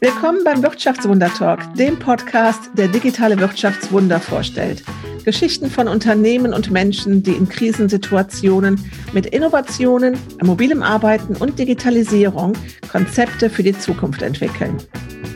Willkommen 0.00 0.44
beim 0.44 0.62
Wirtschaftswunder 0.62 1.32
Talk, 1.32 1.60
dem 1.74 1.98
Podcast, 1.98 2.70
der 2.74 2.88
digitale 2.88 3.38
Wirtschaftswunder 3.38 4.20
vorstellt. 4.20 4.82
Geschichten 5.24 5.70
von 5.70 5.88
Unternehmen 5.88 6.52
und 6.52 6.70
Menschen, 6.70 7.22
die 7.22 7.32
in 7.32 7.48
Krisensituationen 7.48 8.78
mit 9.14 9.26
Innovationen, 9.26 10.18
mobilem 10.42 10.82
Arbeiten 10.82 11.36
und 11.36 11.58
Digitalisierung 11.58 12.52
Konzepte 12.92 13.48
für 13.48 13.62
die 13.62 13.76
Zukunft 13.78 14.20
entwickeln. 14.20 14.76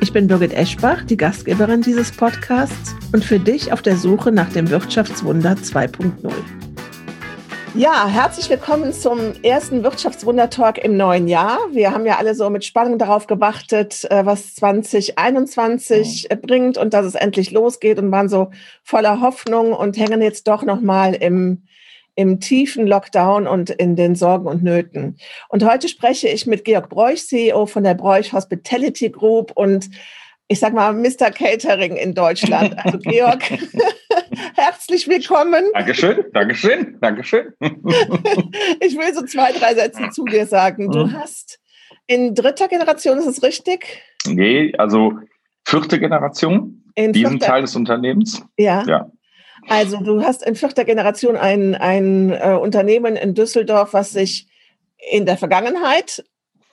Ich 0.03 0.13
bin 0.13 0.27
Birgit 0.27 0.53
Eschbach, 0.53 1.03
die 1.05 1.17
Gastgeberin 1.17 1.81
dieses 1.81 2.13
Podcasts 2.13 2.95
und 3.13 3.25
für 3.25 3.39
dich 3.39 3.73
auf 3.73 3.81
der 3.81 3.97
Suche 3.97 4.33
nach 4.33 4.53
dem 4.53 4.69
Wirtschaftswunder 4.69 5.53
2.0. 5.53 6.70
Ja, 7.77 8.09
herzlich 8.09 8.51
willkommen 8.51 8.93
zum 8.93 9.33
ersten 9.45 9.85
Wirtschaftswunder-Talk 9.85 10.79
im 10.79 10.97
neuen 10.97 11.29
Jahr. 11.29 11.57
Wir 11.71 11.93
haben 11.93 12.05
ja 12.05 12.19
alle 12.19 12.35
so 12.35 12.51
mit 12.51 12.65
Spannung 12.65 12.99
darauf 12.99 13.29
gewartet, 13.29 14.11
äh, 14.11 14.27
was 14.27 14.57
2021 14.57 16.29
ja. 16.31 16.37
bringt 16.37 16.79
und 16.79 16.93
dass 16.95 17.07
es 17.07 17.15
endlich 17.15 17.53
losgeht 17.53 18.01
und 18.01 18.11
waren 18.11 18.29
so 18.29 18.51
voller 18.83 19.21
Hoffnung 19.21 19.73
und 19.73 19.97
hängen 19.97 20.21
jetzt 20.21 20.49
doch 20.49 20.65
nochmal 20.65 21.15
im, 21.15 21.63
im 22.17 22.41
tiefen 22.41 22.89
Lockdown 22.89 23.47
und 23.47 23.71
in 23.71 23.95
den 23.95 24.17
Sorgen 24.17 24.49
und 24.49 24.65
Nöten. 24.65 25.17
Und 25.49 25.65
heute 25.65 25.89
spreche 25.89 26.27
ich 26.27 26.49
mit 26.49 26.65
Georg 26.65 26.89
Bräuch, 26.89 27.25
CEO 27.25 27.67
von 27.67 27.85
der 27.85 27.95
Bräuch 27.95 28.33
Hospitality 28.33 29.11
Group 29.11 29.53
und 29.55 29.91
ich 30.49 30.59
sag 30.59 30.75
mal, 30.75 30.93
Mr. 30.93 31.31
Catering 31.31 31.95
in 31.95 32.13
Deutschland. 32.13 32.77
Also 32.85 32.99
Georg, 33.03 33.45
herzlich 34.57 35.09
willkommen. 35.09 35.65
Dankeschön, 35.75 36.25
Dankeschön, 36.33 36.99
Dankeschön. 37.01 37.53
ich 37.61 38.97
will 38.97 39.15
so 39.15 39.25
zwei, 39.25 39.53
drei 39.53 39.75
Sätze 39.75 40.11
zu 40.11 40.25
dir 40.25 40.47
sagen. 40.47 40.91
Du 40.91 41.07
mhm. 41.07 41.13
hast 41.15 41.61
in 42.07 42.35
dritter 42.35 42.69
Generation, 42.69 43.19
ist 43.19 43.27
es 43.27 43.43
richtig? 43.43 44.03
Nee, 44.27 44.73
also 44.79 45.13
vierte 45.65 45.99
Generation, 45.99 46.85
in 46.95 47.13
diesen 47.13 47.33
vierter, 47.33 47.47
Teil 47.47 47.63
des 47.63 47.77
Unternehmens. 47.77 48.43
Ja. 48.57 48.85
ja. 48.87 49.11
Also 49.69 49.99
du 49.99 50.23
hast 50.23 50.45
in 50.45 50.55
vierter 50.55 50.85
Generation 50.85 51.37
ein, 51.37 51.75
ein 51.75 52.31
äh, 52.31 52.59
Unternehmen 52.61 53.17
in 53.17 53.35
Düsseldorf, 53.35 53.93
was 53.93 54.11
sich 54.11 54.49
in 55.11 55.27
der 55.27 55.37
Vergangenheit 55.37 56.25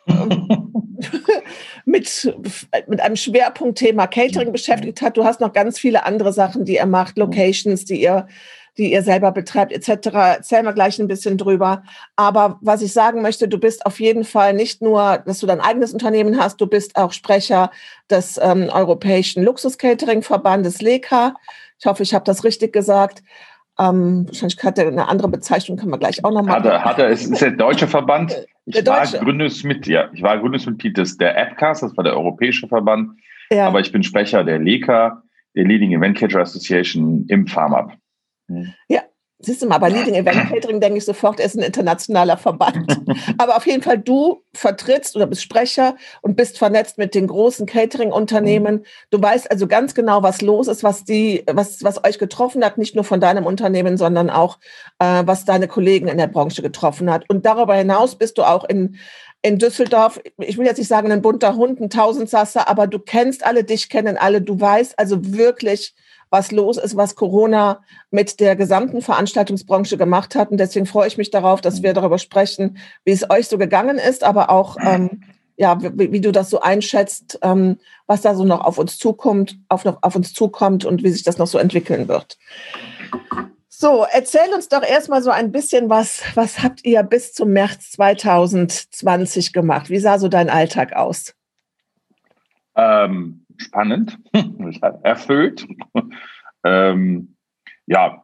mit, 1.88 2.36
mit 2.88 3.00
einem 3.00 3.16
Schwerpunktthema 3.16 4.08
Catering 4.08 4.52
beschäftigt 4.52 5.02
hat. 5.02 5.16
Du 5.16 5.24
hast 5.24 5.40
noch 5.40 5.54
ganz 5.54 5.80
viele 5.80 6.06
andere 6.06 6.34
Sachen, 6.34 6.66
die 6.66 6.76
er 6.76 6.86
macht, 6.86 7.18
Locations, 7.18 7.86
die 7.86 8.02
ihr, 8.02 8.28
die 8.78 8.92
ihr 8.92 9.02
selber 9.04 9.32
betreibt, 9.32 9.72
etc. 9.72 10.10
Erzählen 10.14 10.66
wir 10.66 10.74
gleich 10.74 11.00
ein 11.00 11.08
bisschen 11.08 11.38
drüber. 11.38 11.84
Aber 12.18 12.60
was 12.62 12.82
ich 12.82 12.92
sagen 12.92 13.22
möchte, 13.22 13.48
du 13.48 13.58
bist 13.58 13.86
auf 13.86 14.02
jeden 14.02 14.26
Fall 14.26 14.54
nicht 14.54 14.82
nur, 14.82 15.20
dass 15.26 15.40
du 15.40 15.48
dein 15.48 15.62
eigenes 15.62 15.94
Unternehmen 15.94 16.38
hast, 16.38 16.60
du 16.60 16.68
bist 16.68 16.98
auch 16.98 17.14
Sprecher 17.14 17.72
des 18.10 18.38
ähm, 18.38 18.70
Europäischen 18.70 19.44
Luxus-Catering-Verbandes 19.44 20.82
LECA. 20.82 21.36
Ich 21.80 21.86
hoffe, 21.86 22.04
ich 22.04 22.14
habe 22.14 22.26
das 22.26 22.44
richtig 22.44 22.74
gesagt. 22.74 23.24
Ähm, 23.80 24.26
wahrscheinlich 24.28 24.62
hat 24.62 24.78
er 24.78 24.88
eine 24.88 25.08
andere 25.08 25.30
Bezeichnung, 25.30 25.78
kann 25.78 25.88
man 25.88 26.02
gleich 26.02 26.26
auch 26.26 26.32
nochmal. 26.32 26.58
Hat 26.58 26.66
er, 26.66 26.84
hat 26.84 27.00
er, 27.00 27.08
ist, 27.08 27.32
ist 27.32 27.42
der 27.42 27.52
deutsche 27.52 27.88
Verband. 27.88 28.46
Ich 28.68 28.86
war. 28.86 29.06
Gründungsmitglied, 29.06 29.94
ja, 29.94 30.10
ich 30.14 30.22
war 30.22 30.38
Gründungsmitglied 30.38 30.98
des, 30.98 31.18
der 31.18 31.38
AppCast, 31.38 31.84
das 31.84 31.96
war 31.96 32.04
der 32.04 32.14
europäische 32.14 32.68
Verband. 32.68 33.18
Ja. 33.50 33.68
Aber 33.68 33.80
ich 33.80 33.92
bin 33.92 34.04
Sprecher 34.04 34.44
der 34.44 34.60
LECA, 34.60 35.24
der 35.56 35.64
Leading 35.64 35.94
Event 35.94 36.18
Catcher 36.18 36.42
Association 36.42 37.26
im 37.30 37.48
FarmUp. 37.48 37.94
Ja, 38.88 39.04
Siehst 39.40 39.62
du 39.62 39.68
mal, 39.68 39.78
bei 39.78 39.90
Leading 39.90 40.16
Event 40.16 40.50
Catering 40.50 40.82
denke 40.82 40.98
ich 40.98 41.06
sofort, 41.06 41.40
er 41.40 41.46
ist 41.46 41.56
ein 41.56 41.62
internationaler 41.62 42.38
Verband. 42.38 43.00
Aber 43.38 43.56
auf 43.56 43.68
jeden 43.68 43.84
Fall, 43.84 44.00
du 44.00 44.42
vertrittst 44.56 45.16
oder 45.16 45.28
bist 45.28 45.44
Sprecher 45.44 45.96
und 46.24 46.36
bist 46.36 46.58
vernetzt 46.58 46.98
mit 46.98 47.14
den 47.14 47.28
großen 47.28 47.68
Catering-Unternehmen. 47.68 48.84
Du 49.12 49.22
weißt 49.22 49.52
also 49.52 49.68
ganz 49.68 49.94
genau, 49.94 50.24
was 50.24 50.42
los 50.42 50.68
ist, 50.68 50.84
was 50.84 51.04
die, 51.04 51.44
was, 51.52 51.84
was 51.84 52.04
euch 52.04 52.18
getroffen 52.18 52.66
hat, 52.66 52.80
nicht 52.80 52.96
nur 52.96 53.04
von 53.04 53.20
deinem 53.20 53.46
Unternehmen, 53.46 53.98
sondern 53.98 54.32
auch, 54.32 54.58
äh, 54.98 55.22
was 55.26 55.46
deine 55.46 55.68
Kollegen 55.68 56.08
in 56.08 56.18
der 56.18 56.28
Branche 56.28 56.64
getroffen 56.64 57.12
hat. 57.12 57.30
Und 57.30 57.46
darüber 57.46 57.76
hinaus 57.76 58.16
bist 58.16 58.40
du 58.40 58.44
auch 58.44 58.64
in, 58.64 58.98
in 59.44 59.60
Düsseldorf, 59.60 60.20
ich 60.40 60.58
will 60.58 60.66
jetzt 60.66 60.80
nicht 60.80 60.88
sagen, 60.88 61.12
ein 61.12 61.22
bunter 61.22 61.56
Hund, 61.56 61.80
ein 61.80 61.92
Tausendsasser, 61.92 62.68
aber 62.68 62.88
du 62.88 62.98
kennst 62.98 63.46
alle, 63.46 63.64
dich 63.64 63.88
kennen 63.90 64.18
alle, 64.18 64.42
du 64.42 64.60
weißt 64.60 64.98
also 64.98 65.34
wirklich, 65.34 65.94
was 66.30 66.52
los 66.52 66.78
ist, 66.78 66.98
was 66.98 67.16
Corona 67.16 67.82
mit 68.12 68.40
der 68.40 68.56
gesamten 68.56 69.02
Veranstaltungsbranche 69.02 69.98
gemacht 69.98 70.36
hat. 70.36 70.52
Und 70.52 70.58
deswegen 70.58 70.86
freue 70.86 71.08
ich 71.08 71.18
mich 71.18 71.32
darauf, 71.32 71.62
dass 71.62 71.84
wir 71.84 71.94
darüber 71.94 72.18
sprechen, 72.18 72.78
wie 73.06 73.12
es 73.12 73.30
euch 73.30 73.48
so 73.48 73.58
gegangen 73.58 73.98
ist, 73.98 74.24
aber 74.24 74.50
auch, 74.50 74.78
ähm, 74.82 75.22
ja, 75.56 75.82
wie, 75.82 76.12
wie, 76.12 76.22
du 76.22 76.32
das 76.32 76.50
so 76.50 76.60
einschätzt, 76.60 77.40
ähm, 77.42 77.78
was 78.06 78.22
da 78.22 78.36
so 78.36 78.44
noch 78.44 78.64
auf 78.64 78.78
uns 78.78 78.98
zukommt, 78.98 79.58
auf, 79.70 79.86
noch 79.86 79.98
auf 80.04 80.16
uns 80.16 80.34
zukommt 80.34 80.86
und 80.86 81.04
wie 81.04 81.10
sich 81.10 81.24
das 81.24 81.38
noch 81.38 81.48
so 81.48 81.58
entwickeln 81.58 82.08
wird. 82.08 82.38
So, 83.80 84.06
erzähl 84.12 84.54
uns 84.56 84.70
doch 84.70 84.82
erstmal 84.82 85.22
so 85.22 85.30
ein 85.30 85.52
bisschen 85.52 85.88
was, 85.90 86.24
was 86.34 86.64
habt 86.64 86.84
ihr 86.84 87.04
bis 87.04 87.34
zum 87.34 87.52
März 87.52 87.92
2020 87.92 89.54
gemacht? 89.54 89.90
Wie 89.90 90.00
sah 90.00 90.18
so 90.18 90.30
dein 90.30 90.50
Alltag 90.50 90.94
aus? 90.94 91.36
Ähm, 92.76 93.46
spannend, 93.58 94.18
erfüllt. 95.04 95.68
ähm, 96.64 97.36
ja, 97.86 98.24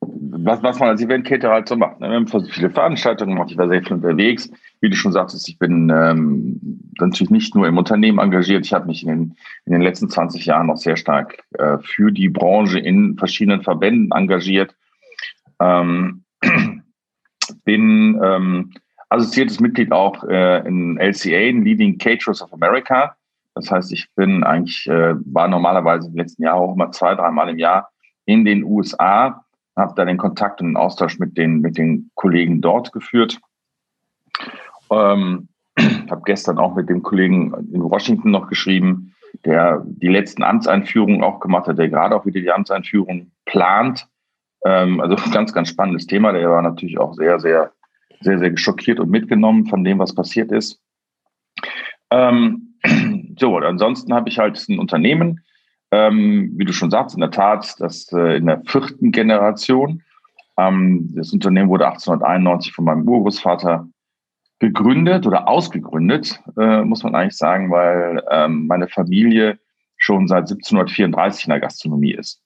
was, 0.00 0.62
was 0.62 0.78
man 0.78 0.90
als 0.90 1.02
Event-Caterer 1.02 1.52
halt 1.52 1.68
so 1.68 1.76
macht. 1.76 2.00
Ne? 2.00 2.08
Wir 2.08 2.16
haben 2.16 2.48
viele 2.48 2.70
Veranstaltungen 2.70 3.34
gemacht, 3.34 3.50
ich 3.50 3.58
war 3.58 3.68
sehr 3.68 3.82
viel 3.82 3.94
unterwegs. 3.94 4.50
Wie 4.80 4.90
du 4.90 4.96
schon 4.96 5.12
sagtest, 5.12 5.48
ich 5.48 5.58
bin 5.58 5.90
ähm, 5.90 6.60
natürlich 6.98 7.30
nicht 7.30 7.54
nur 7.54 7.66
im 7.66 7.78
Unternehmen 7.78 8.18
engagiert, 8.18 8.64
ich 8.64 8.72
habe 8.72 8.86
mich 8.86 9.02
in 9.02 9.08
den, 9.08 9.36
in 9.64 9.72
den 9.72 9.82
letzten 9.82 10.08
20 10.08 10.44
Jahren 10.46 10.66
noch 10.66 10.76
sehr 10.76 10.96
stark 10.96 11.42
äh, 11.58 11.78
für 11.78 12.12
die 12.12 12.28
Branche 12.28 12.78
in 12.78 13.16
verschiedenen 13.16 13.62
Verbänden 13.62 14.10
engagiert. 14.12 14.74
Ähm, 15.60 16.24
bin 17.64 18.20
ähm, 18.22 18.72
assoziiertes 19.08 19.60
Mitglied 19.60 19.92
auch 19.92 20.24
äh, 20.24 20.66
in 20.66 20.98
LCA, 20.98 21.48
in 21.48 21.64
Leading 21.64 21.98
Caterers 21.98 22.42
of 22.42 22.52
America. 22.52 23.16
Das 23.56 23.70
heißt, 23.70 23.90
ich 23.92 24.08
bin 24.14 24.44
eigentlich, 24.44 24.86
äh, 24.86 25.14
war 25.32 25.48
normalerweise 25.48 26.08
im 26.08 26.14
letzten 26.14 26.42
Jahr 26.42 26.56
auch 26.56 26.74
immer 26.74 26.92
zwei, 26.92 27.14
dreimal 27.14 27.48
im 27.48 27.58
Jahr 27.58 27.90
in 28.26 28.44
den 28.44 28.62
USA, 28.64 29.46
habe 29.74 29.94
da 29.96 30.04
den 30.04 30.18
Kontakt 30.18 30.60
und 30.60 30.68
den 30.68 30.76
Austausch 30.76 31.18
mit 31.18 31.38
den, 31.38 31.60
mit 31.62 31.78
den 31.78 32.10
Kollegen 32.14 32.60
dort 32.60 32.92
geführt. 32.92 33.40
Ähm, 34.90 35.48
habe 36.10 36.20
gestern 36.26 36.58
auch 36.58 36.74
mit 36.74 36.90
dem 36.90 37.02
Kollegen 37.02 37.54
in 37.72 37.82
Washington 37.82 38.30
noch 38.30 38.46
geschrieben, 38.48 39.14
der 39.46 39.82
die 39.86 40.08
letzten 40.08 40.42
Amtseinführungen 40.42 41.24
auch 41.24 41.40
gemacht 41.40 41.66
hat, 41.66 41.78
der 41.78 41.88
gerade 41.88 42.14
auch 42.14 42.26
wieder 42.26 42.40
die 42.40 42.52
Amtseinführung 42.52 43.32
plant. 43.46 44.06
Ähm, 44.66 45.00
also 45.00 45.16
ganz, 45.32 45.54
ganz 45.54 45.70
spannendes 45.70 46.06
Thema. 46.06 46.32
Der 46.32 46.50
war 46.50 46.60
natürlich 46.60 46.98
auch 46.98 47.14
sehr, 47.14 47.40
sehr, 47.40 47.72
sehr, 48.20 48.38
sehr 48.38 48.54
schockiert 48.58 49.00
und 49.00 49.08
mitgenommen 49.08 49.64
von 49.64 49.82
dem, 49.82 49.98
was 49.98 50.14
passiert 50.14 50.52
ist. 50.52 50.78
Ähm, 52.10 52.65
so, 53.38 53.56
ansonsten 53.56 54.14
habe 54.14 54.28
ich 54.28 54.38
halt 54.38 54.62
ein 54.68 54.78
Unternehmen, 54.78 55.40
ähm, 55.90 56.52
wie 56.56 56.64
du 56.64 56.72
schon 56.72 56.90
sagst, 56.90 57.14
in 57.14 57.20
der 57.20 57.30
Tat, 57.30 57.76
das 57.78 58.10
äh, 58.12 58.36
in 58.36 58.46
der 58.46 58.62
vierten 58.66 59.12
Generation. 59.12 60.02
Ähm, 60.58 61.12
das 61.14 61.32
Unternehmen 61.32 61.68
wurde 61.68 61.86
1891 61.86 62.72
von 62.72 62.84
meinem 62.84 63.08
Urgroßvater 63.08 63.88
gegründet 64.58 65.26
oder 65.26 65.48
ausgegründet, 65.48 66.40
äh, 66.58 66.82
muss 66.82 67.02
man 67.02 67.14
eigentlich 67.14 67.36
sagen, 67.36 67.70
weil 67.70 68.22
ähm, 68.30 68.66
meine 68.66 68.88
Familie 68.88 69.58
schon 69.96 70.28
seit 70.28 70.50
1734 70.50 71.44
in 71.44 71.50
der 71.50 71.60
Gastronomie 71.60 72.12
ist. 72.12 72.42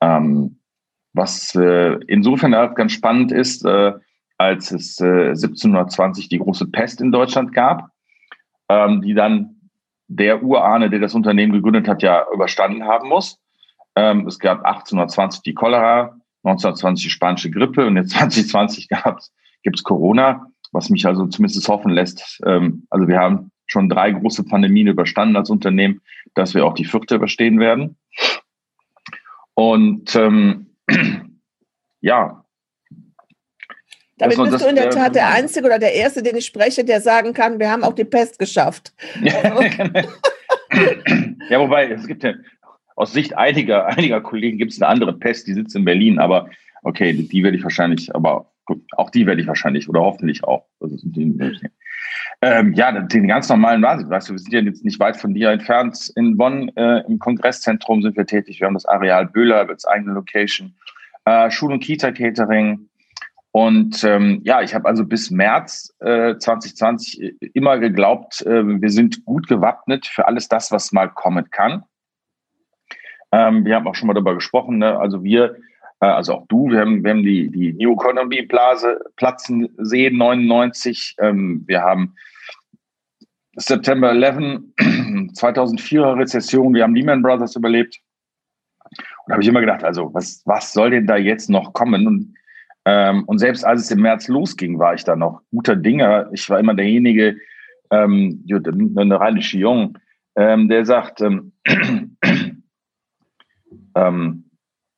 Ähm, 0.00 0.58
was 1.14 1.54
äh, 1.54 1.98
insofern 2.06 2.54
halt 2.54 2.74
ganz 2.76 2.92
spannend 2.92 3.32
ist, 3.32 3.64
äh, 3.64 3.92
als 4.38 4.72
es 4.72 5.00
äh, 5.00 5.28
1720 5.28 6.28
die 6.28 6.38
große 6.38 6.66
Pest 6.66 7.00
in 7.00 7.12
Deutschland 7.12 7.52
gab, 7.52 7.90
ähm, 8.68 9.02
die 9.02 9.14
dann 9.14 9.61
der 10.16 10.42
Urahne, 10.42 10.90
der 10.90 11.00
das 11.00 11.14
Unternehmen 11.14 11.52
gegründet 11.52 11.88
hat, 11.88 12.02
ja 12.02 12.26
überstanden 12.32 12.84
haben 12.84 13.08
muss. 13.08 13.38
Ähm, 13.96 14.26
es 14.26 14.38
gab 14.38 14.64
1820 14.64 15.42
die 15.42 15.54
Cholera, 15.54 16.16
1920 16.44 17.04
die 17.04 17.10
spanische 17.10 17.50
Grippe 17.50 17.86
und 17.86 17.96
jetzt 17.96 18.10
2020 18.12 18.88
gibt 19.62 19.76
es 19.76 19.84
Corona, 19.84 20.46
was 20.72 20.90
mich 20.90 21.06
also 21.06 21.26
zumindest 21.26 21.68
hoffen 21.68 21.92
lässt. 21.92 22.40
Ähm, 22.46 22.86
also 22.90 23.08
wir 23.08 23.18
haben 23.18 23.50
schon 23.66 23.88
drei 23.88 24.10
große 24.12 24.44
Pandemien 24.44 24.88
überstanden 24.88 25.36
als 25.36 25.50
Unternehmen, 25.50 26.00
dass 26.34 26.54
wir 26.54 26.66
auch 26.66 26.74
die 26.74 26.84
vierte 26.84 27.14
überstehen 27.14 27.58
werden. 27.58 27.96
Und 29.54 30.14
ähm, 30.16 30.66
ja, 32.00 32.41
damit 34.22 34.38
bist 34.38 34.52
das, 34.52 34.62
du 34.62 34.68
in 34.68 34.76
der 34.76 34.90
Tat 34.90 35.14
der 35.14 35.28
Einzige 35.28 35.66
oder 35.66 35.78
der 35.78 35.94
Erste, 35.94 36.22
den 36.22 36.36
ich 36.36 36.46
spreche, 36.46 36.84
der 36.84 37.00
sagen 37.00 37.32
kann, 37.32 37.58
wir 37.58 37.70
haben 37.70 37.84
auch 37.84 37.94
die 37.94 38.04
Pest 38.04 38.38
geschafft. 38.38 38.92
ja, 39.22 39.32
wobei, 41.60 41.90
es 41.90 42.06
gibt 42.06 42.22
ja 42.22 42.34
aus 42.96 43.12
Sicht 43.12 43.36
einiger, 43.36 43.86
einiger 43.86 44.20
Kollegen 44.20 44.58
gibt 44.58 44.72
es 44.72 44.80
eine 44.80 44.88
andere 44.88 45.12
Pest, 45.12 45.46
die 45.46 45.54
sitzt 45.54 45.76
in 45.76 45.84
Berlin, 45.84 46.18
aber 46.18 46.50
okay, 46.82 47.12
die, 47.12 47.42
werde 47.42 47.56
ich 47.56 47.62
wahrscheinlich, 47.62 48.14
aber 48.14 48.52
gut, 48.64 48.82
auch 48.96 49.10
die 49.10 49.26
werde 49.26 49.40
ich 49.40 49.46
wahrscheinlich 49.46 49.88
oder 49.88 50.00
hoffentlich 50.00 50.44
auch. 50.44 50.64
Also, 50.80 50.96
ähm, 52.42 52.72
ja, 52.72 52.92
den 52.92 53.28
ganz 53.28 53.48
normalen 53.48 53.80
Basis. 53.80 54.08
Weißt 54.08 54.28
du, 54.28 54.32
wir 54.32 54.38
sind 54.38 54.52
ja 54.52 54.60
jetzt 54.60 54.84
nicht 54.84 54.98
weit 54.98 55.16
von 55.16 55.32
dir 55.32 55.50
entfernt. 55.50 56.12
In 56.16 56.36
Bonn 56.36 56.70
äh, 56.76 57.04
im 57.06 57.18
Kongresszentrum 57.18 58.02
sind 58.02 58.16
wir 58.16 58.26
tätig. 58.26 58.60
Wir 58.60 58.66
haben 58.66 58.74
das 58.74 58.86
Areal 58.86 59.26
Böhler 59.26 59.68
als 59.68 59.84
eigene 59.84 60.12
Location. 60.12 60.74
Äh, 61.24 61.50
Schul- 61.50 61.72
und 61.72 61.82
Kita-Catering. 61.82 62.88
Und 63.52 64.02
ähm, 64.02 64.40
ja, 64.44 64.62
ich 64.62 64.74
habe 64.74 64.88
also 64.88 65.04
bis 65.04 65.30
März 65.30 65.94
äh, 66.00 66.36
2020 66.38 67.36
immer 67.52 67.78
geglaubt, 67.78 68.40
äh, 68.46 68.64
wir 68.64 68.90
sind 68.90 69.26
gut 69.26 69.46
gewappnet 69.46 70.06
für 70.06 70.26
alles 70.26 70.48
das, 70.48 70.72
was 70.72 70.90
mal 70.92 71.10
kommen 71.10 71.50
kann. 71.50 71.84
Ähm, 73.30 73.66
wir 73.66 73.76
haben 73.76 73.86
auch 73.86 73.94
schon 73.94 74.06
mal 74.06 74.14
darüber 74.14 74.34
gesprochen. 74.34 74.78
Ne? 74.78 74.98
Also 74.98 75.22
wir, 75.22 75.56
äh, 76.00 76.06
also 76.06 76.34
auch 76.34 76.46
du, 76.48 76.70
wir 76.70 76.80
haben, 76.80 77.04
wir 77.04 77.10
haben 77.10 77.22
die, 77.22 77.50
die 77.50 77.74
New 77.74 77.92
Economy 77.92 78.40
Blase 78.42 78.98
platzen 79.16 79.68
sehen, 79.76 80.16
99. 80.16 81.16
Ähm, 81.20 81.64
wir 81.66 81.82
haben 81.82 82.14
September 83.56 84.12
11, 84.12 84.62
2004er 84.78 86.16
Rezession, 86.18 86.72
wir 86.72 86.84
haben 86.84 86.94
Lehman 86.94 87.20
Brothers 87.20 87.54
überlebt. 87.54 88.00
Und 88.88 89.28
da 89.28 89.32
habe 89.34 89.42
ich 89.42 89.48
immer 89.48 89.60
gedacht, 89.60 89.84
also 89.84 90.12
was, 90.14 90.40
was 90.46 90.72
soll 90.72 90.90
denn 90.90 91.06
da 91.06 91.16
jetzt 91.16 91.50
noch 91.50 91.74
kommen? 91.74 92.06
Und, 92.06 92.34
ähm, 92.84 93.24
und 93.24 93.38
selbst 93.38 93.64
als 93.64 93.82
es 93.82 93.90
im 93.90 94.00
März 94.00 94.28
losging, 94.28 94.78
war 94.78 94.94
ich 94.94 95.04
da 95.04 95.14
noch 95.14 95.42
guter 95.50 95.76
Dinger. 95.76 96.28
Ich 96.32 96.48
war 96.50 96.58
immer 96.58 96.74
derjenige, 96.74 97.36
ähm, 97.90 98.44
eine 98.96 99.20
rheinische 99.20 99.58
Jung, 99.58 99.98
ähm, 100.34 100.68
der 100.68 100.84
sagt, 100.84 101.20
ähm, 101.20 101.52
ähm, 103.94 104.50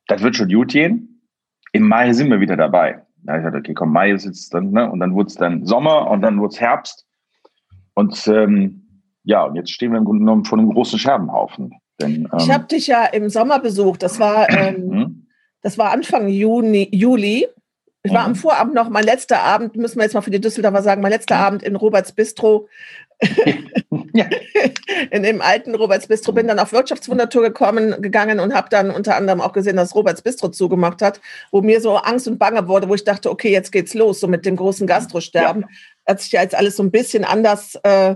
das 0.07 0.21
wird 0.21 0.35
schon 0.35 0.49
gut 0.49 0.71
gehen. 0.71 1.21
Im 1.73 1.87
Mai 1.87 2.13
sind 2.13 2.29
wir 2.29 2.39
wieder 2.39 2.55
dabei. 2.55 3.01
Da 3.17 3.37
ich 3.37 3.43
dachte, 3.43 3.57
okay, 3.57 3.73
komm, 3.73 3.91
Mai 3.91 4.11
ist 4.11 4.25
jetzt 4.25 4.53
dann, 4.53 4.71
ne? 4.71 4.89
Und 4.89 4.99
dann 4.99 5.13
wurde 5.13 5.27
es 5.27 5.35
dann 5.35 5.65
Sommer 5.65 6.09
und 6.09 6.21
dann 6.21 6.39
wurde 6.39 6.53
es 6.53 6.61
Herbst. 6.61 7.05
Und 7.95 8.27
ähm, 8.27 9.03
ja, 9.23 9.43
und 9.43 9.55
jetzt 9.55 9.71
stehen 9.71 9.91
wir 9.91 9.97
im 9.97 10.05
Grunde 10.05 10.19
genommen 10.19 10.45
vor 10.45 10.57
einem 10.57 10.71
großen 10.71 10.99
Scherbenhaufen. 10.99 11.73
Denn, 11.99 12.29
ähm, 12.31 12.39
ich 12.39 12.51
habe 12.51 12.65
dich 12.65 12.87
ja 12.87 13.05
im 13.05 13.29
Sommer 13.29 13.59
besucht. 13.59 14.03
Das 14.03 14.19
war, 14.19 14.47
mhm. 14.51 15.27
das 15.61 15.77
war 15.77 15.91
Anfang 15.91 16.27
Juni, 16.27 16.87
Juli. 16.91 17.47
Ich 18.05 18.13
war 18.13 18.23
am 18.23 18.31
mhm. 18.31 18.35
Vorabend 18.35 18.75
noch, 18.75 18.89
mein 18.89 19.03
letzter 19.03 19.41
Abend, 19.41 19.75
müssen 19.75 19.97
wir 19.97 20.03
jetzt 20.03 20.13
mal 20.13 20.21
für 20.21 20.31
die 20.31 20.39
Düsseldorfer 20.39 20.83
sagen, 20.83 21.01
mein 21.01 21.11
letzter 21.11 21.37
Abend 21.37 21.63
in 21.63 21.75
Roberts 21.75 22.11
Bistro 22.11 22.67
ja. 24.13 24.25
in 25.11 25.23
dem 25.23 25.41
alten 25.41 25.73
Roberts 25.73 26.07
Bistro 26.07 26.33
bin 26.33 26.47
dann 26.47 26.59
auf 26.59 26.73
Wirtschaftswundertour 26.73 27.43
gekommen, 27.43 28.01
gegangen 28.01 28.39
und 28.39 28.53
habe 28.53 28.69
dann 28.69 28.91
unter 28.91 29.15
anderem 29.15 29.41
auch 29.41 29.53
gesehen, 29.53 29.77
dass 29.77 29.95
Roberts 29.95 30.21
Bistro 30.21 30.49
zugemacht 30.49 31.01
hat, 31.01 31.21
wo 31.51 31.61
mir 31.61 31.81
so 31.81 31.95
Angst 31.95 32.27
und 32.27 32.37
Bange 32.37 32.67
wurde, 32.67 32.89
wo 32.89 32.95
ich 32.95 33.03
dachte, 33.03 33.31
okay, 33.31 33.51
jetzt 33.51 33.71
geht's 33.71 33.93
los, 33.93 34.19
so 34.19 34.27
mit 34.27 34.45
dem 34.45 34.55
großen 34.55 34.85
Gastrosterben. 34.85 35.63
Ja. 35.63 35.67
Hat 36.07 36.21
sich 36.21 36.31
ja 36.31 36.41
jetzt 36.41 36.55
alles 36.55 36.75
so 36.75 36.83
ein 36.83 36.91
bisschen 36.91 37.23
anders 37.23 37.75
äh, 37.83 38.15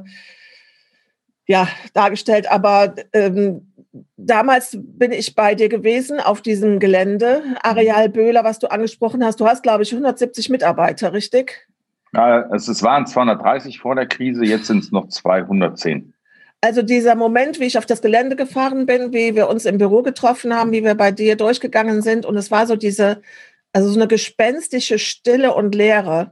ja, 1.48 1.68
dargestellt, 1.94 2.52
aber 2.52 2.94
ähm, 3.14 3.69
damals 4.18 4.78
bin 4.80 5.12
ich 5.12 5.36
bei 5.36 5.56
dir 5.56 5.70
gewesen 5.70 6.20
auf 6.20 6.42
diesem 6.42 6.80
Gelände, 6.80 7.42
Areal 7.62 8.10
Böhler, 8.10 8.44
was 8.44 8.60
du 8.60 8.68
angesprochen 8.68 9.24
hast. 9.24 9.40
Du 9.40 9.48
hast, 9.48 9.64
glaube 9.64 9.84
ich, 9.84 9.92
170 9.92 10.50
Mitarbeiter, 10.50 11.14
richtig? 11.14 11.68
Ja, 12.14 12.50
es, 12.54 12.68
es 12.68 12.84
waren 12.84 13.06
230 13.06 13.80
vor 13.80 13.96
der 13.96 14.08
Krise, 14.08 14.44
jetzt 14.44 14.68
sind 14.68 14.84
es 14.84 14.92
noch 14.92 15.08
210. 15.08 16.14
Also 16.62 16.82
dieser 16.82 17.16
Moment, 17.16 17.60
wie 17.60 17.66
ich 17.66 17.78
auf 17.78 17.86
das 17.86 18.02
Gelände 18.02 18.36
gefahren 18.36 18.86
bin, 18.86 19.14
wie 19.14 19.36
wir 19.36 19.48
uns 19.48 19.66
im 19.66 19.78
Büro 19.78 20.02
getroffen 20.02 20.54
haben, 20.54 20.72
wie 20.72 20.84
wir 20.84 20.96
bei 20.96 21.12
dir 21.12 21.38
durchgegangen 21.38 22.02
sind 22.02 22.26
und 22.26 22.36
es 22.36 22.52
war 22.52 22.68
so 22.68 22.76
diese, 22.76 23.22
also 23.72 23.90
so 23.90 23.98
eine 23.98 24.08
gespenstische 24.08 25.00
Stille 25.00 25.54
und 25.54 25.74
Leere. 25.74 26.32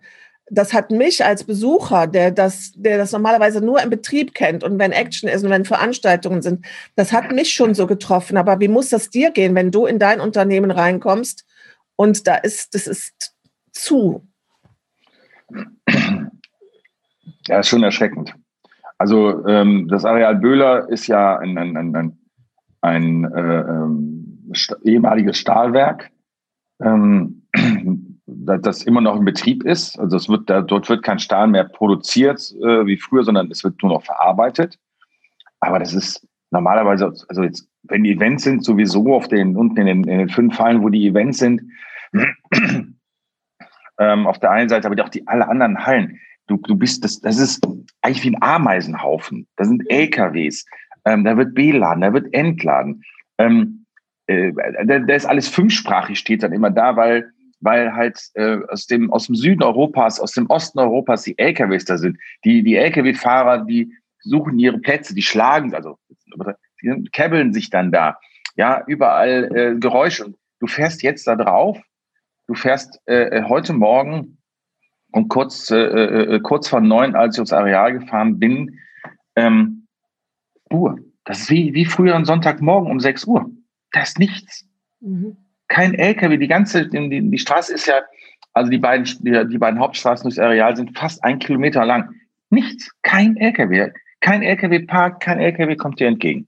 Das 0.50 0.74
hat 0.74 0.92
mich 0.92 1.26
als 1.26 1.44
Besucher, 1.44 2.08
der 2.08 2.32
das, 2.32 2.72
der 2.76 2.98
das 2.98 3.12
normalerweise 3.12 3.60
nur 3.60 3.82
im 3.82 3.90
Betrieb 3.90 4.34
kennt 4.34 4.64
und 4.64 4.80
wenn 4.80 4.94
Action 4.94 5.28
ist 5.28 5.44
und 5.44 5.50
wenn 5.50 5.66
Veranstaltungen 5.66 6.42
sind, 6.42 6.66
das 6.96 7.12
hat 7.12 7.32
mich 7.34 7.54
schon 7.54 7.74
so 7.74 7.86
getroffen. 7.86 8.38
Aber 8.38 8.60
wie 8.62 8.70
muss 8.70 8.90
das 8.90 9.10
dir 9.10 9.32
gehen, 9.32 9.56
wenn 9.56 9.72
du 9.72 9.86
in 9.86 10.00
dein 10.00 10.22
Unternehmen 10.22 10.72
reinkommst 10.72 11.46
und 11.98 12.28
da 12.28 12.36
ist, 12.36 12.76
das 12.76 12.88
ist 12.88 13.36
zu? 13.72 14.26
Ja, 17.48 17.60
ist 17.60 17.70
schon 17.70 17.84
erschreckend. 17.84 18.34
Also 18.98 19.46
ähm, 19.48 19.88
das 19.90 20.06
Areal 20.06 20.36
Böhler 20.36 20.90
ist 20.90 21.08
ja 21.08 21.38
ein, 21.38 21.58
ein, 21.58 21.78
ein, 21.78 21.96
ein, 21.96 22.18
ein 22.82 23.24
äh, 23.34 23.60
ähm, 23.62 24.52
ehemaliges 24.84 25.38
Stahlwerk, 25.38 26.10
ähm, 26.82 27.44
das 28.28 28.84
immer 28.84 29.00
noch 29.00 29.16
in 29.16 29.26
Betrieb 29.26 29.64
ist. 29.64 29.98
Also 29.98 30.18
es 30.18 30.28
wird 30.28 30.50
da, 30.50 30.62
dort 30.62 30.90
wird 30.90 31.04
kein 31.04 31.20
Stahl 31.20 31.48
mehr 31.48 31.64
produziert 31.64 32.54
äh, 32.62 32.86
wie 32.86 32.98
früher, 32.98 33.24
sondern 33.24 33.50
es 33.50 33.64
wird 33.64 33.82
nur 33.82 33.94
noch 33.94 34.04
verarbeitet. 34.04 34.78
Aber 35.62 35.80
das 35.80 35.94
ist 35.94 36.28
normalerweise, 36.52 37.14
also 37.30 37.44
jetzt, 37.44 37.68
wenn 37.84 38.04
die 38.04 38.12
Events 38.12 38.44
sind, 38.44 38.66
sowieso 38.66 39.16
auf 39.16 39.30
den 39.30 39.56
unten 39.56 39.78
in 39.78 39.86
den, 39.86 40.04
in 40.04 40.20
den 40.20 40.30
fünf 40.30 40.56
Fallen, 40.56 40.84
wo 40.84 40.90
die 40.90 41.08
Events 41.08 41.40
sind, 41.40 41.62
ähm, 44.00 44.28
auf 44.28 44.40
der 44.40 44.52
einen 44.52 44.70
Seite, 44.70 44.88
aber 44.88 45.02
auch 45.04 45.10
die 45.10 45.26
alle 45.28 45.48
anderen 45.48 45.86
Hallen. 45.86 46.20
Du, 46.48 46.58
du 46.58 46.76
bist, 46.76 47.04
das, 47.04 47.20
das 47.22 47.40
ist 47.40 47.66
eigentlich 48.02 48.24
wie 48.24 48.36
ein 48.36 48.42
Ameisenhaufen. 48.42 49.48
Da 49.56 49.66
sind 49.66 49.90
LKWs, 49.90 50.66
ähm, 51.06 51.24
da 51.24 51.38
wird 51.38 51.54
B-Laden, 51.54 52.02
da 52.02 52.14
wird 52.14 52.34
Entladen. 52.34 53.04
Ähm, 53.38 53.86
äh, 54.28 54.52
da, 54.86 55.00
da 55.00 55.14
ist 55.14 55.26
alles 55.26 55.48
fünfsprachig, 55.48 56.20
steht 56.20 56.44
dann 56.44 56.54
immer 56.54 56.70
da, 56.70 56.96
weil 56.96 57.32
weil 57.60 57.94
halt 57.94 58.20
äh, 58.36 58.60
aus 58.70 58.88
dem 58.88 59.12
aus 59.12 59.28
dem 59.28 59.36
Süden 59.36 59.64
Europas, 59.64 60.20
aus 60.20 60.34
dem 60.34 60.48
Osten 60.48 60.80
Europas 60.80 61.24
die 61.24 61.38
LKWs 61.38 61.86
da 61.86 61.98
sind. 61.98 62.18
Die 62.44 62.64
die 62.64 62.76
LKW-Fahrer, 62.76 63.66
die 63.66 63.94
suchen 64.20 64.60
ihre 64.60 64.80
Plätze, 64.80 65.16
die 65.16 65.22
schlagen, 65.22 65.74
also 65.74 65.98
die 66.82 67.10
kebbeln 67.12 67.54
sich 67.54 67.70
dann 67.70 67.92
da. 67.92 68.18
Ja, 68.56 68.84
überall 68.88 69.52
äh, 69.56 69.80
Geräusche. 69.80 70.34
Du 70.60 70.68
fährst 70.68 71.04
jetzt 71.04 71.28
da 71.28 71.36
drauf 71.36 71.80
du 72.48 72.56
fährst 72.56 73.00
äh, 73.06 73.44
heute 73.44 73.74
Morgen 73.74 74.38
um 75.12 75.28
kurz, 75.28 75.70
äh, 75.70 75.78
äh, 75.78 76.36
äh, 76.36 76.40
kurz 76.40 76.68
vor 76.68 76.82
neun, 76.82 77.16
als 77.16 77.36
ich 77.36 77.42
aufs 77.42 77.54
Areal 77.54 77.94
gefahren 78.00 78.40
bin, 78.40 78.80
ähm, 79.36 79.88
Uhr. 80.72 81.00
Das 81.24 81.42
ist 81.42 81.50
wie, 81.50 81.74
wie 81.74 81.86
früher 81.86 82.16
am 82.16 82.26
Sonntagmorgen 82.26 82.90
um 82.90 83.00
sechs 83.00 83.26
Uhr. 83.26 83.50
Da 83.92 84.02
ist 84.02 84.20
nichts. 84.20 84.68
Mhm. 85.00 85.38
Kein 85.68 85.94
LKW. 85.94 86.38
Die 86.38 86.48
ganze, 86.48 86.88
die, 86.88 87.30
die 87.30 87.38
Straße 87.38 87.74
ist 87.74 87.88
ja, 87.88 88.02
also 88.54 88.72
die 88.72 88.78
beiden, 88.78 89.06
die, 89.20 89.48
die 89.48 89.58
beiden 89.58 89.80
Hauptstraßen 89.80 90.24
durchs 90.24 90.40
Areal 90.40 90.76
sind 90.76 90.98
fast 90.98 91.24
ein 91.24 91.40
Kilometer 91.40 91.86
lang. 91.86 92.14
Nichts. 92.50 92.92
Kein 93.02 93.38
LKW. 93.38 93.92
Kein 94.22 94.42
LKW 94.42 94.80
parkt, 94.80 95.24
kein 95.24 95.40
LKW 95.40 95.76
kommt 95.76 96.00
dir 96.00 96.08
entgegen. 96.08 96.48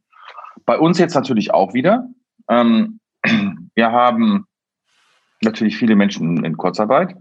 Bei 0.66 0.78
uns 0.78 0.98
jetzt 1.00 1.16
natürlich 1.16 1.54
auch 1.54 1.74
wieder. 1.74 2.08
Ähm, 2.50 3.00
wir 3.76 3.92
haben 3.92 4.46
natürlich 5.42 5.78
viele 5.78 5.96
Menschen 5.96 6.44
in 6.44 6.58
Kurzarbeit. 6.58 7.16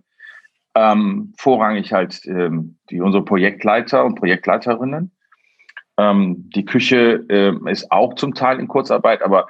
Ähm, 0.74 1.34
vorrangig 1.38 1.92
halt 1.92 2.24
ähm, 2.26 2.78
die 2.90 3.00
unsere 3.00 3.24
Projektleiter 3.24 4.04
und 4.04 4.14
Projektleiterinnen. 4.14 5.12
Ähm, 5.98 6.50
die 6.54 6.64
Küche 6.64 7.24
äh, 7.28 7.70
ist 7.70 7.90
auch 7.90 8.14
zum 8.14 8.34
Teil 8.34 8.60
in 8.60 8.68
Kurzarbeit, 8.68 9.22
aber 9.22 9.48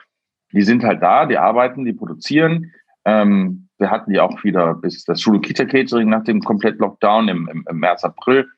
die 0.52 0.62
sind 0.62 0.84
halt 0.84 1.02
da, 1.02 1.26
die 1.26 1.38
arbeiten, 1.38 1.84
die 1.84 1.92
produzieren. 1.92 2.72
Ähm, 3.04 3.68
wir 3.78 3.90
hatten 3.90 4.12
die 4.12 4.20
auch 4.20 4.42
wieder 4.44 4.74
bis 4.74 5.04
das 5.04 5.20
Schule 5.20 5.40
Kita 5.40 5.64
Catering 5.64 6.08
nach 6.08 6.24
dem 6.24 6.40
Komplett-Lockdown 6.40 7.28
im, 7.28 7.48
im, 7.48 7.64
im, 7.68 7.78
März, 7.78 8.04
April. 8.04 8.48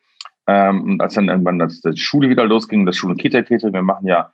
Ähm, 0.47 0.83
und 0.85 1.01
als 1.01 1.15
dann 1.15 1.29
irgendwann 1.29 1.59
das, 1.59 1.81
die 1.81 1.97
Schule 1.97 2.31
wieder 2.31 2.47
losging, 2.47 2.87
das 2.87 2.97
Schule 2.97 3.17
Kita 3.17 3.43
Catering, 3.43 3.75
wir 3.75 3.83
machen 3.83 4.07
ja 4.07 4.33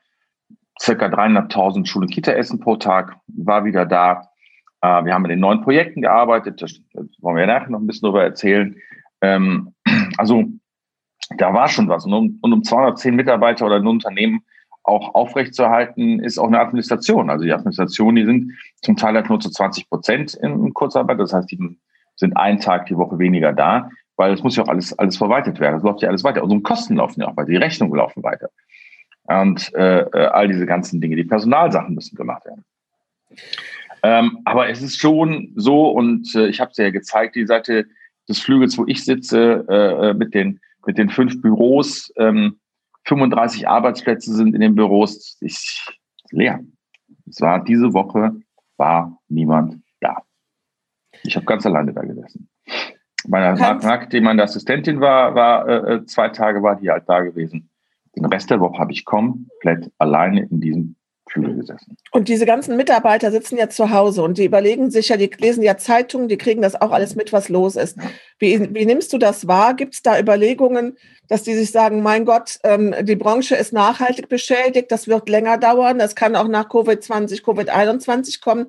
circa 0.80 1.06
300.000 1.06 1.86
Schule 1.86 2.06
Kita 2.06 2.32
Essen 2.32 2.60
pro 2.60 2.76
Tag, 2.76 3.16
war 3.26 3.64
wieder 3.64 3.84
da. 3.84 4.28
Äh, 4.80 5.04
wir 5.04 5.14
haben 5.14 5.25
in 5.25 5.30
den 5.30 5.40
neuen 5.40 5.62
Projekten 5.62 6.02
gearbeitet, 6.02 6.62
das, 6.62 6.80
wollen 7.20 7.36
wir 7.36 7.46
nachher 7.46 7.70
noch 7.70 7.80
ein 7.80 7.86
bisschen 7.86 8.06
darüber 8.06 8.22
erzählen. 8.22 8.76
Ähm, 9.22 9.75
also 10.18 10.44
da 11.36 11.52
war 11.52 11.68
schon 11.68 11.88
was. 11.88 12.04
Und 12.04 12.12
um, 12.12 12.38
und 12.42 12.52
um 12.52 12.62
210 12.62 13.16
Mitarbeiter 13.16 13.66
oder 13.66 13.76
ein 13.76 13.86
Unternehmen 13.86 14.42
auch 14.86 15.14
aufrechtzuerhalten, 15.14 16.20
ist 16.20 16.38
auch 16.38 16.46
eine 16.46 16.60
Administration. 16.60 17.28
Also 17.28 17.44
die 17.44 17.52
Administration, 17.52 18.14
die 18.14 18.24
sind 18.24 18.52
zum 18.82 18.96
Teil 18.96 19.14
halt 19.14 19.28
nur 19.28 19.40
zu 19.40 19.50
20 19.50 19.88
Prozent 19.88 20.34
in, 20.34 20.72
Kurzarbeit. 20.74 21.18
Das 21.18 21.32
heißt, 21.32 21.50
die 21.50 21.78
sind 22.14 22.36
einen 22.36 22.60
Tag 22.60 22.86
die 22.86 22.96
Woche 22.96 23.18
weniger 23.18 23.52
da, 23.52 23.90
weil 24.16 24.32
es 24.32 24.42
muss 24.42 24.56
ja 24.56 24.62
auch 24.62 24.68
alles, 24.68 24.96
alles 24.98 25.16
verwaltet 25.16 25.58
werden. 25.60 25.76
Es 25.76 25.82
läuft 25.82 26.02
ja 26.02 26.08
alles 26.08 26.24
weiter. 26.24 26.42
Unsere 26.42 26.62
Kosten 26.62 26.96
laufen 26.96 27.20
ja 27.20 27.28
auch 27.28 27.36
weiter, 27.36 27.50
die 27.50 27.56
Rechnungen 27.56 27.96
laufen 27.96 28.22
weiter. 28.22 28.48
Und 29.24 29.74
äh, 29.74 30.02
äh 30.02 30.26
all 30.26 30.48
diese 30.48 30.66
ganzen 30.66 31.00
Dinge, 31.00 31.16
die 31.16 31.24
Personalsachen 31.24 31.94
müssen 31.94 32.16
gemacht 32.16 32.44
werden. 32.44 32.64
Ähm, 34.04 34.38
aber 34.44 34.68
es 34.68 34.82
ist 34.82 35.00
schon 35.00 35.52
so, 35.56 35.90
und 35.90 36.32
äh, 36.36 36.46
ich 36.46 36.60
habe 36.60 36.70
es 36.70 36.76
ja 36.76 36.90
gezeigt, 36.90 37.34
die 37.34 37.46
Seite 37.46 37.86
des 38.28 38.40
Flügels, 38.40 38.78
wo 38.78 38.84
ich 38.86 39.04
sitze, 39.04 39.64
äh, 39.68 40.10
äh 40.10 40.14
mit, 40.14 40.32
den, 40.32 40.60
mit 40.86 40.96
den 40.96 41.10
fünf 41.10 41.42
Büros, 41.42 42.12
ähm, 42.16 42.60
35 43.06 43.68
Arbeitsplätze 43.68 44.34
sind 44.34 44.54
in 44.54 44.60
den 44.60 44.75
Büros, 44.75 45.38
ist 45.40 45.92
leer. 46.30 46.60
Es 47.28 47.40
war 47.40 47.62
diese 47.64 47.92
Woche 47.92 48.32
war 48.76 49.18
niemand 49.28 49.82
da. 50.00 50.22
Ich 51.22 51.36
habe 51.36 51.46
ganz 51.46 51.64
alleine 51.64 51.92
da 51.92 52.02
gesessen. 52.02 52.48
Meine 53.28 53.58
Marketing, 53.58 54.25
meine 54.25 54.42
Assistentin 54.42 55.00
war, 55.00 55.34
war 55.34 55.68
äh, 55.68 55.94
äh, 55.94 56.04
zwei 56.04 56.28
Tage 56.28 56.62
war 56.62 56.76
die 56.76 56.90
halt 56.90 57.08
da 57.08 57.20
gewesen. 57.20 57.70
Den 58.14 58.26
Rest 58.26 58.50
der 58.50 58.60
Woche 58.60 58.78
habe 58.78 58.92
ich 58.92 59.04
komplett 59.04 59.90
alleine 59.98 60.44
in 60.44 60.60
diesem 60.60 60.95
Schule 61.28 61.54
gesessen. 61.54 61.97
Und 62.12 62.28
diese 62.28 62.47
ganzen 62.47 62.76
Mitarbeiter 62.76 63.30
sitzen 63.30 63.56
ja 63.56 63.68
zu 63.68 63.90
Hause 63.90 64.23
und 64.23 64.38
die 64.38 64.45
überlegen 64.45 64.90
sich 64.90 65.09
ja, 65.09 65.16
die 65.16 65.30
lesen 65.38 65.62
ja 65.62 65.76
Zeitungen, 65.76 66.28
die 66.28 66.38
kriegen 66.38 66.62
das 66.62 66.80
auch 66.80 66.92
alles 66.92 67.16
mit, 67.16 67.33
was 67.33 67.49
los 67.49 67.76
ist. 67.76 67.99
Wie, 68.38 68.75
wie 68.75 68.87
nimmst 68.87 69.12
du 69.12 69.18
das 69.18 69.47
wahr? 69.47 69.75
Gibt 69.75 69.95
es 69.95 70.02
da 70.02 70.18
Überlegungen, 70.18 70.97
dass 71.28 71.42
die 71.42 71.54
sich 71.54 71.73
sagen, 71.73 72.02
mein 72.02 72.25
Gott, 72.25 72.59
ähm, 72.62 72.95
die 73.02 73.16
Branche 73.16 73.56
ist 73.56 73.73
nachhaltig 73.73 74.28
beschädigt, 74.28 74.92
das 74.92 75.09
wird 75.09 75.28
länger 75.28 75.59
dauern, 75.59 75.99
das 75.99 76.14
kann 76.14 76.37
auch 76.37 76.49
nach 76.49 76.68
Covid-20, 76.68 77.42
Covid-21 77.42 78.40
kommen. 78.40 78.66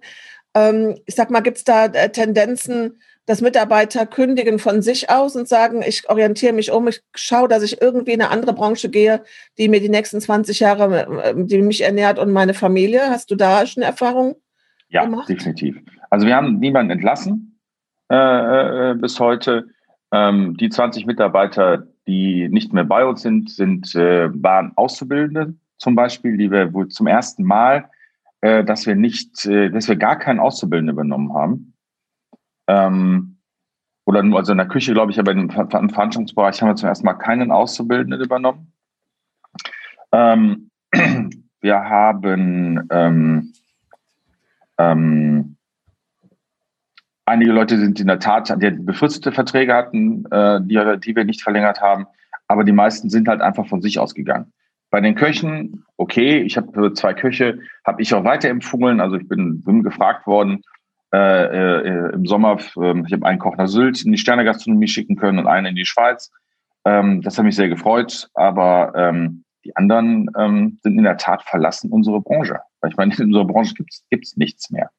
Ähm, 0.55 0.95
ich 1.05 1.15
sag 1.15 1.29
mal, 1.29 1.41
gibt 1.41 1.57
es 1.57 1.63
da 1.63 1.85
äh, 1.85 2.11
Tendenzen, 2.11 2.99
dass 3.27 3.41
Mitarbeiter 3.41 4.05
kündigen 4.05 4.57
von 4.57 4.81
sich 4.81 5.09
aus 5.09 5.35
und 5.35 5.47
sagen, 5.47 5.83
ich 5.85 6.09
orientiere 6.09 6.53
mich 6.53 6.71
um, 6.71 6.87
ich 6.87 7.01
schaue, 7.13 7.47
dass 7.47 7.61
ich 7.61 7.81
irgendwie 7.81 8.13
in 8.13 8.21
eine 8.21 8.31
andere 8.31 8.53
Branche 8.53 8.89
gehe, 8.89 9.21
die 9.57 9.69
mir 9.69 9.81
die 9.81 9.89
nächsten 9.89 10.19
20 10.19 10.59
Jahre, 10.59 11.23
äh, 11.23 11.33
die 11.35 11.61
mich 11.61 11.81
ernährt 11.81 12.17
und 12.17 12.31
meine 12.31 12.53
Familie. 12.55 13.09
Hast 13.09 13.29
du 13.29 13.35
da 13.35 13.65
schon 13.65 13.83
Erfahrungen 13.83 14.35
ja, 14.89 15.03
gemacht? 15.03 15.29
Ja, 15.29 15.35
definitiv. 15.35 15.77
Also 16.09 16.25
wir 16.25 16.35
haben 16.35 16.59
niemanden 16.59 16.91
entlassen 16.91 17.59
äh, 18.09 18.91
äh, 18.91 18.95
bis 18.95 19.19
heute. 19.19 19.67
Ähm, 20.11 20.55
die 20.57 20.69
20 20.69 21.05
Mitarbeiter, 21.05 21.85
die 22.07 22.47
nicht 22.47 22.71
mehr 22.71 22.85
bei 22.85 23.05
uns 23.05 23.21
sind, 23.21 23.51
sind 23.51 23.93
äh, 23.93 24.29
waren 24.41 24.71
Auszubildende 24.77 25.53
zum 25.77 25.95
Beispiel, 25.95 26.37
die 26.37 26.49
wir 26.51 26.73
wohl 26.73 26.87
zum 26.87 27.07
ersten 27.07 27.43
Mal, 27.43 27.89
äh, 28.41 28.63
dass 28.63 28.85
wir 28.85 28.95
nicht, 28.95 29.45
äh, 29.45 29.69
dass 29.69 29.87
wir 29.87 29.95
gar 29.95 30.17
keinen 30.17 30.39
Auszubildenden 30.39 30.93
übernommen 30.93 31.33
haben. 31.33 31.73
Ähm, 32.67 33.37
oder 34.05 34.23
nur, 34.23 34.39
also 34.39 34.53
in 34.53 34.57
der 34.57 34.67
Küche, 34.67 34.93
glaube 34.93 35.11
ich, 35.11 35.19
aber 35.19 35.31
im, 35.31 35.49
im 35.49 35.49
Veranstaltungsbereich 35.49 36.61
haben 36.61 36.69
wir 36.69 36.75
zum 36.75 36.89
ersten 36.89 37.05
Mal 37.05 37.15
keinen 37.15 37.51
Auszubildenden 37.51 38.21
übernommen. 38.21 38.71
Ähm, 40.11 40.69
wir 41.61 41.75
haben 41.77 42.87
ähm, 42.89 43.53
ähm, 44.77 45.57
einige 47.25 47.51
Leute 47.51 47.77
sind 47.77 47.99
in 47.99 48.07
der 48.07 48.19
Tat, 48.19 48.55
die 48.61 48.71
befristete 48.71 49.31
Verträge 49.31 49.73
hatten, 49.73 50.25
äh, 50.31 50.61
die, 50.61 50.99
die 51.03 51.15
wir 51.15 51.25
nicht 51.25 51.41
verlängert 51.41 51.81
haben, 51.81 52.07
aber 52.47 52.63
die 52.63 52.71
meisten 52.71 53.09
sind 53.09 53.27
halt 53.27 53.41
einfach 53.41 53.67
von 53.67 53.81
sich 53.81 53.99
ausgegangen. 53.99 54.53
Bei 54.89 55.01
den 55.01 55.15
Köchen, 55.15 55.83
okay, 55.97 56.41
ich 56.41 56.55
habe 56.55 56.93
zwei 56.93 57.13
Köche, 57.13 57.59
habe 57.85 58.01
ich 58.01 58.13
auch 58.13 58.23
weiterempfohlen. 58.23 59.01
Also 59.01 59.17
ich 59.17 59.27
bin, 59.27 59.61
bin 59.61 59.83
gefragt 59.83 60.25
worden, 60.25 60.63
äh, 61.13 61.79
äh, 61.81 62.13
im 62.13 62.25
Sommer, 62.25 62.57
äh, 62.77 63.03
ich 63.05 63.13
habe 63.13 63.25
einen 63.25 63.39
Koch 63.39 63.55
nach 63.57 63.67
Sylt 63.67 64.03
in 64.03 64.11
die 64.11 64.17
Sternegastronomie 64.17 64.87
schicken 64.87 65.15
können 65.15 65.39
und 65.39 65.47
einen 65.47 65.67
in 65.67 65.75
die 65.75 65.85
Schweiz. 65.85 66.31
Ähm, 66.85 67.21
das 67.21 67.37
hat 67.37 67.45
mich 67.45 67.55
sehr 67.55 67.69
gefreut, 67.69 68.29
aber 68.33 68.93
ähm, 68.95 69.43
die 69.63 69.75
anderen 69.75 70.29
ähm, 70.37 70.79
sind 70.81 70.97
in 70.97 71.03
der 71.03 71.17
Tat 71.17 71.43
verlassen 71.43 71.91
unsere 71.91 72.21
Branche. 72.21 72.59
Ich 72.87 72.95
meine, 72.97 73.13
in 73.15 73.25
unserer 73.25 73.45
Branche 73.45 73.73
gibt 73.75 74.25
es 74.25 74.37
nichts 74.37 74.69
mehr. 74.69 74.89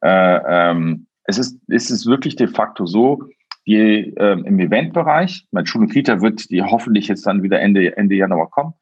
Äh, 0.00 0.40
ähm, 0.46 1.06
es, 1.24 1.38
ist, 1.38 1.58
es 1.68 1.90
ist 1.90 2.06
wirklich 2.06 2.36
de 2.36 2.48
facto 2.48 2.86
so, 2.86 3.22
die, 3.66 4.14
ähm, 4.16 4.44
im 4.44 4.58
Eventbereich, 4.58 5.46
mein 5.50 5.66
Schule 5.66 5.88
Kita 5.88 6.20
wird 6.20 6.50
die 6.50 6.62
hoffentlich 6.62 7.08
jetzt 7.08 7.26
dann 7.26 7.42
wieder 7.42 7.60
Ende, 7.60 7.96
Ende 7.96 8.14
Januar 8.14 8.50
kommen, 8.50 8.74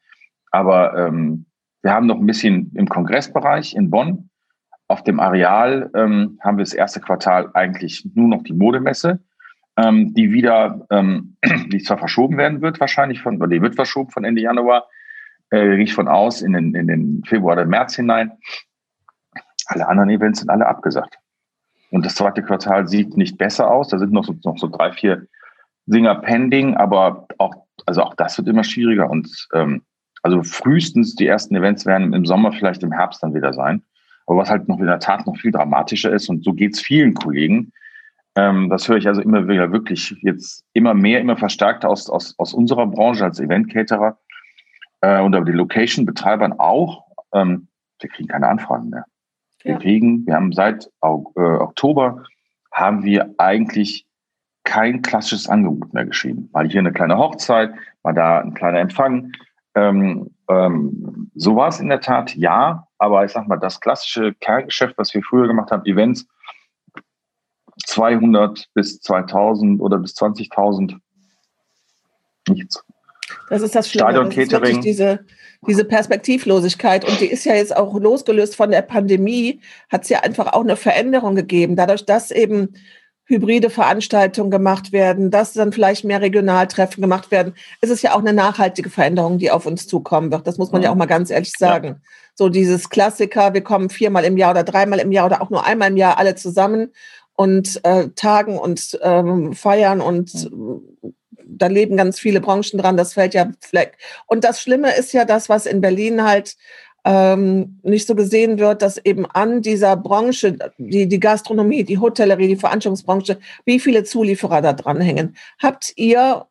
aber 0.51 0.95
ähm, 0.97 1.45
wir 1.81 1.91
haben 1.91 2.07
noch 2.07 2.17
ein 2.17 2.25
bisschen 2.25 2.71
im 2.75 2.87
Kongressbereich 2.87 3.75
in 3.75 3.89
Bonn 3.89 4.29
auf 4.87 5.03
dem 5.03 5.19
Areal 5.19 5.89
ähm, 5.95 6.39
haben 6.41 6.57
wir 6.57 6.63
das 6.63 6.73
erste 6.73 7.01
Quartal 7.01 7.49
eigentlich 7.53 8.07
nur 8.13 8.27
noch 8.27 8.43
die 8.43 8.53
Modemesse, 8.53 9.19
ähm, 9.77 10.13
die 10.13 10.31
wieder, 10.31 10.85
ähm, 10.89 11.37
die 11.71 11.79
zwar 11.79 11.97
verschoben 11.97 12.37
werden 12.37 12.61
wird, 12.61 12.79
wahrscheinlich 12.79 13.21
von, 13.21 13.37
oder 13.37 13.49
die 13.49 13.61
wird 13.61 13.75
verschoben 13.75 14.11
von 14.11 14.23
Ende 14.23 14.41
Januar, 14.41 14.85
äh, 15.49 15.75
gehe 15.75 15.83
ich 15.83 15.93
von 15.93 16.07
aus, 16.07 16.41
in 16.41 16.53
den, 16.53 16.73
in 16.73 16.87
den 16.87 17.23
Februar 17.25 17.53
oder 17.53 17.65
März 17.65 17.95
hinein. 17.95 18.31
Alle 19.67 19.87
anderen 19.87 20.09
Events 20.09 20.39
sind 20.39 20.49
alle 20.49 20.65
abgesagt. 20.65 21.17
Und 21.91 22.05
das 22.05 22.15
zweite 22.15 22.43
Quartal 22.43 22.87
sieht 22.87 23.15
nicht 23.17 23.37
besser 23.37 23.69
aus. 23.69 23.89
Da 23.89 23.99
sind 23.99 24.11
noch 24.11 24.25
so, 24.25 24.35
noch 24.43 24.57
so 24.57 24.67
drei, 24.67 24.91
vier 24.91 25.27
Singer 25.85 26.15
pending, 26.15 26.75
aber 26.75 27.27
auch, 27.37 27.53
also 27.85 28.03
auch 28.03 28.13
das 28.15 28.37
wird 28.37 28.47
immer 28.47 28.63
schwieriger. 28.63 29.09
Und 29.09 29.47
ähm, 29.53 29.83
also 30.21 30.43
frühestens 30.43 31.15
die 31.15 31.27
ersten 31.27 31.55
Events 31.55 31.85
werden 31.85 32.13
im 32.13 32.25
Sommer, 32.25 32.51
vielleicht 32.51 32.83
im 32.83 32.91
Herbst 32.91 33.23
dann 33.23 33.33
wieder 33.33 33.53
sein. 33.53 33.83
Aber 34.27 34.39
was 34.39 34.49
halt 34.49 34.67
noch 34.67 34.79
in 34.79 34.85
der 34.85 34.99
Tat 34.99 35.25
noch 35.25 35.37
viel 35.37 35.51
dramatischer 35.51 36.11
ist, 36.11 36.29
und 36.29 36.43
so 36.43 36.53
geht 36.53 36.75
es 36.75 36.81
vielen 36.81 37.13
Kollegen, 37.13 37.71
ähm, 38.35 38.69
das 38.69 38.87
höre 38.87 38.97
ich 38.97 39.07
also 39.07 39.21
immer 39.21 39.47
wieder 39.47 39.71
wirklich 39.71 40.15
jetzt 40.21 40.63
immer 40.73 40.93
mehr, 40.93 41.19
immer 41.19 41.37
verstärkter 41.37 41.89
aus, 41.89 42.09
aus, 42.09 42.35
aus 42.37 42.53
unserer 42.53 42.85
Branche 42.85 43.23
als 43.23 43.39
Event-Caterer 43.39 44.19
äh, 45.01 45.21
und 45.21 45.33
aber 45.33 45.45
die 45.45 45.53
Location-Betreibern 45.53 46.53
auch. 46.53 47.05
Ähm, 47.33 47.67
wir 47.99 48.09
kriegen 48.09 48.27
keine 48.27 48.47
Anfragen 48.47 48.89
mehr. 48.89 49.05
Wir 49.63 49.73
ja. 49.73 49.79
kriegen, 49.79 50.27
wir 50.27 50.35
haben 50.35 50.51
seit 50.51 50.85
äh, 51.01 51.07
Oktober 51.07 52.23
haben 52.71 53.03
wir 53.03 53.33
eigentlich 53.39 54.05
kein 54.63 55.01
klassisches 55.01 55.49
Angebot 55.49 55.93
mehr 55.93 56.05
geschrieben. 56.05 56.49
Mal 56.53 56.69
hier 56.69 56.81
eine 56.81 56.91
kleine 56.91 57.17
Hochzeit, 57.17 57.73
mal 58.03 58.13
da 58.13 58.39
ein 58.39 58.53
kleiner 58.53 58.79
Empfang. 58.79 59.31
Ähm, 59.75 60.29
ähm, 60.49 61.31
so 61.33 61.55
war 61.55 61.69
es 61.69 61.79
in 61.79 61.89
der 61.89 62.01
Tat, 62.01 62.35
ja. 62.35 62.86
Aber 62.97 63.25
ich 63.25 63.31
sag 63.31 63.47
mal, 63.47 63.57
das 63.57 63.79
klassische 63.79 64.33
Kerngeschäft, 64.35 64.97
was 64.97 65.13
wir 65.13 65.21
früher 65.23 65.47
gemacht 65.47 65.71
haben, 65.71 65.85
Events, 65.85 66.27
200 67.85 68.69
bis 68.73 68.99
2000 69.01 69.81
oder 69.81 69.97
bis 69.99 70.15
20.000, 70.15 70.97
nichts. 72.49 72.83
Das 73.49 73.61
ist 73.61 73.75
das 73.75 73.89
Schlimme. 73.89 74.11
Stadion 74.11 74.29
Catering. 74.29 74.81
diese, 74.81 75.25
diese 75.67 75.85
Perspektivlosigkeit. 75.85 77.07
Und 77.07 77.19
die 77.19 77.27
ist 77.27 77.45
ja 77.45 77.55
jetzt 77.55 77.75
auch 77.75 77.93
losgelöst 77.99 78.55
von 78.55 78.71
der 78.71 78.81
Pandemie, 78.81 79.61
hat 79.89 80.03
es 80.03 80.09
ja 80.09 80.21
einfach 80.21 80.53
auch 80.53 80.61
eine 80.61 80.75
Veränderung 80.75 81.35
gegeben. 81.35 81.75
Dadurch, 81.75 82.05
dass 82.05 82.31
eben 82.31 82.73
hybride 83.25 83.69
Veranstaltungen 83.69 84.51
gemacht 84.51 84.93
werden, 84.93 85.31
dass 85.31 85.53
dann 85.53 85.73
vielleicht 85.73 86.05
mehr 86.05 86.21
Regionaltreffen 86.21 87.01
gemacht 87.01 87.29
werden. 87.29 87.53
Es 87.81 87.89
ist 87.89 88.01
ja 88.01 88.13
auch 88.13 88.19
eine 88.19 88.31
nachhaltige 88.31 88.89
Veränderung, 88.89 89.37
die 89.37 89.51
auf 89.51 89.65
uns 89.65 89.85
zukommen 89.87 90.31
wird. 90.31 90.47
Das 90.47 90.57
muss 90.57 90.71
man 90.71 90.81
ja, 90.81 90.87
ja 90.87 90.91
auch 90.93 90.97
mal 90.97 91.07
ganz 91.07 91.29
ehrlich 91.29 91.51
sagen. 91.51 91.87
Ja. 91.87 91.95
So 92.39 92.49
dieses 92.49 92.91
Klassiker, 92.91 93.55
wir 93.55 93.61
kommen 93.61 93.89
viermal 93.89 94.23
im 94.23 94.37
Jahr 94.37 94.51
oder 94.51 94.63
dreimal 94.63 94.99
im 94.99 95.11
Jahr 95.11 95.25
oder 95.25 95.41
auch 95.41 95.49
nur 95.49 95.65
einmal 95.65 95.89
im 95.89 95.97
Jahr 95.97 96.19
alle 96.19 96.35
zusammen 96.35 96.93
und 97.35 97.83
äh, 97.83 98.09
tagen 98.09 98.59
und 98.59 98.99
ähm, 99.01 99.53
feiern 99.53 100.01
und 100.01 100.45
äh, 100.45 101.09
da 101.47 101.65
leben 101.65 101.97
ganz 101.97 102.19
viele 102.19 102.39
Branchen 102.39 102.77
dran, 102.77 102.95
das 102.95 103.13
fällt 103.13 103.33
ja 103.33 103.49
fleck. 103.59 103.97
Und 104.27 104.43
das 104.43 104.61
Schlimme 104.61 104.95
ist 104.95 105.13
ja 105.13 105.25
das, 105.25 105.49
was 105.49 105.65
in 105.65 105.81
Berlin 105.81 106.23
halt 106.23 106.57
ähm, 107.05 107.79
nicht 107.81 108.05
so 108.05 108.13
gesehen 108.13 108.59
wird, 108.59 108.83
dass 108.83 108.97
eben 109.03 109.25
an 109.25 109.63
dieser 109.63 109.97
Branche, 109.97 110.57
die, 110.77 111.07
die 111.07 111.19
Gastronomie, 111.19 111.83
die 111.83 111.97
Hotellerie, 111.97 112.49
die 112.49 112.55
Veranstaltungsbranche, 112.55 113.39
wie 113.65 113.79
viele 113.79 114.03
Zulieferer 114.03 114.61
da 114.61 114.73
dranhängen. 114.73 115.35
Habt 115.57 115.93
ihr, 115.95 116.45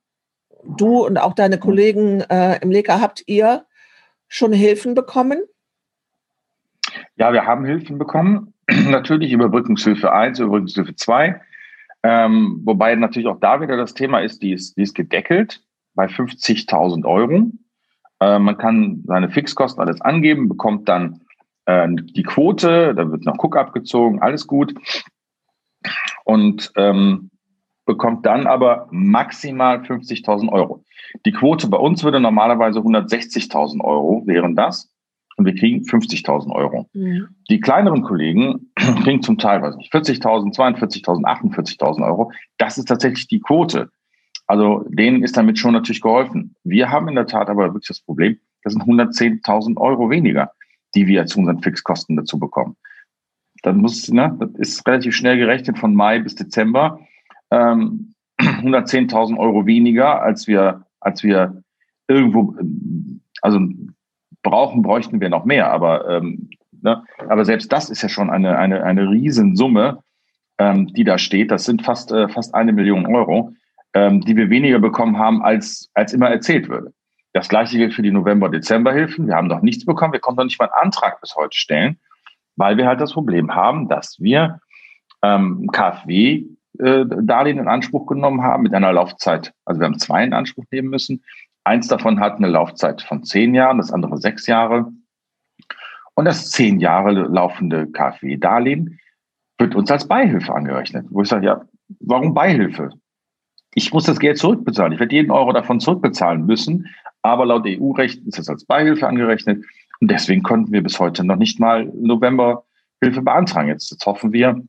du 0.65 1.07
und 1.07 1.19
auch 1.19 1.35
deine 1.35 1.61
Kollegen 1.61 2.23
äh, 2.23 2.59
im 2.61 2.73
Leka, 2.73 3.01
habt 3.01 3.23
ihr 3.27 3.67
schon 4.27 4.53
Hilfen 4.53 4.97
bekommen? 4.97 5.43
Ja, 7.17 7.33
wir 7.33 7.47
haben 7.47 7.65
Hilfen 7.65 7.99
bekommen. 7.99 8.55
natürlich 8.91 9.33
Überbrückungshilfe 9.33 10.13
1, 10.13 10.39
Überbrückungshilfe 10.39 10.95
2. 10.95 11.41
Ähm, 12.03 12.61
wobei 12.65 12.95
natürlich 12.95 13.29
auch 13.29 13.41
da 13.41 13.61
wieder 13.61 13.77
das 13.77 13.95
Thema 13.95 14.21
ist, 14.21 14.43
die 14.43 14.53
ist, 14.53 14.77
die 14.77 14.83
ist 14.83 14.95
gedeckelt 14.95 15.63
bei 15.95 16.07
50.000 16.07 17.05
Euro. 17.05 17.51
Äh, 18.21 18.39
man 18.39 18.59
kann 18.59 19.03
seine 19.07 19.31
Fixkosten 19.31 19.83
alles 19.83 20.01
angeben, 20.01 20.49
bekommt 20.49 20.89
dann 20.89 21.21
äh, 21.67 21.89
die 21.91 22.23
Quote, 22.23 22.95
da 22.95 23.11
wird 23.11 23.25
noch 23.25 23.43
Cook 23.43 23.57
abgezogen, 23.57 24.21
alles 24.21 24.47
gut. 24.47 24.75
Und 26.25 26.73
ähm, 26.77 27.31
bekommt 27.85 28.27
dann 28.27 28.47
aber 28.47 28.89
maximal 28.91 29.79
50.000 29.79 30.51
Euro. 30.53 30.85
Die 31.25 31.33
Quote 31.33 31.69
bei 31.69 31.79
uns 31.79 32.03
würde 32.03 32.21
normalerweise 32.21 32.81
160.000 32.81 33.83
Euro 33.83 34.27
wären 34.27 34.57
das. 34.57 34.91
Und 35.37 35.45
wir 35.45 35.55
kriegen 35.55 35.83
50.000 35.83 36.51
Euro. 36.51 36.89
Ja. 36.95 37.25
Die 37.51 37.61
kleineren 37.61 38.03
Kollegen 38.03 38.71
kriegen 38.77 39.23
zum 39.23 39.39
Teil, 39.39 39.63
weiß 39.63 39.77
nicht, 39.77 39.93
40.000, 39.93 40.55
42.000, 40.55 41.25
48.000 41.25 42.07
Euro. 42.07 42.33
Das 42.59 42.79
ist 42.79 42.87
tatsächlich 42.87 43.29
die 43.29 43.41
Quote. 43.41 43.91
Also 44.47 44.85
denen 44.89 45.23
ist 45.23 45.37
damit 45.37 45.59
schon 45.59 45.73
natürlich 45.73 46.01
geholfen. 46.01 46.55
Wir 46.65 46.91
haben 46.91 47.09
in 47.09 47.17
der 47.17 47.27
Tat 47.27 47.49
aber 47.49 47.75
wirklich 47.75 47.89
das 47.89 48.01
Problem, 48.01 48.39
das 48.63 48.73
sind 48.73 48.83
110.000 48.83 49.77
Euro 49.77 50.09
weniger, 50.09 50.53
die 50.95 51.07
wir 51.07 51.27
zu 51.27 51.41
unseren 51.41 51.63
Fixkosten 51.63 52.17
dazu 52.17 52.39
bekommen. 52.39 52.77
Dann 53.63 53.79
muss, 53.79 54.09
ne, 54.09 54.37
das 54.39 54.51
ist 54.55 54.87
relativ 54.87 55.15
schnell 55.15 55.37
gerechnet 55.37 55.79
von 55.79 55.95
Mai 55.95 56.21
bis 56.21 56.37
Dezember, 56.37 57.01
ähm, 57.51 58.15
110.000 58.41 59.37
Euro 59.39 59.67
weniger, 59.67 60.23
als 60.23 60.47
wir, 60.47 60.87
als 61.01 61.23
wir 61.23 61.63
irgendwo, 62.09 62.55
also 63.43 63.61
brauchen, 64.47 64.83
bräuchten 64.83 65.21
wir 65.21 65.29
noch 65.29 65.45
mehr, 65.45 65.71
aber, 65.71 66.09
ähm, 66.09 66.51
ne, 66.83 67.05
aber 67.29 67.45
selbst 67.45 67.73
das 67.73 67.91
ist 67.91 68.03
ja 68.03 68.09
schon 68.09 68.31
eine, 68.31 68.59
eine, 68.59 68.85
eine 68.85 69.11
Riesensumme, 69.11 69.99
ähm, 70.59 70.87
die 70.89 71.05
da 71.05 71.19
steht. 71.19 71.51
Das 71.51 71.65
sind 71.65 71.83
fast, 71.83 72.13
äh, 72.13 72.29
fast 72.29 72.55
eine 72.55 72.73
Million 72.73 73.07
Euro, 73.07 73.53
ähm, 73.93 74.21
die 74.21 74.37
wir 74.37 74.49
weniger 74.49 74.79
bekommen 74.79 75.19
haben, 75.19 75.43
als, 75.43 75.91
als 75.95 76.13
immer 76.13 76.31
erzählt 76.31 76.69
würde. 76.69 76.93
Das 77.33 77.49
gleiche 77.49 77.77
gilt 77.77 77.93
für 77.93 78.03
die 78.03 78.13
November-Dezember-Hilfen. 78.13 79.27
Wir 79.27 79.35
haben 79.35 79.49
noch 79.49 79.61
nichts 79.61 79.85
bekommen. 79.85 80.13
Wir 80.13 80.21
konnten 80.21 80.39
noch 80.39 80.45
nicht 80.45 80.59
mal 80.59 80.71
einen 80.71 80.87
Antrag 80.87 81.21
bis 81.21 81.35
heute 81.37 81.57
stellen, 81.57 81.99
weil 82.57 82.79
wir 82.79 82.87
halt 82.87 83.01
das 83.01 83.13
Problem 83.13 83.55
haben, 83.55 83.89
dass 83.89 84.17
wir 84.19 84.61
ähm, 85.23 85.69
KfW-Darlehen 85.71 87.59
äh, 87.59 87.61
in 87.61 87.69
Anspruch 87.69 88.07
genommen 88.07 88.43
haben 88.43 88.63
mit 88.63 88.73
einer 88.73 88.93
Laufzeit. 88.93 89.53
Also 89.67 89.81
wir 89.81 89.87
haben 89.87 89.99
zwei 89.99 90.25
in 90.25 90.33
Anspruch 90.33 90.65
nehmen 90.71 90.89
müssen. 90.89 91.25
Eins 91.67 91.89
davon 91.89 92.21
hat 92.21 92.37
eine 92.37 92.47
Laufzeit 92.47 93.03
von 93.03 93.25
zehn 93.25 93.53
Jahren, 93.53 93.79
das 93.79 93.91
andere 93.91 94.19
sechs 94.19 94.47
Jahre. 94.47 94.93
Und 96.15 96.25
das 96.25 96.51
zehn 96.53 96.79
Jahre 96.79 97.11
laufende 97.11 97.89
KfW-Darlehen 97.89 99.01
wird 99.59 99.75
uns 99.75 99.91
als 99.91 100.07
Beihilfe 100.07 100.55
angerechnet. 100.55 101.07
Wo 101.11 101.23
ich 101.23 101.29
sage, 101.29 101.47
ja, 101.47 101.63
warum 101.99 102.35
Beihilfe? 102.35 102.91
Ich 103.75 103.93
muss 103.93 104.05
das 104.05 104.21
Geld 104.21 104.39
zurückbezahlen. 104.39 104.93
Ich 104.93 105.01
werde 105.01 105.17
jeden 105.17 105.33
Euro 105.33 105.53
davon 105.53 105.81
zurückbezahlen 105.81 106.47
müssen. 106.47 106.87
Aber 107.23 107.45
laut 107.45 107.67
EU-Recht 107.67 108.25
ist 108.29 108.39
es 108.39 108.49
als 108.49 108.65
Beihilfe 108.65 109.09
angerechnet. 109.09 109.65
Und 110.01 110.09
deswegen 110.09 110.45
konnten 110.45 110.71
wir 110.71 110.85
bis 110.85 111.01
heute 111.01 111.25
noch 111.25 111.37
nicht 111.37 111.59
mal 111.59 111.87
November 111.97 112.65
Hilfe 113.03 113.23
beantragen. 113.23 113.71
Jetzt, 113.71 113.91
jetzt 113.91 114.07
hoffen 114.07 114.33
wir, 114.33 114.63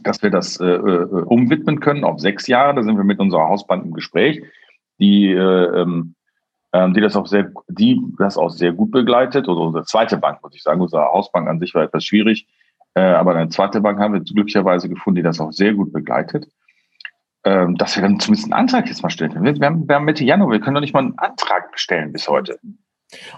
dass 0.00 0.22
wir 0.22 0.30
das 0.30 0.58
äh, 0.60 0.64
äh, 0.64 1.24
umwidmen 1.26 1.80
können 1.80 2.04
auf 2.04 2.20
sechs 2.20 2.46
Jahre. 2.46 2.74
Da 2.74 2.82
sind 2.82 2.96
wir 2.96 3.04
mit 3.04 3.20
unserer 3.20 3.48
Hausbank 3.48 3.84
im 3.84 3.92
Gespräch, 3.92 4.42
die, 4.98 5.26
äh, 5.26 5.82
ähm, 5.82 6.14
ähm 6.72 6.94
die 6.94 7.00
das 7.00 7.16
auch 7.16 7.26
sehr, 7.26 7.50
die 7.68 8.00
das 8.18 8.36
auch 8.36 8.50
sehr 8.50 8.72
gut 8.72 8.90
begleitet. 8.90 9.48
Oder 9.48 9.60
unsere 9.60 9.84
zweite 9.84 10.16
Bank, 10.16 10.42
muss 10.42 10.54
ich 10.54 10.62
sagen. 10.62 10.80
Unsere 10.80 11.04
Hausbank 11.04 11.48
an 11.48 11.60
sich 11.60 11.74
war 11.74 11.82
etwas 11.82 12.04
schwierig. 12.04 12.46
Äh, 12.94 13.02
aber 13.02 13.34
eine 13.34 13.48
zweite 13.48 13.80
Bank 13.80 13.98
haben 13.98 14.14
wir 14.14 14.20
glücklicherweise 14.20 14.88
gefunden, 14.88 15.16
die 15.16 15.22
das 15.22 15.40
auch 15.40 15.52
sehr 15.52 15.74
gut 15.74 15.92
begleitet. 15.92 16.46
Ähm, 17.44 17.76
dass 17.76 17.96
wir 17.96 18.02
dann 18.02 18.20
zumindest 18.20 18.52
einen 18.52 18.60
Antrag 18.60 18.86
jetzt 18.86 19.02
mal 19.02 19.10
stellen 19.10 19.32
können. 19.32 19.60
Wir 19.60 19.66
haben, 19.66 19.88
wir 19.88 19.96
haben 19.96 20.04
Mitte 20.04 20.24
Januar, 20.24 20.52
wir 20.52 20.60
können 20.60 20.74
doch 20.74 20.80
nicht 20.80 20.94
mal 20.94 21.00
einen 21.00 21.18
Antrag 21.18 21.70
stellen 21.74 22.12
bis 22.12 22.28
heute. 22.28 22.58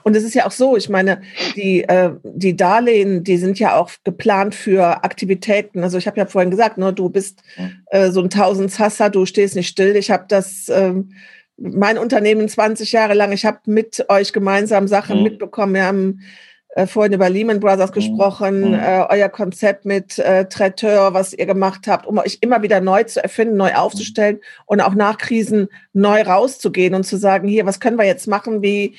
Und 0.02 0.14
es 0.14 0.24
ist 0.24 0.34
ja 0.34 0.46
auch 0.46 0.52
so, 0.52 0.76
ich 0.76 0.88
meine, 0.88 1.22
die, 1.56 1.82
äh, 1.84 2.12
die 2.22 2.56
Darlehen, 2.56 3.24
die 3.24 3.38
sind 3.38 3.58
ja 3.58 3.76
auch 3.76 3.90
geplant 4.04 4.54
für 4.54 5.04
Aktivitäten. 5.04 5.82
Also 5.82 5.98
ich 5.98 6.06
habe 6.06 6.18
ja 6.18 6.26
vorhin 6.26 6.50
gesagt, 6.50 6.78
ne, 6.78 6.92
du 6.92 7.08
bist 7.08 7.42
äh, 7.86 8.10
so 8.10 8.20
ein 8.20 8.30
Tausendsasser, 8.30 9.10
du 9.10 9.26
stehst 9.26 9.56
nicht 9.56 9.68
still. 9.68 9.96
Ich 9.96 10.10
habe 10.10 10.26
das, 10.28 10.68
äh, 10.68 10.94
mein 11.56 11.98
Unternehmen 11.98 12.48
20 12.48 12.92
Jahre 12.92 13.14
lang, 13.14 13.32
ich 13.32 13.46
habe 13.46 13.60
mit 13.66 14.06
euch 14.08 14.32
gemeinsam 14.32 14.88
Sachen 14.88 15.18
mhm. 15.18 15.22
mitbekommen. 15.22 15.74
Wir 15.74 15.84
haben 15.84 16.20
äh, 16.74 16.86
vorhin 16.86 17.12
über 17.12 17.30
Lehman 17.30 17.60
Brothers 17.60 17.90
mhm. 17.90 17.94
gesprochen, 17.94 18.68
mhm. 18.68 18.74
äh, 18.74 19.06
euer 19.08 19.28
Konzept 19.28 19.84
mit 19.84 20.18
äh, 20.18 20.46
Traiteur, 20.48 21.14
was 21.14 21.32
ihr 21.32 21.46
gemacht 21.46 21.86
habt, 21.86 22.06
um 22.06 22.18
euch 22.18 22.38
immer 22.40 22.62
wieder 22.62 22.80
neu 22.80 23.04
zu 23.04 23.22
erfinden, 23.22 23.56
neu 23.56 23.74
aufzustellen 23.74 24.40
und 24.66 24.80
auch 24.80 24.94
nach 24.94 25.18
Krisen 25.18 25.68
neu 25.92 26.22
rauszugehen 26.22 26.94
und 26.94 27.04
zu 27.04 27.16
sagen, 27.16 27.46
hier, 27.46 27.66
was 27.66 27.78
können 27.78 27.98
wir 27.98 28.06
jetzt 28.06 28.26
machen, 28.26 28.62
wie, 28.62 28.96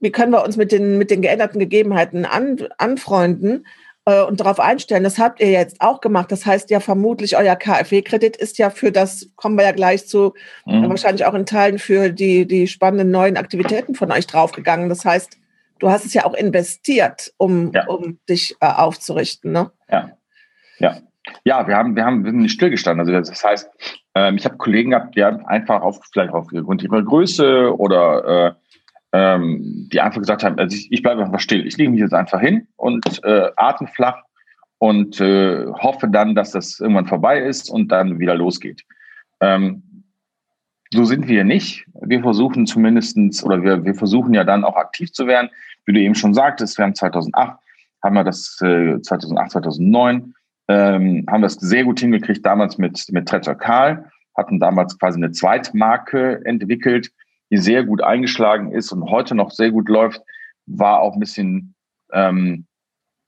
wie 0.00 0.10
können 0.10 0.32
wir 0.32 0.44
uns 0.44 0.56
mit 0.56 0.72
den, 0.72 0.98
mit 0.98 1.10
den 1.10 1.22
geänderten 1.22 1.60
Gegebenheiten 1.60 2.24
an, 2.24 2.58
anfreunden 2.78 3.66
äh, 4.04 4.22
und 4.22 4.40
darauf 4.40 4.60
einstellen. 4.60 5.04
Das 5.04 5.18
habt 5.18 5.40
ihr 5.40 5.50
jetzt 5.50 5.80
auch 5.80 6.00
gemacht. 6.00 6.32
Das 6.32 6.46
heißt 6.46 6.70
ja 6.70 6.80
vermutlich, 6.80 7.36
euer 7.36 7.56
KfW-Kredit 7.56 8.36
ist 8.36 8.58
ja 8.58 8.70
für 8.70 8.92
das, 8.92 9.30
kommen 9.36 9.56
wir 9.56 9.64
ja 9.64 9.72
gleich 9.72 10.06
zu, 10.06 10.34
mhm. 10.66 10.88
wahrscheinlich 10.88 11.24
auch 11.24 11.34
in 11.34 11.46
Teilen 11.46 11.78
für 11.78 12.10
die, 12.10 12.46
die 12.46 12.66
spannenden 12.66 13.10
neuen 13.10 13.36
Aktivitäten 13.36 13.94
von 13.94 14.10
euch 14.10 14.26
draufgegangen. 14.26 14.88
Das 14.88 15.04
heißt, 15.04 15.38
du 15.78 15.90
hast 15.90 16.04
es 16.04 16.14
ja 16.14 16.24
auch 16.24 16.34
investiert, 16.34 17.32
um, 17.36 17.72
ja. 17.72 17.86
um 17.86 18.18
dich 18.28 18.56
äh, 18.60 18.66
aufzurichten. 18.66 19.52
Ne? 19.52 19.70
Ja. 19.90 20.10
Ja. 20.78 20.96
Ja, 21.44 21.68
wir 21.68 21.76
haben, 21.76 21.94
wir 21.94 22.04
haben, 22.04 22.24
wir 22.24 22.32
sind 22.32 22.40
nicht 22.40 22.52
stillgestanden. 22.52 23.06
Also 23.06 23.30
das 23.30 23.44
heißt, 23.44 23.70
ähm, 24.16 24.36
ich 24.36 24.44
habe 24.44 24.56
Kollegen 24.56 24.90
gehabt, 24.90 25.14
die 25.16 25.22
haben 25.22 25.46
einfach 25.46 25.80
auf, 25.80 26.00
vielleicht 26.12 26.32
aufgrund 26.32 26.82
ihrer 26.82 27.02
Größe 27.02 27.78
oder 27.78 28.46
äh, 28.46 28.52
ähm, 29.12 29.88
die 29.92 30.00
einfach 30.00 30.20
gesagt 30.20 30.42
haben, 30.42 30.58
also 30.58 30.74
ich, 30.74 30.90
ich 30.90 31.02
bleibe 31.02 31.22
einfach 31.22 31.40
still. 31.40 31.66
Ich 31.66 31.76
lege 31.76 31.90
mich 31.90 32.00
jetzt 32.00 32.14
einfach 32.14 32.40
hin 32.40 32.66
und 32.76 33.22
äh, 33.24 33.50
atme 33.56 33.88
flach 33.88 34.22
und 34.78 35.20
äh, 35.20 35.66
hoffe 35.66 36.08
dann, 36.08 36.34
dass 36.34 36.52
das 36.52 36.80
irgendwann 36.80 37.06
vorbei 37.06 37.40
ist 37.40 37.70
und 37.70 37.92
dann 37.92 38.18
wieder 38.18 38.34
losgegeht. 38.34 38.84
Ähm, 39.40 39.82
so 40.92 41.04
sind 41.04 41.28
wir 41.28 41.44
nicht. 41.44 41.86
Wir 42.02 42.20
versuchen 42.20 42.66
zumindestens 42.66 43.44
oder 43.44 43.62
wir, 43.62 43.84
wir 43.84 43.94
versuchen 43.94 44.34
ja 44.34 44.44
dann 44.44 44.64
auch 44.64 44.76
aktiv 44.76 45.12
zu 45.12 45.26
werden. 45.26 45.50
Wie 45.84 45.92
du 45.92 46.00
eben 46.00 46.14
schon 46.14 46.34
sagtest, 46.34 46.78
wir 46.78 46.84
haben 46.84 46.94
2008, 46.94 47.58
haben 48.02 48.14
wir 48.14 48.24
das 48.24 48.58
äh, 48.62 49.00
2008, 49.00 49.52
2009, 49.52 50.34
ähm, 50.68 51.26
haben 51.30 51.42
das 51.42 51.54
sehr 51.54 51.84
gut 51.84 52.00
hingekriegt, 52.00 52.44
damals 52.44 52.78
mit, 52.78 53.04
mit 53.10 53.28
Tretter 53.28 53.54
Karl, 53.54 54.10
hatten 54.36 54.60
damals 54.60 54.98
quasi 54.98 55.18
eine 55.18 55.32
Zweitmarke 55.32 56.44
entwickelt, 56.44 57.10
die 57.52 57.58
sehr 57.58 57.84
gut 57.84 58.02
eingeschlagen 58.02 58.72
ist 58.72 58.92
und 58.92 59.10
heute 59.10 59.34
noch 59.34 59.50
sehr 59.50 59.70
gut 59.70 59.88
läuft, 59.90 60.22
war 60.64 61.00
auch 61.00 61.12
ein 61.12 61.20
bisschen, 61.20 61.74
ähm, 62.12 62.66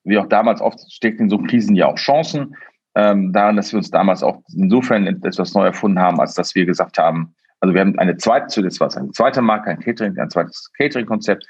wie 0.03 0.17
auch 0.17 0.27
damals 0.27 0.63
oft 0.63 0.81
steckt 0.91 1.21
in 1.21 1.29
so 1.29 1.39
Krisen 1.39 1.77
ja 1.77 1.89
auch 1.89 1.97
Chancen, 1.97 2.57
ähm, 2.95 3.35
daran, 3.35 3.57
dass 3.57 3.73
wir 3.73 3.77
uns 3.77 3.91
damals 3.91 4.23
auch 4.23 4.41
insofern 4.55 5.07
etwas 5.07 5.53
neu 5.53 5.67
erfunden 5.67 5.99
haben, 5.99 6.19
als 6.21 6.33
dass 6.33 6.55
wir 6.55 6.65
gesagt 6.65 6.97
haben, 6.97 7.35
also 7.61 7.75
wir 7.75 7.83
haben 7.83 7.99
eine 7.99 8.17
zweite, 8.17 8.47
zuletzt 8.47 8.81
war 8.81 8.89
es 8.89 8.97
eine 8.97 9.11
zweite 9.11 9.43
Marke, 9.43 9.71
ein 9.71 9.81
Catering, 9.81 10.19
ein 10.19 10.31
zweites 10.31 10.71
Catering-Konzept. 10.79 11.47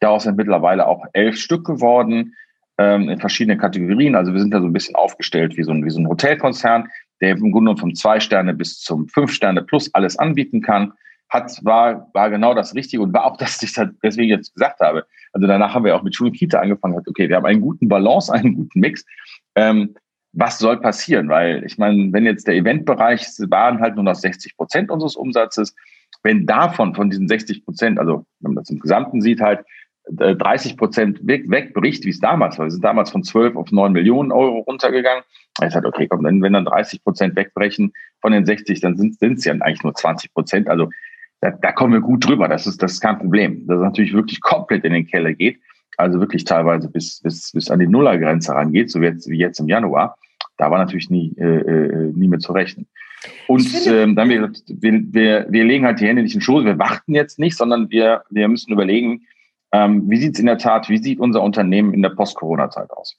Daraus 0.00 0.24
sind 0.24 0.36
mittlerweile 0.36 0.86
auch 0.86 1.04
elf 1.14 1.36
Stück 1.38 1.64
geworden 1.66 2.34
ähm, 2.76 3.08
in 3.08 3.18
verschiedenen 3.18 3.58
Kategorien. 3.58 4.14
Also 4.14 4.32
wir 4.32 4.40
sind 4.40 4.52
da 4.52 4.60
so 4.60 4.66
ein 4.66 4.72
bisschen 4.72 4.96
aufgestellt 4.96 5.56
wie 5.56 5.62
so 5.62 5.72
ein, 5.72 5.84
wie 5.84 5.90
so 5.90 6.00
ein 6.00 6.08
Hotelkonzern, 6.08 6.88
der 7.20 7.32
im 7.32 7.38
Grunde 7.38 7.52
genommen 7.52 7.78
vom 7.78 7.94
zwei 7.94 8.20
Sterne 8.20 8.54
bis 8.54 8.80
zum 8.80 9.08
fünf 9.08 9.32
Sterne 9.32 9.62
plus 9.62 9.92
alles 9.94 10.18
anbieten 10.18 10.60
kann 10.60 10.92
hat, 11.28 11.58
war, 11.62 12.10
war 12.14 12.30
genau 12.30 12.54
das 12.54 12.74
Richtige 12.74 13.02
und 13.02 13.12
war 13.12 13.24
auch 13.24 13.36
das, 13.36 13.62
was 13.62 13.76
ich 13.76 13.88
deswegen 14.02 14.30
jetzt 14.30 14.54
gesagt 14.54 14.80
habe. 14.80 15.06
Also 15.32 15.46
danach 15.46 15.74
haben 15.74 15.84
wir 15.84 15.94
auch 15.94 16.02
mit 16.02 16.14
Schule 16.14 16.32
Kita 16.32 16.60
angefangen, 16.60 16.96
hat, 16.96 17.08
okay, 17.08 17.28
wir 17.28 17.36
haben 17.36 17.46
einen 17.46 17.60
guten 17.60 17.88
Balance, 17.88 18.32
einen 18.32 18.54
guten 18.54 18.80
Mix. 18.80 19.04
Ähm, 19.54 19.94
was 20.32 20.58
soll 20.58 20.80
passieren? 20.80 21.28
Weil 21.28 21.64
ich 21.64 21.78
meine, 21.78 22.12
wenn 22.12 22.24
jetzt 22.24 22.46
der 22.46 22.54
Eventbereich 22.54 23.26
waren 23.48 23.80
halt 23.80 23.94
nur 23.94 24.04
noch 24.04 24.14
60 24.14 24.56
Prozent 24.56 24.90
unseres 24.90 25.16
Umsatzes, 25.16 25.74
wenn 26.22 26.46
davon, 26.46 26.94
von 26.94 27.10
diesen 27.10 27.28
60 27.28 27.64
Prozent, 27.64 27.98
also 27.98 28.26
wenn 28.40 28.52
man 28.52 28.62
das 28.62 28.70
im 28.70 28.78
Gesamten 28.78 29.20
sieht, 29.20 29.40
halt 29.40 29.64
30 30.10 30.72
äh, 30.72 30.76
Prozent 30.76 31.26
weg, 31.26 31.44
wegbricht, 31.48 32.04
wie 32.04 32.10
es 32.10 32.20
damals 32.20 32.58
war. 32.58 32.66
Wir 32.66 32.70
sind 32.70 32.84
damals 32.84 33.10
von 33.10 33.22
12 33.22 33.56
auf 33.56 33.70
9 33.70 33.92
Millionen 33.92 34.32
Euro 34.32 34.60
runtergegangen. 34.60 35.22
Ich 35.62 35.72
sagte, 35.72 35.88
okay, 35.88 36.06
komm, 36.08 36.24
wenn, 36.24 36.42
wenn 36.42 36.52
dann 36.52 36.64
30 36.64 37.02
Prozent 37.04 37.36
wegbrechen 37.36 37.92
von 38.20 38.32
den 38.32 38.46
60, 38.46 38.80
dann 38.80 38.96
sind 38.96 39.20
es 39.20 39.44
ja 39.44 39.52
eigentlich 39.52 39.82
nur 39.82 39.94
20 39.94 40.32
Prozent. 40.32 40.68
Also 40.68 40.88
da, 41.40 41.50
da 41.50 41.72
kommen 41.72 41.92
wir 41.92 42.00
gut 42.00 42.26
drüber. 42.26 42.48
Das 42.48 42.66
ist, 42.66 42.82
das 42.82 42.92
ist 42.92 43.00
kein 43.00 43.18
Problem. 43.18 43.66
Das 43.66 43.80
natürlich 43.80 44.12
wirklich 44.12 44.40
komplett 44.40 44.84
in 44.84 44.92
den 44.92 45.06
Keller 45.06 45.32
geht. 45.32 45.58
Also 45.96 46.20
wirklich 46.20 46.44
teilweise 46.44 46.88
bis, 46.88 47.20
bis, 47.22 47.52
bis 47.52 47.70
an 47.70 47.80
die 47.80 47.88
Nullergrenze 47.88 48.52
rangeht, 48.54 48.90
so 48.90 49.00
wie 49.00 49.06
jetzt, 49.06 49.28
wie 49.28 49.38
jetzt 49.38 49.58
im 49.58 49.68
Januar. 49.68 50.16
Da 50.56 50.70
war 50.70 50.78
natürlich 50.78 51.10
nie, 51.10 51.34
äh, 51.38 51.44
äh 51.44 52.12
nie 52.14 52.28
mehr 52.28 52.38
zu 52.38 52.52
rechnen. 52.52 52.86
Und 53.48 53.68
ähm, 53.86 54.14
dann 54.14 54.28
wir, 54.28 54.52
wir, 54.66 55.46
wir 55.48 55.64
legen 55.64 55.84
halt 55.84 56.00
die 56.00 56.06
Hände 56.06 56.22
nicht 56.22 56.34
in 56.34 56.38
den 56.38 56.44
Schoß, 56.44 56.64
wir 56.64 56.78
warten 56.78 57.14
jetzt 57.14 57.38
nicht, 57.38 57.56
sondern 57.56 57.90
wir, 57.90 58.22
wir 58.30 58.46
müssen 58.46 58.72
überlegen, 58.72 59.22
ähm, 59.72 60.08
wie 60.08 60.18
sieht 60.18 60.34
es 60.34 60.40
in 60.40 60.46
der 60.46 60.58
Tat, 60.58 60.88
wie 60.88 60.98
sieht 60.98 61.18
unser 61.18 61.42
Unternehmen 61.42 61.92
in 61.92 62.02
der 62.02 62.10
Post-Corona-Zeit 62.10 62.90
aus? 62.90 63.16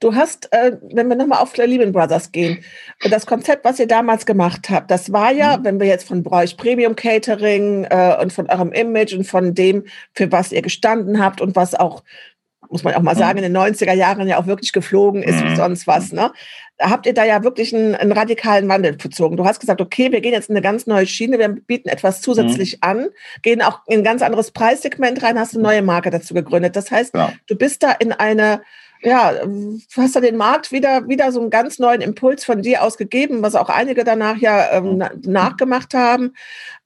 Du 0.00 0.14
hast, 0.14 0.52
äh, 0.52 0.76
wenn 0.92 1.08
wir 1.08 1.16
nochmal 1.16 1.40
auf 1.40 1.56
Lehman 1.56 1.92
Brothers 1.92 2.32
gehen, 2.32 2.64
das 3.08 3.26
Konzept, 3.26 3.64
was 3.64 3.78
ihr 3.78 3.86
damals 3.86 4.26
gemacht 4.26 4.68
habt, 4.70 4.90
das 4.90 5.12
war 5.12 5.32
ja, 5.32 5.56
mhm. 5.56 5.64
wenn 5.64 5.80
wir 5.80 5.86
jetzt 5.86 6.06
von 6.06 6.22
Bräuch 6.22 6.56
Premium 6.56 6.96
Catering 6.96 7.84
äh, 7.84 8.16
und 8.20 8.32
von 8.32 8.48
eurem 8.48 8.72
Image 8.72 9.14
und 9.14 9.24
von 9.24 9.54
dem, 9.54 9.84
für 10.12 10.30
was 10.30 10.52
ihr 10.52 10.62
gestanden 10.62 11.22
habt 11.22 11.40
und 11.40 11.56
was 11.56 11.74
auch 11.74 12.02
muss 12.70 12.82
man 12.82 12.94
auch 12.94 13.02
mal 13.02 13.14
sagen, 13.14 13.38
in 13.38 13.44
den 13.44 13.56
90er 13.56 13.92
Jahren 13.92 14.26
ja 14.26 14.38
auch 14.38 14.46
wirklich 14.46 14.72
geflogen 14.72 15.22
ist 15.22 15.40
wie 15.44 15.50
mhm. 15.50 15.56
sonst 15.56 15.86
was. 15.86 16.12
Ne? 16.12 16.32
Da 16.76 16.90
habt 16.90 17.06
ihr 17.06 17.14
da 17.14 17.24
ja 17.24 17.44
wirklich 17.44 17.74
einen, 17.74 17.94
einen, 17.94 18.10
radikalen 18.10 18.68
Wandel 18.68 18.98
verzogen. 18.98 19.36
Du 19.36 19.44
hast 19.44 19.60
gesagt, 19.60 19.80
okay, 19.80 20.10
wir 20.10 20.20
gehen 20.20 20.32
jetzt 20.32 20.50
in 20.50 20.56
eine 20.56 20.62
ganz 20.62 20.86
neue 20.86 21.06
Schiene, 21.06 21.38
wir 21.38 21.48
bieten 21.50 21.88
etwas 21.88 22.20
zusätzlich 22.20 22.74
mhm. 22.74 22.78
an, 22.80 23.06
gehen 23.42 23.62
auch 23.62 23.80
in 23.86 24.00
ein 24.00 24.04
ganz 24.04 24.22
anderes 24.22 24.50
Preissegment 24.50 25.22
rein, 25.22 25.38
hast 25.38 25.54
eine 25.54 25.62
neue 25.62 25.82
Marke 25.82 26.10
dazu 26.10 26.34
gegründet. 26.34 26.74
Das 26.74 26.90
heißt, 26.90 27.14
ja. 27.14 27.32
du 27.46 27.56
bist 27.56 27.82
da 27.84 27.92
in 27.92 28.12
eine 28.12 28.62
ja, 29.04 29.34
hast 29.96 30.16
da 30.16 30.20
den 30.20 30.36
Markt 30.36 30.72
wieder, 30.72 31.06
wieder 31.08 31.30
so 31.30 31.40
einen 31.40 31.50
ganz 31.50 31.78
neuen 31.78 32.00
Impuls 32.00 32.44
von 32.44 32.62
dir 32.62 32.82
aus 32.82 32.96
gegeben, 32.96 33.42
was 33.42 33.54
auch 33.54 33.68
einige 33.68 34.02
danach 34.02 34.38
ja 34.38 34.72
ähm, 34.72 35.04
nachgemacht 35.22 35.94
haben. 35.94 36.32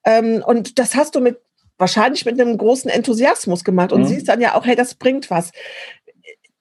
Ähm, 0.05 0.43
und 0.45 0.79
das 0.79 0.97
hast 0.97 1.15
du 1.15 1.21
mit 1.21 1.39
wahrscheinlich 1.79 2.25
mit 2.25 2.41
einem 2.41 2.59
großen 2.59 2.91
Enthusiasmus 2.91 3.63
gemacht 3.63 3.93
und 3.93 4.03
mhm. 4.03 4.07
siehst 4.07 4.29
dann 4.29 4.41
ja 4.41 4.57
auch, 4.57 4.67
hey, 4.67 4.75
das 4.75 4.97
bringt 4.97 5.31
was. 5.31 5.53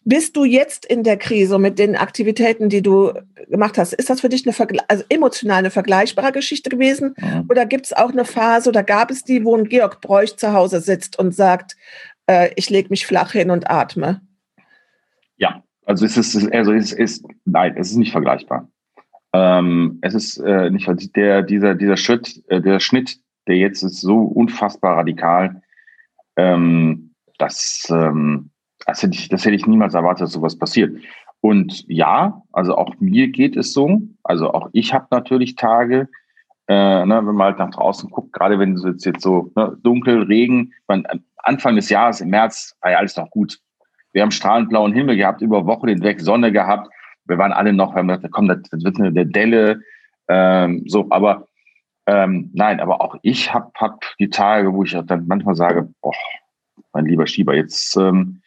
Bist 0.03 0.37
du 0.37 0.45
jetzt 0.45 0.85
in 0.85 1.03
der 1.03 1.17
Krise 1.17 1.59
mit 1.59 1.79
den 1.79 1.97
Aktivitäten, 1.97 2.69
die 2.69 2.81
du 2.81 3.11
gemacht 3.49 3.77
hast? 3.77 3.93
Ist 3.93 4.09
das 4.09 4.21
für 4.21 4.29
dich 4.29 4.45
eine 4.45 4.53
Vergle 4.53 4.79
also 4.87 5.03
emotional 5.09 5.57
eine 5.57 5.71
vergleichbare 5.71 6.31
Geschichte 6.31 6.69
gewesen? 6.69 7.15
Mhm. 7.17 7.45
Oder 7.49 7.65
gibt 7.65 7.87
es 7.87 7.93
auch 7.93 8.11
eine 8.11 8.23
Phase 8.23 8.69
oder 8.69 8.83
gab 8.83 9.11
es 9.11 9.23
die, 9.23 9.43
wo 9.43 9.57
ein 9.57 9.67
Georg 9.67 9.99
Bräuch 9.99 10.37
zu 10.37 10.53
Hause 10.53 10.79
sitzt 10.81 11.19
und 11.19 11.35
sagt, 11.35 11.75
äh, 12.27 12.51
ich 12.55 12.69
lege 12.69 12.89
mich 12.89 13.05
flach 13.05 13.31
hin 13.31 13.49
und 13.49 13.69
atme? 13.69 14.21
Ja, 15.37 15.63
also 15.85 16.05
es 16.05 16.17
ist, 16.17 16.53
also 16.53 16.73
es 16.73 16.91
ist, 16.91 17.25
nein, 17.45 17.75
es 17.77 17.91
ist 17.91 17.97
nicht 17.97 18.11
vergleichbar. 18.11 18.69
Ähm, 19.33 19.99
es 20.01 20.13
ist 20.13 20.37
äh, 20.37 20.69
nicht 20.69 20.89
der, 21.15 21.43
dieser, 21.43 21.75
dieser 21.75 21.97
Schritt, 21.97 22.43
äh, 22.47 22.61
der 22.61 22.79
Schnitt, 22.79 23.19
der 23.47 23.57
jetzt 23.57 23.83
ist 23.83 24.01
so 24.01 24.19
unfassbar 24.19 24.97
radikal. 24.97 25.61
Ähm, 26.35 27.13
das, 27.37 27.87
ähm, 27.89 28.51
das, 28.85 29.03
hätte 29.03 29.15
ich, 29.15 29.29
das 29.29 29.45
hätte 29.45 29.55
ich 29.55 29.67
niemals 29.67 29.93
erwartet, 29.93 30.23
dass 30.23 30.33
sowas 30.33 30.57
passiert. 30.57 30.97
Und 31.41 31.85
ja, 31.87 32.41
also 32.51 32.75
auch 32.75 32.95
mir 32.99 33.27
geht 33.29 33.55
es 33.55 33.73
so. 33.73 34.01
Also 34.23 34.53
auch 34.53 34.69
ich 34.73 34.93
habe 34.93 35.07
natürlich 35.11 35.55
Tage, 35.55 36.09
äh, 36.67 37.05
ne, 37.05 37.15
wenn 37.25 37.35
man 37.35 37.47
halt 37.47 37.59
nach 37.59 37.71
draußen 37.71 38.09
guckt, 38.09 38.33
gerade 38.33 38.59
wenn 38.59 38.73
es 38.73 38.83
jetzt, 38.83 39.05
jetzt 39.05 39.21
so 39.21 39.51
ne, 39.55 39.77
dunkel, 39.83 40.23
Regen, 40.23 40.73
man, 40.87 41.05
Anfang 41.37 41.75
des 41.75 41.89
Jahres, 41.89 42.21
im 42.21 42.29
März, 42.29 42.75
war 42.81 42.91
ja 42.91 42.97
alles 42.97 43.15
noch 43.15 43.29
gut. 43.29 43.59
Wir 44.17 44.23
haben 44.23 44.31
strahlend 44.31 44.69
blauen 44.69 44.93
Himmel 44.93 45.15
gehabt, 45.15 45.43
über 45.43 45.67
Wochen 45.67 45.89
hinweg 45.89 46.21
Sonne 46.21 46.51
gehabt. 46.51 46.89
Wir 47.25 47.37
waren 47.37 47.51
alle 47.51 47.71
noch, 47.71 47.93
wir 47.93 47.99
haben 47.99 48.07
gedacht, 48.07 48.31
komm, 48.31 48.47
das, 48.47 48.63
das 48.71 48.83
wird 48.83 48.99
eine 48.99 49.27
Delle. 49.27 49.81
Ähm, 50.27 50.81
so, 50.87 51.05
aber 51.11 51.47
ähm, 52.07 52.49
nein, 52.55 52.79
aber 52.79 52.99
auch 52.99 53.15
ich 53.21 53.53
habe 53.53 53.69
hab 53.75 54.03
die 54.17 54.31
Tage, 54.31 54.73
wo 54.73 54.83
ich 54.83 54.97
dann 55.05 55.27
manchmal 55.27 55.53
sage, 55.53 55.87
boah, 56.01 56.15
mein 56.93 57.05
lieber 57.05 57.27
Schieber, 57.27 57.53
jetzt 57.53 57.95
ähm, 57.95 58.41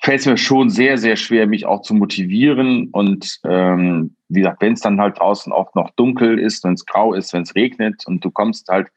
fällt 0.00 0.20
es 0.20 0.26
mir 0.26 0.38
schon 0.38 0.70
sehr, 0.70 0.96
sehr 0.96 1.16
schwer, 1.16 1.46
mich 1.46 1.66
auch 1.66 1.82
zu 1.82 1.92
motivieren. 1.92 2.88
Und 2.92 3.38
ähm, 3.44 4.16
wie 4.30 4.40
gesagt, 4.40 4.62
wenn 4.62 4.72
es 4.72 4.80
dann 4.80 4.98
halt 4.98 5.18
draußen 5.18 5.52
auch 5.52 5.74
noch 5.74 5.90
dunkel 5.96 6.38
ist, 6.38 6.64
wenn 6.64 6.72
es 6.72 6.86
grau 6.86 7.12
ist, 7.12 7.34
wenn 7.34 7.42
es 7.42 7.54
regnet 7.54 8.06
und 8.06 8.24
du 8.24 8.30
kommst 8.30 8.66
halt 8.68 8.88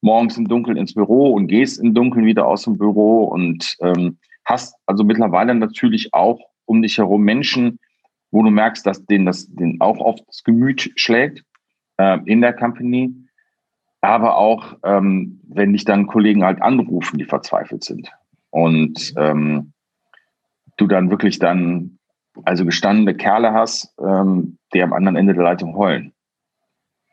morgens 0.00 0.38
im 0.38 0.46
Dunkeln 0.46 0.76
ins 0.76 0.94
Büro 0.94 1.32
und 1.32 1.48
gehst 1.48 1.80
im 1.80 1.92
Dunkeln 1.92 2.24
wieder 2.24 2.46
aus 2.46 2.62
dem 2.62 2.78
Büro 2.78 3.24
und 3.24 3.74
ähm, 3.80 4.16
hast 4.50 4.76
also 4.86 5.04
mittlerweile 5.04 5.54
natürlich 5.54 6.12
auch 6.12 6.40
um 6.66 6.82
dich 6.82 6.98
herum 6.98 7.22
Menschen, 7.22 7.78
wo 8.30 8.42
du 8.42 8.50
merkst, 8.50 8.86
dass 8.86 9.04
denen 9.06 9.26
das 9.26 9.48
denen 9.48 9.80
auch 9.80 9.98
auf 9.98 10.20
das 10.26 10.44
Gemüt 10.44 10.92
schlägt 10.96 11.44
äh, 11.96 12.18
in 12.26 12.40
der 12.40 12.52
Company. 12.52 13.14
Aber 14.02 14.36
auch, 14.36 14.78
ähm, 14.82 15.40
wenn 15.48 15.72
dich 15.72 15.84
dann 15.84 16.06
Kollegen 16.06 16.44
halt 16.44 16.62
anrufen, 16.62 17.18
die 17.18 17.24
verzweifelt 17.24 17.84
sind. 17.84 18.10
Und 18.50 19.12
ähm, 19.16 19.72
du 20.76 20.86
dann 20.86 21.10
wirklich 21.10 21.38
dann 21.38 21.98
also 22.44 22.64
gestandene 22.64 23.14
Kerle 23.14 23.52
hast, 23.52 23.94
ähm, 24.00 24.58
die 24.72 24.82
am 24.82 24.92
anderen 24.92 25.16
Ende 25.16 25.34
der 25.34 25.42
Leitung 25.42 25.76
heulen. 25.76 26.12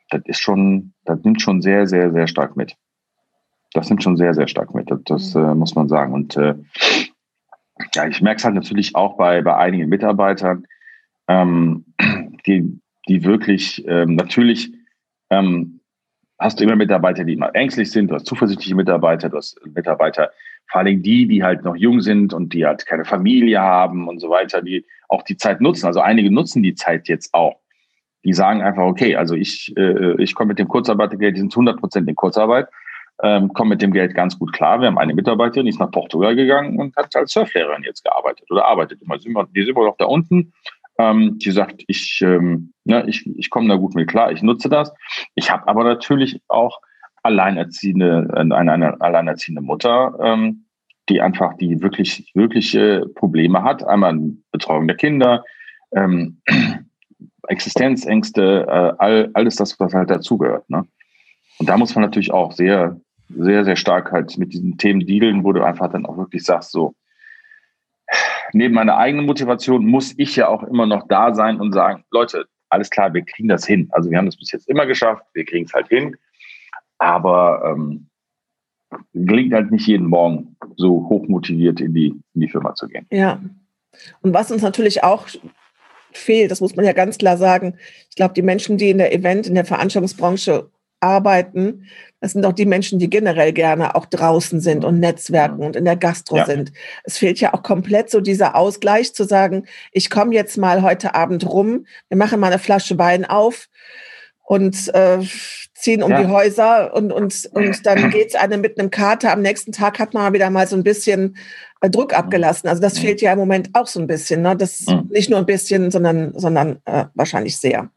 Das 0.10 0.21
ist 0.26 0.39
schon, 0.39 0.93
das 1.04 1.21
nimmt 1.23 1.41
schon 1.41 1.62
sehr, 1.62 1.88
sehr, 1.88 2.12
sehr 2.12 2.28
stark 2.28 2.56
mit. 2.56 2.78
Das 3.73 3.89
nimmt 3.89 4.04
schon 4.04 4.15
sehr, 4.15 4.34
sehr 4.34 4.47
stark 4.47 4.73
mit. 4.73 4.89
Das, 4.89 5.00
das 5.06 5.36
mhm. 5.36 5.43
äh, 5.43 5.56
muss 5.56 5.76
man 5.76 5.89
sagen. 5.89 6.13
Und 6.13 6.38
äh, 6.38 6.56
ja, 7.94 8.08
ich 8.08 8.22
merke 8.22 8.38
es 8.38 8.46
halt 8.46 8.56
natürlich 8.56 8.96
auch 8.96 9.18
bei, 9.18 9.42
bei 9.42 9.56
einigen 9.56 9.90
Mitarbeitern, 9.90 10.66
ähm, 11.28 11.86
die, 12.46 12.80
die 13.08 13.24
wirklich 13.24 13.86
ähm, 13.88 14.16
natürlich 14.16 14.72
ähm, 15.30 15.80
hast 16.40 16.60
du 16.60 16.63
immer 16.63 16.76
Mitarbeiter, 16.76 17.24
die 17.24 17.34
immer 17.34 17.54
ängstlich 17.56 17.92
sind, 17.92 18.10
du 18.10 18.16
hast 18.16 18.26
zuversichtliche 18.26 18.76
Mitarbeiter, 18.76 19.30
du 19.30 19.38
hast 19.38 19.60
Mitarbeiter, 19.66 20.32
vor 20.70 20.82
allem 20.82 21.02
die, 21.02 21.28
die 21.28 21.44
halt 21.44 21.63
noch 21.63 21.76
jung 21.76 22.02
sind 22.02 22.34
und 22.34 22.54
die 22.54 22.66
halt 22.66 22.86
keine 22.86 23.06
Familie 23.06 23.60
haben 23.60 24.08
und 24.08 24.20
so 24.20 24.30
weiter, 24.30 24.62
die 24.62 24.86
auch 25.08 25.24
die 25.24 25.38
Zeit 25.38 25.62
nutzen. 25.62 25.86
Also 25.86 26.02
einige 26.02 26.32
nutzen 26.32 26.62
die 26.62 26.76
Zeit 26.76 27.08
jetzt 27.08 27.34
auch. 27.34 27.60
Die 28.24 28.34
sagen 28.34 28.62
einfach, 28.62 28.84
okay, 28.84 29.16
also 29.16 29.36
ich, 29.36 29.74
äh, 29.78 30.22
ich 30.22 30.36
komme 30.36 30.50
mit 30.50 30.60
dem 30.60 30.68
Kurzarbeitergeld, 30.68 31.38
die 31.38 31.40
sind 31.40 31.54
100 31.54 31.80
Prozent 31.80 32.10
in 32.10 32.16
Kurzarbeit, 32.16 32.68
ähm, 33.23 33.51
komme 33.53 33.71
mit 33.71 33.82
dem 33.82 33.91
Geld 33.91 34.13
ganz 34.13 34.38
gut 34.38 34.53
klar. 34.53 34.80
Wir 34.80 34.88
haben 34.88 34.97
eine 34.97 35.13
Mitarbeiterin, 35.13 35.65
die 35.65 35.71
ist 35.71 35.80
nach 35.80 35.91
Portugal 35.91 36.36
gegangen 36.36 36.80
und 36.80 36.95
hat 36.95 37.15
als 37.15 37.32
Surflehrerin 37.32 37.84
jetzt 37.84 38.03
gearbeitet 38.03 38.49
oder 38.51 38.65
arbeitet 38.65 39.01
immer. 39.01 39.17
Die 39.17 39.62
sind 39.62 39.69
immer 39.69 39.86
noch 39.86 39.97
da 39.97 40.06
unten. 40.06 40.53
Ähm, 40.99 41.38
die 41.38 41.51
sagt, 41.51 41.84
ich, 41.88 42.21
ähm, 42.21 42.73
ne, 42.84 43.06
ich, 43.08 43.25
ich 43.38 43.49
komme 43.49 43.69
da 43.69 43.75
gut 43.75 43.95
mit 43.95 44.10
klar, 44.10 44.32
ich 44.32 44.41
nutze 44.41 44.69
das. 44.69 44.91
Ich 45.36 45.51
habe 45.51 45.67
aber 45.67 45.84
natürlich 45.84 46.41
auch 46.47 46.80
alleinerziehende, 47.23 48.27
eine, 48.36 48.56
eine 48.56 49.01
alleinerziehende 49.01 49.62
Mutter, 49.62 50.17
ähm, 50.21 50.65
die 51.10 51.21
einfach 51.21 51.56
die 51.58 51.82
wirklich, 51.82 52.32
wirkliche 52.34 53.06
Probleme 53.15 53.63
hat. 53.63 53.84
Einmal 53.84 54.19
Betreuung 54.51 54.88
der 54.88 54.97
Kinder, 54.97 55.43
ähm, 55.95 56.41
Existenzängste, 57.47 58.65
äh, 58.67 58.93
all, 58.97 59.30
alles 59.34 59.56
das, 59.56 59.80
was 59.80 59.93
halt 59.93 60.10
dazugehört. 60.10 60.69
Ne? 60.69 60.86
Und 61.60 61.69
da 61.69 61.77
muss 61.77 61.95
man 61.95 62.03
natürlich 62.03 62.32
auch 62.32 62.51
sehr, 62.51 62.99
sehr, 63.30 63.66
sehr 63.66 63.76
stark 63.76 64.12
halt 64.12 64.38
mit 64.38 64.54
diesen 64.54 64.78
Themen 64.78 65.06
dealen, 65.06 65.44
wo 65.44 65.52
du 65.54 65.63
einfach 65.63 65.92
dann 65.92 66.06
auch 66.06 66.18
wirklich 66.18 66.44
sagst, 66.44 66.72
so, 66.72 66.96
neben 68.54 68.74
meiner 68.74 68.98
eigenen 68.98 69.26
Motivation 69.26 69.86
muss 69.86 70.13
ich 70.18 70.36
ja 70.36 70.48
auch 70.48 70.63
immer 70.63 70.86
noch 70.86 71.08
da 71.08 71.34
sein 71.34 71.60
und 71.60 71.74
sagen, 71.74 72.04
Leute, 72.12 72.46
alles 72.70 72.90
klar, 72.90 73.13
wir 73.13 73.24
kriegen 73.24 73.48
das 73.48 73.66
hin. 73.66 73.90
Also 73.92 74.10
wir 74.10 74.18
haben 74.18 74.26
das 74.26 74.38
bis 74.38 74.52
jetzt 74.52 74.68
immer 74.70 74.86
geschafft, 74.86 75.24
wir 75.34 75.46
kriegen 75.46 75.66
es 75.66 75.74
halt 75.74 75.88
hin. 75.88 76.16
Aber 76.98 77.62
ähm, 77.66 78.10
gelingt 79.13 79.54
halt 79.54 79.72
nicht 79.72 79.88
jeden 79.88 80.08
Morgen 80.08 80.56
so 80.76 81.08
hochmotiviert 81.10 81.80
in 81.82 81.94
die, 81.94 82.08
in 82.34 82.42
die 82.42 82.50
Firma 82.50 82.74
zu 82.76 82.88
gehen. 82.88 83.06
Ja. 83.12 83.40
Und 84.22 84.34
was 84.34 84.52
uns 84.52 84.62
natürlich 84.62 85.04
auch 85.04 85.28
fehlt, 86.12 86.52
das 86.52 86.62
muss 86.62 86.76
man 86.76 86.86
ja 86.86 86.94
ganz 86.94 87.18
klar 87.18 87.38
sagen, 87.38 87.78
ich 88.10 88.16
glaube, 88.16 88.34
die 88.34 88.42
Menschen, 88.42 88.78
die 88.78 88.90
in 88.90 88.98
der 88.98 89.13
Event, 89.13 89.48
in 89.48 89.56
der 89.56 89.66
Veranstaltungsbranche 89.66 90.70
arbeiten, 91.00 91.88
das 92.19 92.32
sind 92.32 92.45
auch 92.45 92.53
die 92.53 92.65
Menschen, 92.65 92.97
die 92.99 93.10
generell 93.10 93.53
gerne 93.53 93.95
auch 93.95 94.06
draußen 94.06 94.60
sind 94.60 94.84
und 94.84 94.99
Netzwerken 94.99 95.63
und 95.63 95.75
in 95.75 95.86
der 95.86 95.95
Gastro 95.95 96.38
ja. 96.38 96.45
sind. 96.45 96.71
Es 97.03 97.17
fehlt 97.17 97.39
ja 97.39 97.53
auch 97.53 97.62
komplett 97.62 98.10
so 98.10 98.21
dieser 98.21 98.56
Ausgleich 98.56 99.13
zu 99.13 99.23
sagen, 99.23 99.65
ich 99.91 100.10
komme 100.10 100.34
jetzt 100.34 100.58
mal 100.58 100.82
heute 100.82 101.13
Abend 101.13 101.47
rum, 101.47 101.86
wir 102.10 102.17
machen 102.17 102.39
mal 102.39 102.47
eine 102.47 102.60
Flasche 102.60 102.97
Wein 102.97 103.25
auf 103.25 103.67
und 104.43 104.93
äh, 104.95 105.19
ziehen 105.75 106.01
um 106.01 106.10
ja. 106.10 106.23
die 106.23 106.27
Häuser 106.30 106.93
und, 106.93 107.12
und, 107.12 107.49
und 107.51 107.86
dann 107.86 108.10
geht's 108.10 108.34
einem 108.34 108.62
mit 108.62 108.80
einem 108.80 108.89
Kater. 108.89 109.32
Am 109.32 109.41
nächsten 109.41 109.71
Tag 109.71 109.99
hat 109.99 110.13
man 110.13 110.34
wieder 110.34 110.49
mal 110.49 110.67
so 110.67 110.75
ein 110.75 110.84
bisschen 110.84 111.38
äh, 111.82 111.89
Druck 111.89 112.17
abgelassen. 112.17 112.67
Also 112.67 112.82
das 112.82 112.95
mhm. 112.95 112.99
fehlt 113.01 113.21
ja 113.21 113.34
im 113.34 113.39
Moment 113.39 113.69
auch 113.73 113.86
so 113.86 113.99
ein 113.99 114.08
bisschen. 114.08 114.41
Ne? 114.41 114.56
Das 114.56 114.88
mhm. 114.88 115.10
nicht 115.12 115.30
nur 115.30 115.38
ein 115.38 115.45
bisschen, 115.45 115.91
sondern, 115.91 116.34
sondern 116.34 116.80
äh, 116.86 117.06
wahrscheinlich 117.13 117.58
sehr. 117.58 117.89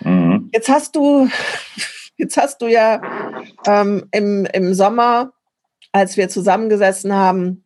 Mhm. 0.00 0.48
Jetzt 0.54 0.68
hast 0.70 0.96
du 0.96 1.28
Jetzt 2.22 2.36
hast 2.36 2.62
du 2.62 2.68
ja 2.68 3.02
ähm, 3.66 4.04
im, 4.12 4.46
im 4.52 4.74
Sommer, 4.74 5.32
als 5.90 6.16
wir 6.16 6.28
zusammengesessen 6.28 7.12
haben, 7.12 7.64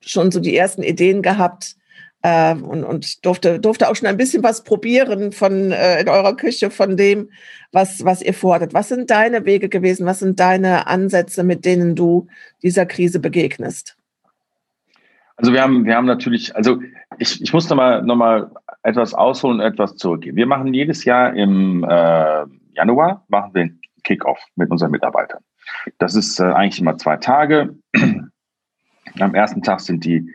schon 0.00 0.32
so 0.32 0.40
die 0.40 0.56
ersten 0.56 0.82
Ideen 0.82 1.22
gehabt 1.22 1.76
äh, 2.22 2.56
und, 2.56 2.82
und 2.82 3.24
durfte, 3.24 3.60
durfte 3.60 3.88
auch 3.88 3.94
schon 3.94 4.08
ein 4.08 4.16
bisschen 4.16 4.42
was 4.42 4.64
probieren 4.64 5.30
von 5.30 5.70
äh, 5.70 6.00
in 6.00 6.08
eurer 6.08 6.34
Küche 6.34 6.68
von 6.70 6.96
dem, 6.96 7.30
was, 7.70 8.04
was 8.04 8.22
ihr 8.22 8.34
vorhattet. 8.34 8.74
Was 8.74 8.88
sind 8.88 9.08
deine 9.08 9.44
Wege 9.44 9.68
gewesen? 9.68 10.04
Was 10.04 10.18
sind 10.18 10.40
deine 10.40 10.88
Ansätze, 10.88 11.44
mit 11.44 11.64
denen 11.64 11.94
du 11.94 12.26
dieser 12.60 12.86
Krise 12.86 13.20
begegnest? 13.20 13.96
Also 15.36 15.52
wir 15.52 15.62
haben, 15.62 15.84
wir 15.84 15.94
haben 15.94 16.06
natürlich, 16.06 16.56
also 16.56 16.80
ich, 17.20 17.40
ich 17.40 17.52
muss 17.52 17.68
nochmal 17.68 18.02
noch 18.02 18.16
mal 18.16 18.50
etwas 18.82 19.14
ausholen 19.14 19.60
etwas 19.60 19.94
zurückgehen. 19.94 20.34
Wir 20.34 20.46
machen 20.46 20.74
jedes 20.74 21.04
Jahr 21.04 21.36
im 21.36 21.84
äh, 21.88 22.46
Januar 22.74 23.24
machen 23.28 23.54
wir 23.54 23.62
einen 23.62 23.80
Kickoff 24.04 24.38
mit 24.56 24.70
unseren 24.70 24.90
Mitarbeitern. 24.90 25.42
Das 25.98 26.14
ist 26.14 26.40
äh, 26.40 26.44
eigentlich 26.44 26.80
immer 26.80 26.96
zwei 26.98 27.16
Tage. 27.16 27.76
Am 29.20 29.34
ersten 29.34 29.62
Tag 29.62 29.80
sind 29.80 30.04
die, 30.04 30.28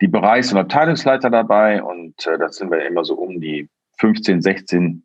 die 0.00 0.08
Bereichs- 0.08 0.52
und 0.52 0.58
Abteilungsleiter 0.58 1.30
dabei 1.30 1.82
und 1.82 2.26
äh, 2.26 2.38
das 2.38 2.56
sind 2.56 2.70
wir 2.70 2.84
immer 2.86 3.04
so 3.04 3.14
um 3.14 3.40
die 3.40 3.68
15, 3.98 4.42
16, 4.42 5.04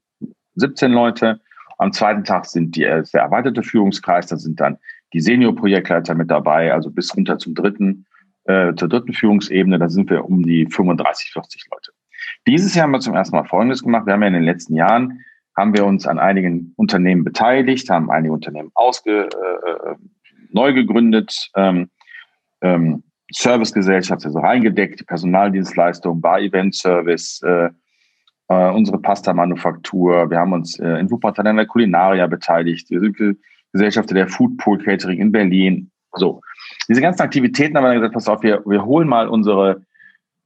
17 0.55 0.91
Leute. 0.91 1.41
Am 1.77 1.93
zweiten 1.93 2.23
Tag 2.23 2.45
sind 2.45 2.75
die, 2.75 2.83
äh, 2.83 3.03
der 3.13 3.21
erweiterte 3.21 3.63
Führungskreis, 3.63 4.27
da 4.27 4.37
sind 4.37 4.59
dann 4.59 4.77
die 5.13 5.21
Senior-Projektleiter 5.21 6.15
mit 6.15 6.29
dabei, 6.29 6.73
also 6.73 6.91
bis 6.91 7.15
runter 7.15 7.37
zum 7.39 7.55
dritten, 7.55 8.05
äh, 8.45 8.73
zur 8.75 8.89
dritten 8.89 9.13
Führungsebene, 9.13 9.79
da 9.79 9.89
sind 9.89 10.09
wir 10.09 10.25
um 10.25 10.43
die 10.43 10.65
35, 10.65 11.31
40 11.31 11.67
Leute. 11.71 11.91
Dieses 12.47 12.75
Jahr 12.75 12.83
haben 12.83 12.91
wir 12.91 12.99
zum 12.99 13.15
ersten 13.15 13.35
Mal 13.35 13.45
Folgendes 13.45 13.83
gemacht. 13.83 14.05
Wir 14.05 14.13
haben 14.13 14.21
ja 14.21 14.27
in 14.27 14.33
den 14.33 14.43
letzten 14.43 14.75
Jahren 14.75 15.23
haben 15.59 15.75
wir 15.75 15.85
uns 15.85 16.07
an 16.07 16.19
einigen 16.19 16.73
Unternehmen 16.77 17.23
beteiligt, 17.23 17.89
haben 17.89 18.09
einige 18.09 18.33
Unternehmen 18.33 18.71
ausge, 18.73 19.27
äh, 19.27 19.91
äh 19.91 19.95
neu 20.51 20.73
gegründet, 20.73 21.51
ähm, 21.55 21.89
ähm, 22.61 23.03
Servicegesellschaft 23.31 24.25
also 24.25 24.39
reingedeckt, 24.39 24.99
die 24.99 25.03
Personaldienstleistung, 25.03 26.19
Bar-Event-Service, 26.21 27.41
äh, 27.43 27.69
äh, 28.47 28.71
unsere 28.71 28.99
Pasta-Manufaktur. 28.99 30.29
Wir 30.31 30.39
haben 30.39 30.53
uns 30.53 30.79
äh, 30.79 30.95
in 30.95 31.11
Wuppertal 31.11 31.45
an 31.45 31.57
der 31.57 31.67
Kulinaria 31.67 32.25
beteiligt. 32.25 32.89
Wir 32.89 32.99
sind 32.99 33.37
Gesellschafter 33.71 34.15
der 34.15 34.27
Foodpool 34.27 34.83
Catering 34.83 35.19
in 35.19 35.31
Berlin. 35.31 35.91
So. 36.13 36.41
Diese 36.87 37.01
ganzen 37.01 37.21
Aktivitäten 37.21 37.77
haben 37.77 37.83
wir 37.83 37.89
dann 37.89 37.97
gesagt, 37.97 38.15
pass 38.15 38.27
auf, 38.27 38.41
wir, 38.41 38.63
wir 38.65 38.83
holen 38.83 39.07
mal 39.07 39.27
unsere 39.27 39.83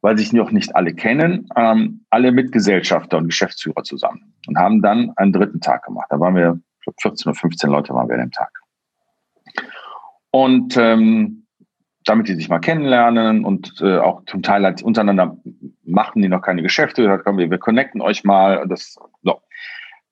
weil 0.04 0.18
sich 0.18 0.34
noch 0.34 0.52
nicht 0.52 0.76
alle 0.76 0.94
kennen, 0.94 1.48
ähm, 1.56 2.06
alle 2.10 2.34
Mitgesellschafter 2.34 3.18
und 3.18 3.28
Geschäftsführer 3.28 3.84
zusammen 3.84 4.34
und 4.48 4.58
haben 4.58 4.82
dann 4.82 5.14
einen 5.16 5.32
dritten 5.32 5.62
Tag 5.62 5.86
gemacht. 5.86 6.08
Da 6.10 6.20
waren 6.20 6.36
wir, 6.36 6.60
ich 6.80 6.84
glaube, 6.84 6.98
14 7.02 7.30
oder 7.30 7.40
15 7.40 7.70
Leute 7.70 7.94
waren 7.94 8.10
wir 8.10 8.16
an 8.16 8.22
dem 8.22 8.32
Tag. 8.32 8.52
Und 10.30 10.76
ähm, 10.76 11.48
damit 12.04 12.28
die 12.28 12.36
sich 12.36 12.50
mal 12.50 12.60
kennenlernen 12.60 13.46
und 13.46 13.80
äh, 13.82 13.98
auch 13.98 14.26
zum 14.26 14.44
Teil 14.44 14.66
halt 14.66 14.84
untereinander 14.84 15.38
machen 15.86 16.22
die 16.22 16.28
noch 16.28 16.42
keine 16.42 16.62
Geschäfte. 16.62 17.04
Da 17.04 17.18
kommen 17.18 17.38
wir, 17.38 17.50
wir 17.50 17.58
connecten 17.58 18.02
euch 18.02 18.26
mal. 18.26 18.68
Das, 18.68 18.98
so. 19.22 19.42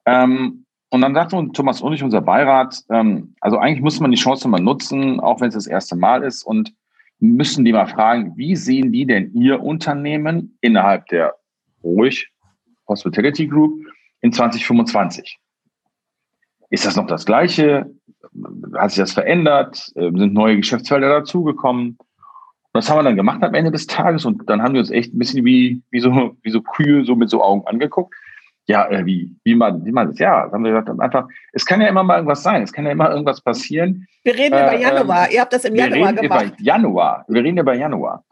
Ähm, 0.05 0.65
und 0.89 1.01
dann 1.01 1.13
sagte 1.13 1.49
Thomas 1.51 1.81
Unig, 1.81 2.01
unser 2.01 2.21
Beirat, 2.21 2.81
ähm, 2.89 3.35
also 3.41 3.57
eigentlich 3.57 3.81
muss 3.81 3.99
man 3.99 4.11
die 4.11 4.17
Chance 4.17 4.47
mal 4.47 4.61
nutzen, 4.61 5.19
auch 5.19 5.41
wenn 5.41 5.49
es 5.49 5.55
das 5.55 5.67
erste 5.67 5.97
Mal 5.97 6.23
ist 6.23 6.43
und 6.43 6.73
müssen 7.21 7.63
die 7.63 7.71
mal 7.71 7.87
fragen, 7.87 8.35
wie 8.35 8.55
sehen 8.55 8.91
die 8.91 9.05
denn 9.05 9.31
ihr 9.33 9.61
Unternehmen 9.61 10.57
innerhalb 10.59 11.05
der 11.07 11.35
ruhig 11.83 12.29
Hospitality 12.87 13.47
Group 13.47 13.79
in 14.21 14.33
2025? 14.33 15.39
Ist 16.71 16.85
das 16.85 16.95
noch 16.95 17.05
das 17.05 17.25
Gleiche? 17.25 17.93
Hat 18.75 18.91
sich 18.91 18.99
das 18.99 19.13
verändert? 19.13 19.91
Ähm, 19.95 20.17
sind 20.17 20.33
neue 20.33 20.57
Geschäftsfelder 20.57 21.09
dazugekommen? 21.09 21.97
Das 22.73 22.89
haben 22.89 22.99
wir 22.99 23.03
dann 23.03 23.17
gemacht 23.17 23.43
am 23.43 23.53
Ende 23.53 23.71
des 23.71 23.85
Tages 23.85 24.25
und 24.25 24.49
dann 24.49 24.61
haben 24.61 24.73
wir 24.73 24.79
uns 24.79 24.89
echt 24.89 25.13
ein 25.13 25.19
bisschen 25.19 25.45
wie, 25.45 25.81
wie, 25.91 25.99
so, 25.99 26.37
wie 26.41 26.51
so 26.51 26.61
Kühe 26.61 27.05
so 27.05 27.15
mit 27.15 27.29
so 27.29 27.43
Augen 27.43 27.67
angeguckt. 27.67 28.15
Ja, 28.71 28.89
äh, 28.89 29.05
wie, 29.05 29.35
wie 29.43 29.55
man, 29.55 29.85
wie 29.85 29.91
man 29.91 30.07
das, 30.07 30.19
ja, 30.19 30.49
haben 30.51 30.63
wir 30.63 30.71
gesagt, 30.71 30.99
einfach, 30.99 31.27
es 31.53 31.65
kann 31.65 31.81
ja 31.81 31.87
immer 31.87 32.03
mal 32.03 32.15
irgendwas 32.15 32.43
sein, 32.43 32.63
es 32.63 32.71
kann 32.71 32.85
ja 32.85 32.91
immer 32.91 33.09
irgendwas 33.09 33.41
passieren. 33.41 34.07
Wir 34.23 34.35
reden 34.35 34.53
äh, 34.53 34.63
über 34.63 34.79
Januar, 34.79 35.25
ähm, 35.27 35.33
ihr 35.33 35.41
habt 35.41 35.53
das 35.53 35.65
im 35.65 35.75
Januar 35.75 35.99
wir 35.99 36.07
reden 36.07 36.21
gemacht. 36.21 36.45
Über 36.45 36.61
Januar, 36.61 37.25
wir 37.27 37.43
reden 37.43 37.57
über 37.57 37.73
Januar. 37.73 38.23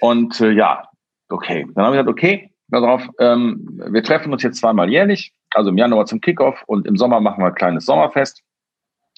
Und 0.00 0.40
äh, 0.40 0.50
ja, 0.50 0.88
okay, 1.28 1.66
dann 1.74 1.84
haben 1.84 1.92
wir 1.92 2.02
gesagt, 2.02 2.18
okay, 2.18 2.50
darauf, 2.68 3.08
ähm, 3.18 3.80
wir 3.90 4.02
treffen 4.02 4.32
uns 4.32 4.42
jetzt 4.42 4.58
zweimal 4.58 4.90
jährlich, 4.90 5.32
also 5.54 5.70
im 5.70 5.78
Januar 5.78 6.06
zum 6.06 6.20
Kickoff 6.20 6.62
und 6.66 6.86
im 6.86 6.96
Sommer 6.96 7.20
machen 7.20 7.42
wir 7.42 7.48
ein 7.48 7.54
kleines 7.54 7.86
Sommerfest. 7.86 8.42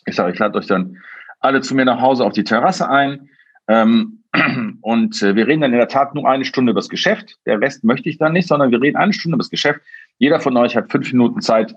Ich 0.06 0.16
sage, 0.16 0.32
ich 0.32 0.38
lade 0.38 0.58
euch 0.58 0.66
dann 0.66 0.98
alle 1.40 1.60
zu 1.60 1.74
mir 1.74 1.84
nach 1.84 2.00
Hause 2.00 2.24
auf 2.24 2.32
die 2.32 2.44
Terrasse 2.44 2.88
ein. 2.88 3.28
Ähm, 3.68 4.24
und 4.82 5.22
äh, 5.22 5.36
wir 5.36 5.46
reden 5.46 5.60
dann 5.60 5.72
in 5.72 5.78
der 5.78 5.88
Tat 5.88 6.14
nur 6.14 6.28
eine 6.28 6.44
Stunde 6.44 6.72
über 6.72 6.80
das 6.80 6.88
Geschäft. 6.88 7.36
Der 7.46 7.60
Rest 7.60 7.84
möchte 7.84 8.08
ich 8.08 8.18
dann 8.18 8.32
nicht, 8.32 8.48
sondern 8.48 8.70
wir 8.70 8.80
reden 8.80 8.96
eine 8.96 9.12
Stunde 9.12 9.36
über 9.36 9.42
das 9.42 9.50
Geschäft. 9.50 9.80
Jeder 10.18 10.40
von 10.40 10.56
euch 10.56 10.76
hat 10.76 10.90
fünf 10.90 11.12
Minuten 11.12 11.40
Zeit, 11.40 11.74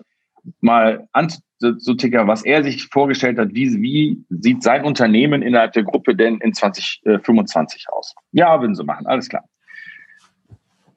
mal 0.62 1.08
anzutickern, 1.12 2.28
was 2.28 2.44
er 2.44 2.64
sich 2.64 2.88
vorgestellt 2.88 3.38
hat. 3.38 3.54
Wie, 3.54 3.82
wie 3.82 4.24
sieht 4.30 4.64
sein 4.64 4.86
Unternehmen 4.86 5.42
innerhalb 5.42 5.74
der 5.74 5.84
Gruppe 5.84 6.16
denn 6.16 6.38
in 6.40 6.54
2025 6.54 7.88
aus? 7.90 8.16
Ja, 8.32 8.60
würden 8.62 8.76
sie 8.76 8.84
machen, 8.84 9.08
alles 9.08 9.30
klar. 9.30 9.44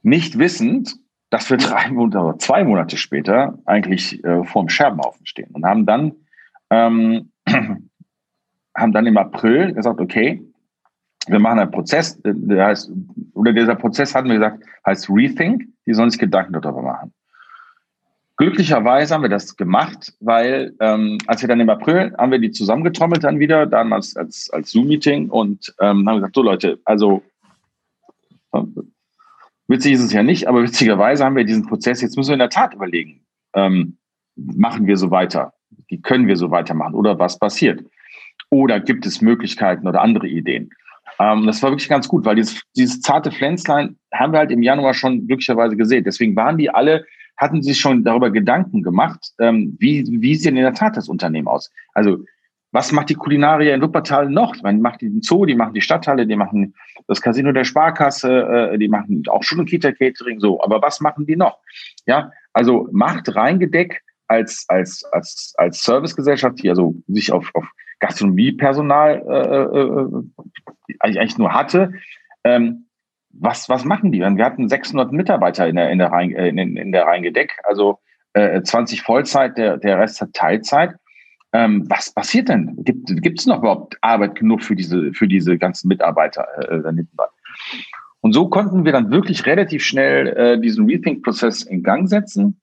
Nicht 0.02 0.38
wissend, 0.38 0.96
dass 1.30 1.50
wir 1.50 1.56
drei 1.58 1.90
Monate, 1.90 2.38
zwei 2.38 2.64
Monate 2.64 2.96
später 2.96 3.58
eigentlich 3.66 4.22
äh, 4.24 4.44
vorm 4.44 4.68
Scherbenhaufen 4.68 5.26
stehen 5.26 5.50
und 5.52 5.64
haben 5.64 5.86
dann, 5.86 6.12
ähm, 6.70 7.30
haben 8.76 8.92
dann 8.92 9.06
im 9.06 9.16
April 9.16 9.74
gesagt, 9.74 10.00
okay, 10.00 10.42
wir 11.26 11.38
machen 11.38 11.58
einen 11.58 11.70
Prozess, 11.70 12.16
äh, 12.20 12.32
der 12.34 12.66
heißt, 12.66 12.90
oder 13.34 13.52
dieser 13.52 13.74
Prozess 13.74 14.14
hatten 14.14 14.28
wir 14.28 14.36
gesagt, 14.36 14.64
heißt 14.86 15.10
Rethink, 15.10 15.64
die 15.86 15.94
sollen 15.94 16.10
sich 16.10 16.20
Gedanken 16.20 16.52
darüber 16.52 16.82
machen. 16.82 17.12
Glücklicherweise 18.40 19.12
haben 19.12 19.20
wir 19.20 19.28
das 19.28 19.54
gemacht, 19.54 20.14
weil 20.20 20.74
ähm, 20.80 21.18
als 21.26 21.42
wir 21.42 21.48
dann 21.50 21.60
im 21.60 21.68
April 21.68 22.14
haben 22.16 22.32
wir 22.32 22.38
die 22.38 22.50
zusammengetrommelt 22.50 23.22
dann 23.22 23.38
wieder, 23.38 23.66
damals 23.66 24.16
als, 24.16 24.48
als 24.48 24.70
Zoom-Meeting 24.70 25.28
und 25.28 25.74
ähm, 25.78 26.08
haben 26.08 26.16
gesagt, 26.16 26.36
so 26.36 26.42
Leute, 26.42 26.80
also 26.86 27.22
witzig 29.68 29.92
ist 29.92 30.04
es 30.04 30.14
ja 30.14 30.22
nicht, 30.22 30.48
aber 30.48 30.62
witzigerweise 30.62 31.22
haben 31.22 31.36
wir 31.36 31.44
diesen 31.44 31.66
Prozess, 31.66 32.00
jetzt 32.00 32.16
müssen 32.16 32.30
wir 32.30 32.36
in 32.36 32.38
der 32.38 32.48
Tat 32.48 32.72
überlegen, 32.72 33.20
ähm, 33.52 33.98
machen 34.36 34.86
wir 34.86 34.96
so 34.96 35.10
weiter? 35.10 35.52
Wie 35.88 36.00
können 36.00 36.26
wir 36.26 36.36
so 36.36 36.50
weitermachen? 36.50 36.94
Oder 36.94 37.18
was 37.18 37.38
passiert? 37.38 37.84
Oder 38.48 38.80
gibt 38.80 39.04
es 39.04 39.20
Möglichkeiten 39.20 39.86
oder 39.86 40.00
andere 40.00 40.28
Ideen? 40.28 40.70
Ähm, 41.18 41.44
das 41.44 41.62
war 41.62 41.72
wirklich 41.72 41.90
ganz 41.90 42.08
gut, 42.08 42.24
weil 42.24 42.36
dieses, 42.36 42.62
dieses 42.74 43.02
zarte 43.02 43.32
Pflänzlein 43.32 43.98
haben 44.14 44.32
wir 44.32 44.38
halt 44.38 44.50
im 44.50 44.62
Januar 44.62 44.94
schon 44.94 45.26
glücklicherweise 45.26 45.76
gesehen. 45.76 46.04
Deswegen 46.04 46.34
waren 46.36 46.56
die 46.56 46.70
alle, 46.70 47.04
hatten 47.40 47.62
sich 47.62 47.80
schon 47.80 48.04
darüber 48.04 48.30
Gedanken 48.30 48.82
gemacht, 48.82 49.32
ähm, 49.38 49.76
wie, 49.80 50.06
wie 50.06 50.34
sieht 50.34 50.46
denn 50.46 50.58
in 50.58 50.62
der 50.62 50.74
Tat 50.74 50.96
das 50.96 51.08
Unternehmen 51.08 51.48
aus? 51.48 51.70
Also, 51.94 52.18
was 52.70 52.92
macht 52.92 53.08
die 53.08 53.14
Kulinaria 53.14 53.74
in 53.74 53.82
Wuppertal 53.82 54.28
noch? 54.28 54.54
Man 54.62 54.80
macht 54.80 55.00
den 55.00 55.22
Zoo, 55.22 55.46
die 55.46 55.56
machen 55.56 55.72
die 55.72 55.80
Stadthalle, 55.80 56.26
die 56.26 56.36
machen 56.36 56.74
das 57.08 57.20
Casino 57.20 57.50
der 57.50 57.64
Sparkasse, 57.64 58.72
äh, 58.72 58.78
die 58.78 58.88
machen 58.88 59.22
auch 59.28 59.42
Schul- 59.42 59.60
und 59.60 59.70
Kita-Catering, 59.70 60.38
so. 60.38 60.62
Aber 60.62 60.82
was 60.82 61.00
machen 61.00 61.26
die 61.26 61.34
noch? 61.34 61.58
Ja, 62.06 62.30
also 62.52 62.88
macht 62.92 63.34
reingedeck 63.34 64.02
als, 64.28 64.66
als, 64.68 65.02
als, 65.10 65.54
als 65.56 65.82
Servicegesellschaft, 65.82 66.62
die 66.62 66.68
also 66.68 66.94
sich 67.08 67.32
auf, 67.32 67.50
auf 67.54 67.64
Gastronomiepersonal 68.00 69.24
äh, 69.28 70.92
äh, 70.92 70.94
eigentlich 71.00 71.38
nur 71.38 71.54
hatte. 71.54 71.94
Ähm, 72.44 72.86
was, 73.32 73.68
was 73.68 73.84
machen 73.84 74.12
die? 74.12 74.20
Wir 74.20 74.44
hatten 74.44 74.68
600 74.68 75.12
Mitarbeiter 75.12 75.68
in 75.68 75.76
der, 75.76 75.90
in 75.90 75.98
der, 75.98 76.10
Rhein, 76.10 76.32
äh, 76.32 76.48
in, 76.48 76.76
in 76.76 76.92
der 76.92 77.04
Rheingedeck, 77.04 77.52
also 77.64 77.98
äh, 78.32 78.62
20 78.62 79.02
Vollzeit, 79.02 79.56
der, 79.58 79.76
der 79.76 79.98
Rest 79.98 80.20
hat 80.20 80.32
Teilzeit. 80.32 80.94
Ähm, 81.52 81.84
was 81.88 82.12
passiert 82.12 82.48
denn? 82.48 82.76
Gibt 82.84 83.40
es 83.40 83.46
noch 83.46 83.58
überhaupt 83.58 83.96
Arbeit 84.02 84.36
genug 84.36 84.62
für 84.62 84.76
diese, 84.76 85.12
für 85.12 85.26
diese 85.26 85.58
ganzen 85.58 85.88
Mitarbeiter 85.88 86.46
äh, 86.58 86.80
da 86.80 86.90
hinten? 86.90 87.16
Und 88.20 88.32
so 88.34 88.48
konnten 88.48 88.84
wir 88.84 88.92
dann 88.92 89.10
wirklich 89.10 89.46
relativ 89.46 89.82
schnell 89.82 90.28
äh, 90.28 90.60
diesen 90.60 90.86
Rethink-Prozess 90.86 91.62
in 91.62 91.82
Gang 91.82 92.08
setzen. 92.08 92.60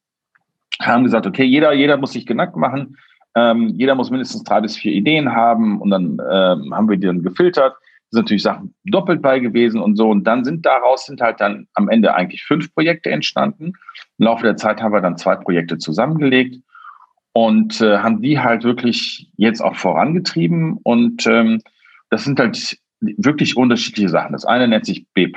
Haben 0.80 1.04
gesagt, 1.04 1.26
okay, 1.26 1.44
jeder, 1.44 1.74
jeder 1.74 1.98
muss 1.98 2.14
sich 2.14 2.26
Gedanken 2.26 2.60
machen. 2.60 2.98
Ähm, 3.36 3.74
jeder 3.76 3.96
muss 3.96 4.10
mindestens 4.10 4.44
drei 4.44 4.62
bis 4.62 4.78
vier 4.78 4.94
Ideen 4.94 5.34
haben 5.34 5.82
und 5.82 5.90
dann 5.90 6.22
ähm, 6.32 6.74
haben 6.74 6.90
wir 6.90 6.98
die 6.98 7.08
dann 7.08 7.24
gefiltert. 7.24 7.76
Sind 8.10 8.24
natürlich 8.24 8.44
Sachen 8.44 8.74
doppelt 8.86 9.22
bei 9.22 9.40
gewesen 9.40 9.82
und 9.82 9.96
so. 9.96 10.10
Und 10.10 10.24
dann 10.24 10.46
sind 10.46 10.66
daraus 10.66 11.06
sind 11.06 11.22
halt 11.22 11.42
dann 11.42 11.68
am 11.74 11.90
Ende 11.90 12.16
eigentlich 12.16 12.44
fünf 12.44 12.74
Projekte 12.74 13.12
entstanden. 13.12 13.74
Im 14.18 14.26
Laufe 14.26 14.44
der 14.44 14.58
Zeit 14.58 14.82
haben 14.82 14.94
wir 14.94 15.02
dann 15.02 15.18
zwei 15.18 15.36
Projekte 15.36 15.78
zusammengelegt 15.78 16.58
und 17.34 17.82
äh, 17.82 18.00
haben 18.00 18.22
die 18.22 18.40
halt 18.40 18.64
wirklich 18.64 19.30
jetzt 19.36 19.62
auch 19.62 19.76
vorangetrieben. 19.76 20.80
Und 20.84 21.28
ähm, 21.28 21.62
das 22.10 22.24
sind 22.24 22.40
halt 22.40 22.78
wirklich 23.00 23.58
unterschiedliche 23.58 24.10
Sachen. 24.10 24.32
Das 24.32 24.46
eine 24.46 24.68
nennt 24.68 24.86
sich 24.86 25.06
B 25.14 25.32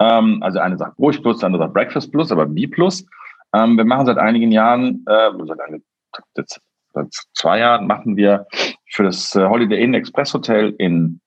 ähm, 0.00 0.42
also 0.42 0.58
eine 0.58 0.76
sagt 0.76 0.96
Brot 0.96 1.22
Plus, 1.22 1.38
der 1.38 1.46
andere 1.46 1.62
sagt 1.62 1.74
Breakfast 1.74 2.12
Plus, 2.12 2.32
aber 2.32 2.46
B. 2.46 2.68
Ähm, 3.54 3.76
wir 3.76 3.84
machen 3.84 4.06
seit 4.06 4.18
einigen 4.18 4.50
Jahren, 4.52 5.04
äh, 5.06 5.30
seit 6.34 6.60
seit 6.92 7.12
zwei 7.34 7.58
Jahren 7.58 7.86
machen 7.86 8.16
wir 8.16 8.46
für 8.90 9.02
das 9.02 9.34
äh, 9.34 9.44
Holiday 9.44 9.82
Inn 9.82 9.94
Express 9.94 10.32
Hotel 10.34 10.74
in 10.78 11.20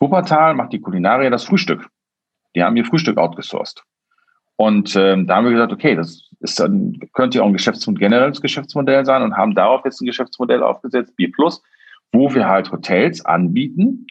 Wuppertal, 0.00 0.54
macht 0.54 0.72
die 0.72 0.80
Kulinaria 0.80 1.30
das 1.30 1.44
Frühstück. 1.44 1.88
Die 2.56 2.62
haben 2.62 2.76
ihr 2.76 2.84
Frühstück 2.84 3.18
outgesourced. 3.18 3.84
Und 4.56 4.96
ähm, 4.96 5.26
da 5.26 5.36
haben 5.36 5.44
wir 5.44 5.52
gesagt, 5.52 5.72
okay, 5.72 5.94
das 5.94 6.28
ist 6.40 6.58
dann, 6.58 6.98
könnte 7.12 7.38
ja 7.38 7.44
auch 7.44 7.48
ein 7.48 7.52
Geschäftsmodell, 7.52 8.00
generelles 8.00 8.40
Geschäftsmodell 8.40 9.04
sein 9.04 9.22
und 9.22 9.36
haben 9.36 9.54
darauf 9.54 9.84
jetzt 9.84 10.00
ein 10.00 10.06
Geschäftsmodell 10.06 10.62
aufgesetzt, 10.62 11.16
B 11.16 11.28
Plus, 11.28 11.62
wo 12.12 12.34
wir 12.34 12.48
halt 12.48 12.72
Hotels 12.72 13.24
anbieten, 13.24 14.06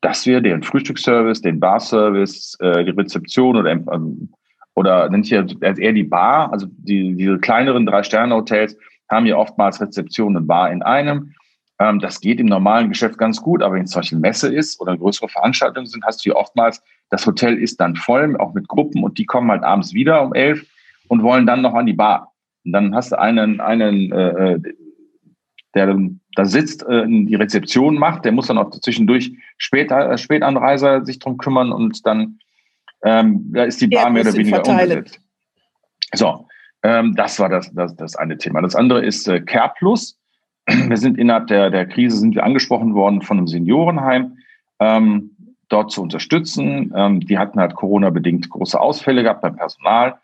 dass 0.00 0.24
wir 0.26 0.40
den 0.40 0.62
Frühstücksservice, 0.62 1.42
den 1.42 1.60
Barservice, 1.60 2.56
äh, 2.60 2.84
die 2.84 2.92
Rezeption 2.92 3.56
oder 3.56 3.72
ähm, 3.72 4.32
oder 4.74 5.10
nennt 5.10 5.26
hier 5.26 5.46
eher 5.60 5.92
die 5.92 6.04
Bar, 6.04 6.52
also 6.52 6.66
die, 6.70 7.14
diese 7.16 7.38
kleineren 7.38 7.84
Drei-Sterne-Hotels, 7.84 8.78
haben 9.10 9.26
ja 9.26 9.36
oftmals 9.36 9.80
Rezeption 9.80 10.36
und 10.36 10.46
Bar 10.46 10.70
in 10.70 10.82
einem. 10.82 11.34
Ähm, 11.80 11.98
das 11.98 12.20
geht 12.20 12.38
im 12.38 12.46
normalen 12.46 12.90
Geschäft 12.90 13.18
ganz 13.18 13.40
gut, 13.40 13.62
aber 13.62 13.74
wenn 13.74 13.84
es 13.84 13.94
Beispiel 13.94 14.18
Messe 14.18 14.54
ist 14.54 14.80
oder 14.80 14.96
größere 14.96 15.28
Veranstaltungen 15.28 15.86
sind, 15.86 16.04
hast 16.04 16.24
du 16.24 16.30
ja 16.30 16.36
oftmals, 16.36 16.82
das 17.08 17.26
Hotel 17.26 17.56
ist 17.56 17.80
dann 17.80 17.96
voll, 17.96 18.36
auch 18.36 18.54
mit 18.54 18.68
Gruppen 18.68 19.02
und 19.02 19.18
die 19.18 19.24
kommen 19.24 19.50
halt 19.50 19.64
abends 19.64 19.94
wieder 19.94 20.22
um 20.22 20.34
elf 20.34 20.64
und 21.08 21.22
wollen 21.22 21.46
dann 21.46 21.62
noch 21.62 21.74
an 21.74 21.86
die 21.86 21.94
Bar. 21.94 22.32
Und 22.64 22.72
dann 22.72 22.94
hast 22.94 23.12
du 23.12 23.18
einen, 23.18 23.60
einen 23.60 24.12
äh, 24.12 24.52
äh 24.52 24.60
der 25.74 25.96
da 26.34 26.44
sitzt, 26.44 26.82
äh, 26.82 27.06
die 27.06 27.36
Rezeption 27.36 27.96
macht, 27.96 28.24
der 28.24 28.32
muss 28.32 28.48
dann 28.48 28.58
auch 28.58 28.70
zwischendurch 28.70 29.32
später, 29.56 30.10
äh, 30.10 30.18
Spätanreiser 30.18 31.04
sich 31.04 31.20
drum 31.20 31.38
kümmern 31.38 31.72
und 31.72 32.04
dann 32.06 32.40
ähm, 33.02 33.52
da 33.52 33.64
ist 33.64 33.80
die 33.80 33.86
Bar 33.86 34.10
mehr 34.10 34.22
oder 34.22 34.34
weniger 34.34 34.66
umgesetzt. 34.66 35.20
So, 36.12 36.46
ähm, 36.82 37.14
das 37.14 37.38
war 37.38 37.48
das, 37.48 37.72
das, 37.72 37.94
das 37.96 38.16
eine 38.16 38.36
Thema. 38.36 38.60
Das 38.62 38.74
andere 38.74 39.04
ist 39.04 39.28
äh, 39.28 39.40
Care 39.40 39.72
Plus. 39.78 40.19
Wir 40.88 40.96
sind 40.96 41.18
innerhalb 41.18 41.46
der, 41.48 41.70
der 41.70 41.86
Krise 41.86 42.16
sind 42.16 42.34
wir 42.34 42.44
angesprochen 42.44 42.94
worden 42.94 43.22
von 43.22 43.38
einem 43.38 43.46
Seniorenheim, 43.46 44.38
ähm, 44.78 45.30
dort 45.68 45.90
zu 45.90 46.02
unterstützen. 46.02 46.92
Ähm, 46.94 47.20
die 47.20 47.38
hatten 47.38 47.60
halt 47.60 47.74
Corona-bedingt 47.74 48.50
große 48.50 48.78
Ausfälle 48.78 49.22
gehabt 49.22 49.42
beim 49.42 49.56
Personal 49.56 50.18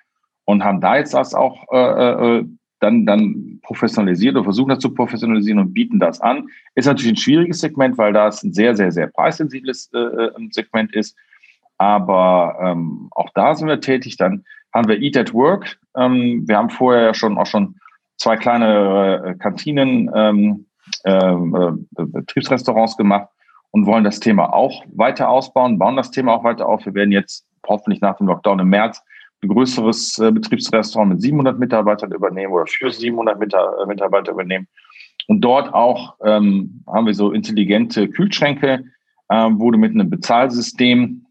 und 0.45 0.65
haben 0.65 0.81
da 0.81 0.97
jetzt 0.97 1.15
das 1.15 1.35
auch 1.35 1.65
äh, 1.73 2.39
äh, 2.39 2.45
dann, 2.81 3.07
dann 3.07 3.59
professionalisiert 3.63 4.35
oder 4.37 4.45
versuchen 4.45 4.69
das 4.69 4.81
zu 4.81 4.93
professionalisieren 4.93 5.61
und 5.61 5.73
bieten 5.73 5.99
das 5.99 6.21
an. 6.21 6.49
Ist 6.75 6.87
natürlich 6.87 7.13
ein 7.13 7.17
schwieriges 7.17 7.61
Segment, 7.61 7.97
weil 7.97 8.13
das 8.13 8.43
ein 8.43 8.53
sehr, 8.53 8.77
sehr, 8.77 8.93
sehr 8.93 9.07
preissensibles 9.07 9.91
äh, 9.95 9.99
äh 9.99 10.31
Segment 10.51 10.95
ist. 10.95 11.17
Aber 11.79 12.57
ähm, 12.63 13.09
auch 13.13 13.31
da 13.35 13.55
sind 13.55 13.69
wir 13.69 13.81
tätig. 13.81 14.17
Dann 14.17 14.45
haben 14.73 14.89
wir 14.89 15.01
Eat 15.01 15.17
at 15.17 15.33
Work. 15.35 15.79
Ähm, 15.97 16.45
wir 16.47 16.57
haben 16.57 16.71
vorher 16.71 17.03
ja 17.03 17.15
schon 17.15 17.39
auch 17.39 17.47
schon 17.47 17.77
zwei 18.17 18.37
kleine 18.37 19.25
äh, 19.25 19.35
Kantinen, 19.35 20.11
ähm, 20.15 20.67
äh, 21.05 21.13
äh, 21.13 21.73
Betriebsrestaurants 21.97 22.97
gemacht. 22.97 23.29
und 23.73 23.85
wollen 23.85 24.05
das 24.05 24.21
Thema 24.21 24.55
auch 24.55 24.85
weiter 24.95 25.29
ausbauen, 25.29 25.79
bauen 25.79 25.97
das 25.97 26.11
Thema 26.11 26.35
auch 26.35 26.45
weiter 26.45 26.67
auf. 26.67 26.87
Wir 26.87 26.95
werden 26.95 27.13
jetzt 27.13 27.47
hoffentlich 27.67 28.01
nach 28.01 28.17
dem 28.17 28.27
Lockdown 28.27 28.61
im 28.61 28.69
März 28.69 29.03
ein 29.43 29.49
größeres 29.49 30.19
äh, 30.19 30.33
Betriebsrestaurant 30.33 31.11
mit 31.11 31.21
700 31.21 31.59
Mitarbeitern 31.59 32.13
übernehmen 32.13 32.53
oder 32.53 32.67
für 32.67 32.91
700 32.91 33.37
äh, 33.37 33.87
Mitarbeiter 33.87 34.33
übernehmen. 34.33 34.67
Und 35.29 35.41
dort 35.41 35.75
auch 35.75 36.15
ähm, 36.25 36.83
haben 36.87 37.07
wir 37.07 37.15
so 37.15 37.33
intelligente 37.33 38.09
Kühlschränke, 38.09 38.85
ähm, 39.31 39.59
wo 39.59 39.71
du 39.71 39.79
mit 39.79 39.93
einem 39.93 40.09
Bezahlsystem, 40.09 41.26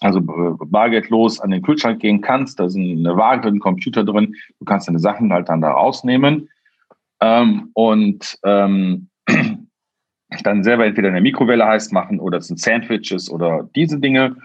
also 0.00 0.18
äh, 0.20 0.64
bargeldlos 0.66 1.40
an 1.40 1.50
den 1.50 1.62
Kühlschrank 1.62 2.00
gehen 2.00 2.20
kannst. 2.20 2.58
Da 2.58 2.66
ist 2.66 2.76
eine 2.76 3.16
Waage 3.16 3.48
ein 3.48 3.60
Computer 3.60 4.04
drin. 4.04 4.34
Du 4.58 4.64
kannst 4.64 4.88
deine 4.88 4.98
Sachen 4.98 5.32
halt 5.32 5.48
dann 5.48 5.60
da 5.60 5.72
rausnehmen 5.72 6.48
ähm, 7.20 7.70
und 7.74 8.38
ähm, 8.44 9.08
dann 10.42 10.64
selber 10.64 10.86
entweder 10.86 11.08
in 11.08 11.14
der 11.14 11.22
Mikrowelle 11.22 11.66
heiß 11.66 11.92
machen 11.92 12.20
oder 12.20 12.38
es 12.38 12.46
sind 12.46 12.60
Sandwiches 12.60 13.30
oder 13.30 13.68
diese 13.74 13.98
Dinge. 13.98 14.36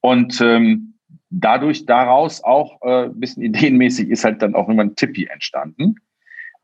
Und 0.00 0.40
ähm, 0.40 0.94
dadurch 1.30 1.86
daraus 1.86 2.42
auch 2.44 2.80
äh, 2.82 3.04
ein 3.06 3.20
bisschen 3.20 3.42
ideenmäßig 3.42 4.10
ist 4.10 4.24
halt 4.24 4.42
dann 4.42 4.54
auch 4.54 4.68
irgendwann 4.68 4.96
Tippi 4.96 5.26
entstanden. 5.26 5.96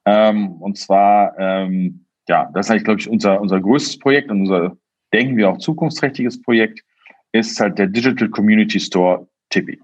Ähm, 0.04 0.52
und 0.52 0.78
zwar, 0.78 1.38
ähm, 1.38 2.06
ja, 2.28 2.50
das 2.54 2.66
ist 2.66 2.70
eigentlich, 2.70 2.84
glaube 2.84 3.00
ich, 3.00 3.08
unser, 3.08 3.40
unser 3.40 3.60
größtes 3.60 3.98
Projekt 3.98 4.30
und 4.30 4.42
unser, 4.42 4.76
denken 5.12 5.36
wir 5.36 5.50
auch 5.50 5.58
zukunftsträchtiges 5.58 6.40
Projekt, 6.42 6.82
ist 7.32 7.58
halt 7.60 7.78
der 7.78 7.86
Digital 7.86 8.28
Community 8.28 8.80
Store 8.80 9.26
Tippi. 9.50 9.80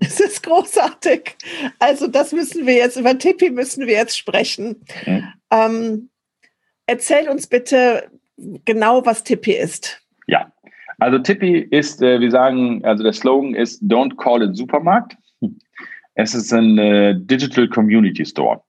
Es 0.00 0.20
ist 0.20 0.42
großartig. 0.42 1.36
Also 1.78 2.06
das 2.06 2.32
müssen 2.32 2.66
wir 2.66 2.74
jetzt, 2.74 2.96
über 2.96 3.16
Tippi 3.18 3.50
müssen 3.50 3.86
wir 3.86 3.94
jetzt 3.94 4.18
sprechen. 4.18 4.84
Mhm. 5.06 5.24
Ähm, 5.50 6.10
erzähl 6.86 7.28
uns 7.28 7.46
bitte 7.46 8.10
genau, 8.64 9.06
was 9.06 9.24
Tippi 9.24 9.52
ist. 9.52 10.02
Ja, 10.26 10.52
also 10.98 11.18
Tippi 11.18 11.58
ist, 11.58 12.02
äh, 12.02 12.20
wir 12.20 12.30
sagen, 12.30 12.84
also 12.84 13.02
der 13.02 13.12
Slogan 13.12 13.54
ist 13.54 13.82
Don't 13.82 14.16
call 14.16 14.42
it 14.42 14.56
Supermarkt. 14.56 15.16
Es 16.14 16.34
ist 16.34 16.52
ein 16.52 16.78
äh, 16.78 17.14
Digital 17.16 17.68
Community 17.68 18.24
Store. 18.24 18.62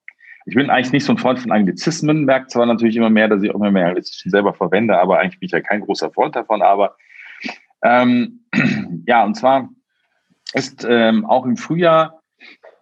Ich 0.46 0.56
bin 0.56 0.70
eigentlich 0.70 0.94
nicht 0.94 1.06
so 1.06 1.14
ein 1.14 1.18
Freund 1.18 1.40
von 1.40 1.52
Anglizismen, 1.52 2.24
merke 2.24 2.48
zwar 2.48 2.66
natürlich 2.66 2.96
immer 2.96 3.10
mehr, 3.10 3.28
dass 3.28 3.44
ich 3.44 3.52
auch 3.52 3.56
immer 3.56 3.72
mehr 3.72 3.88
Anglizismen 3.88 4.32
selber 4.32 4.54
verwende, 4.54 4.98
aber 4.98 5.20
eigentlich 5.20 5.40
bin 5.40 5.48
ich 5.48 5.52
ja 5.52 5.60
kein 5.62 5.82
großer 5.82 6.12
Freund 6.12 6.36
davon. 6.38 6.62
Aber 6.62 6.96
ähm, 7.84 8.46
ja, 9.08 9.24
und 9.24 9.36
zwar 9.36 9.70
ist 10.54 10.86
ähm, 10.88 11.26
auch 11.26 11.46
im 11.46 11.58
Frühjahr 11.58 12.22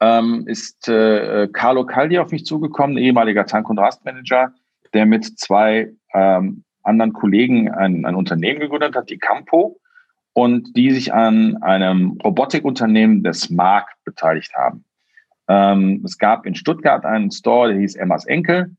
ähm, 0.01 0.45
ist 0.47 0.87
äh, 0.87 1.47
Carlo 1.51 1.85
Caldi 1.85 2.19
auf 2.19 2.31
mich 2.31 2.45
zugekommen, 2.45 2.97
ehemaliger 2.97 3.45
Tank- 3.45 3.69
und 3.69 3.79
Rastmanager, 3.79 4.53
der 4.93 5.05
mit 5.05 5.39
zwei 5.39 5.91
ähm, 6.13 6.63
anderen 6.83 7.13
Kollegen 7.13 7.71
ein, 7.71 8.05
ein 8.05 8.15
Unternehmen 8.15 8.59
gegründet 8.59 8.95
hat, 8.95 9.09
die 9.09 9.17
Campo, 9.17 9.79
und 10.33 10.75
die 10.75 10.91
sich 10.91 11.13
an 11.13 11.61
einem 11.63 12.19
Robotikunternehmen 12.23 13.23
des 13.23 13.49
Mark 13.49 13.89
beteiligt 14.03 14.53
haben. 14.53 14.83
Ähm, 15.47 16.01
es 16.03 16.17
gab 16.17 16.45
in 16.45 16.55
Stuttgart 16.55 17.05
einen 17.05 17.31
Store, 17.31 17.69
der 17.69 17.79
hieß 17.79 17.95
Emmas 17.95 18.25
Enkel 18.25 18.75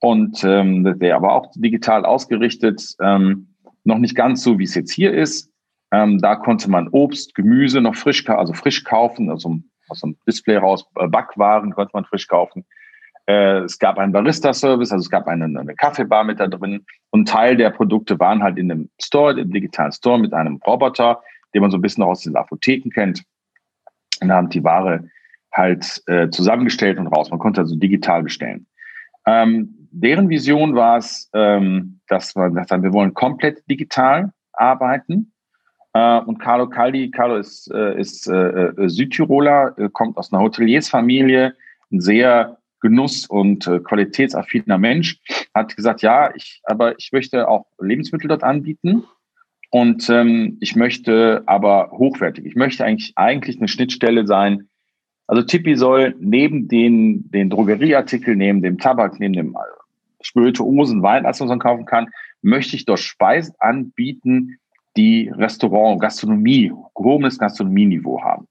und 0.00 0.44
ähm, 0.44 0.98
der 0.98 1.16
aber 1.16 1.32
auch 1.32 1.50
digital 1.54 2.04
ausgerichtet, 2.04 2.94
ähm, 3.00 3.54
noch 3.84 3.98
nicht 3.98 4.16
ganz 4.16 4.42
so, 4.42 4.58
wie 4.58 4.64
es 4.64 4.74
jetzt 4.74 4.92
hier 4.92 5.14
ist. 5.14 5.50
Ähm, 5.90 6.18
da 6.18 6.36
konnte 6.36 6.70
man 6.70 6.88
Obst, 6.88 7.34
Gemüse 7.34 7.80
noch 7.80 7.94
frisch, 7.94 8.28
also 8.28 8.52
frisch 8.52 8.84
kaufen, 8.84 9.30
also 9.30 9.58
aus 9.88 10.00
dem 10.00 10.16
Display 10.26 10.56
raus, 10.56 10.86
äh, 10.96 11.08
Backwaren 11.08 11.72
konnte 11.72 11.92
man 11.94 12.04
frisch 12.04 12.26
kaufen. 12.26 12.66
Äh, 13.26 13.60
es 13.60 13.78
gab 13.78 13.98
einen 13.98 14.12
Barista-Service, 14.12 14.92
also 14.92 15.02
es 15.02 15.10
gab 15.10 15.26
eine, 15.26 15.44
eine 15.44 15.74
Kaffeebar 15.74 16.24
mit 16.24 16.40
da 16.40 16.46
drin. 16.46 16.84
Und 17.10 17.28
Teil 17.28 17.56
der 17.56 17.70
Produkte 17.70 18.18
waren 18.18 18.42
halt 18.42 18.58
in 18.58 18.68
dem 18.68 18.90
Store, 19.00 19.38
im 19.38 19.52
digitalen 19.52 19.92
Store 19.92 20.18
mit 20.18 20.32
einem 20.32 20.60
Roboter, 20.66 21.22
den 21.54 21.62
man 21.62 21.70
so 21.70 21.78
ein 21.78 21.82
bisschen 21.82 22.04
aus 22.04 22.22
den 22.22 22.36
Apotheken 22.36 22.90
kennt. 22.90 23.22
Und 24.20 24.32
haben 24.32 24.48
die 24.48 24.64
Ware 24.64 25.08
halt 25.52 26.02
äh, 26.06 26.28
zusammengestellt 26.30 26.98
und 26.98 27.06
raus. 27.08 27.30
Man 27.30 27.38
konnte 27.38 27.60
also 27.60 27.76
digital 27.76 28.22
bestellen. 28.22 28.66
Ähm, 29.26 29.88
deren 29.90 30.28
Vision 30.28 30.74
war 30.74 30.98
es, 30.98 31.30
ähm, 31.34 32.00
dass 32.08 32.34
gesagt 32.34 32.70
haben, 32.70 32.82
wir 32.82 32.92
wollen 32.92 33.14
komplett 33.14 33.62
digital 33.70 34.32
arbeiten. 34.52 35.32
Äh, 35.98 36.20
und 36.26 36.38
Carlo 36.38 36.68
Caldi, 36.68 37.10
Carlo 37.10 37.36
ist, 37.36 37.70
äh, 37.72 37.98
ist 37.98 38.28
äh, 38.28 38.72
Südtiroler, 38.88 39.74
kommt 39.92 40.16
aus 40.16 40.32
einer 40.32 40.42
Hoteliersfamilie, 40.42 41.54
ein 41.90 42.00
sehr 42.00 42.58
genuss- 42.80 43.26
und 43.28 43.68
qualitätsaffiner 43.84 44.78
Mensch, 44.78 45.18
hat 45.52 45.74
gesagt, 45.74 46.02
ja, 46.02 46.32
ich, 46.36 46.60
aber 46.64 46.96
ich 46.98 47.10
möchte 47.12 47.48
auch 47.48 47.66
Lebensmittel 47.80 48.28
dort 48.28 48.44
anbieten. 48.44 49.02
Und 49.70 50.08
ähm, 50.08 50.58
ich 50.60 50.76
möchte 50.76 51.42
aber 51.46 51.90
hochwertig. 51.90 52.46
Ich 52.46 52.54
möchte 52.54 52.84
eigentlich, 52.84 53.12
eigentlich 53.16 53.58
eine 53.58 53.68
Schnittstelle 53.68 54.26
sein 54.26 54.68
also 55.28 55.42
Tippi 55.42 55.76
soll 55.76 56.16
neben 56.18 56.68
den, 56.68 57.30
den 57.30 57.50
Drogerieartikeln, 57.50 58.38
neben 58.38 58.62
dem 58.62 58.78
Tabak, 58.78 59.20
neben 59.20 59.34
dem 59.34 59.56
Spirituosen, 60.22 61.02
Wein, 61.02 61.26
als 61.26 61.38
man 61.40 61.58
kaufen 61.58 61.84
kann, 61.84 62.08
möchte 62.40 62.74
ich 62.74 62.86
dort 62.86 63.00
Speisen 63.00 63.54
anbieten, 63.58 64.58
die 64.98 65.30
Restaurant, 65.34 66.00
Gastronomie, 66.00 66.72
gehobenes 66.94 67.38
Gastronomieniveau 67.38 68.20
haben. 68.20 68.48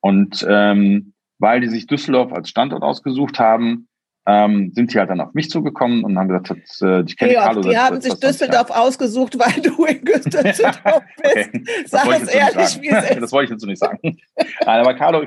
Und 0.00 0.44
ähm, 0.48 1.14
weil 1.38 1.60
die 1.60 1.68
sich 1.68 1.86
Düsseldorf 1.86 2.32
als 2.32 2.48
Standort 2.48 2.82
ausgesucht 2.82 3.38
haben, 3.38 3.88
ähm, 4.28 4.72
sind 4.74 4.92
die 4.92 4.98
halt 4.98 5.08
dann 5.08 5.20
auf 5.20 5.34
mich 5.34 5.50
zugekommen 5.50 6.02
und 6.02 6.18
haben 6.18 6.28
gesagt, 6.28 6.50
das, 6.50 6.80
äh, 6.82 7.02
ich 7.06 7.16
kenne 7.16 7.34
Carlo. 7.34 7.60
Die 7.60 7.78
haben 7.78 8.00
sich 8.00 8.14
Düsseldorf 8.14 8.70
ausgesucht, 8.70 9.38
weil 9.38 9.62
du 9.62 9.84
in 9.84 10.04
Düsseldorf 10.04 11.02
bist. 11.22 11.48
okay. 11.48 11.64
Sag 11.86 12.08
es 12.08 12.28
ehrlich, 12.28 12.82
wie 12.82 12.88
es 12.88 13.10
ist. 13.10 13.22
Das 13.22 13.32
wollte 13.32 13.44
ich 13.44 13.50
jetzt 13.52 13.60
so 13.60 13.68
nicht 13.68 13.78
sagen. 13.78 13.98
Nein, 14.02 14.80
aber 14.80 14.94
Carlo, 14.94 15.24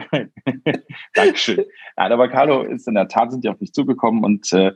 Dankeschön. 1.13 1.63
Nein, 1.95 2.11
aber 2.11 2.27
Carlo 2.27 2.63
ist 2.63 2.89
in 2.89 2.95
der 2.95 3.07
Tat, 3.07 3.31
sind 3.31 3.45
die 3.45 3.49
auf 3.49 3.59
mich 3.61 3.71
zugekommen 3.71 4.25
und 4.25 4.51
äh, 4.51 4.73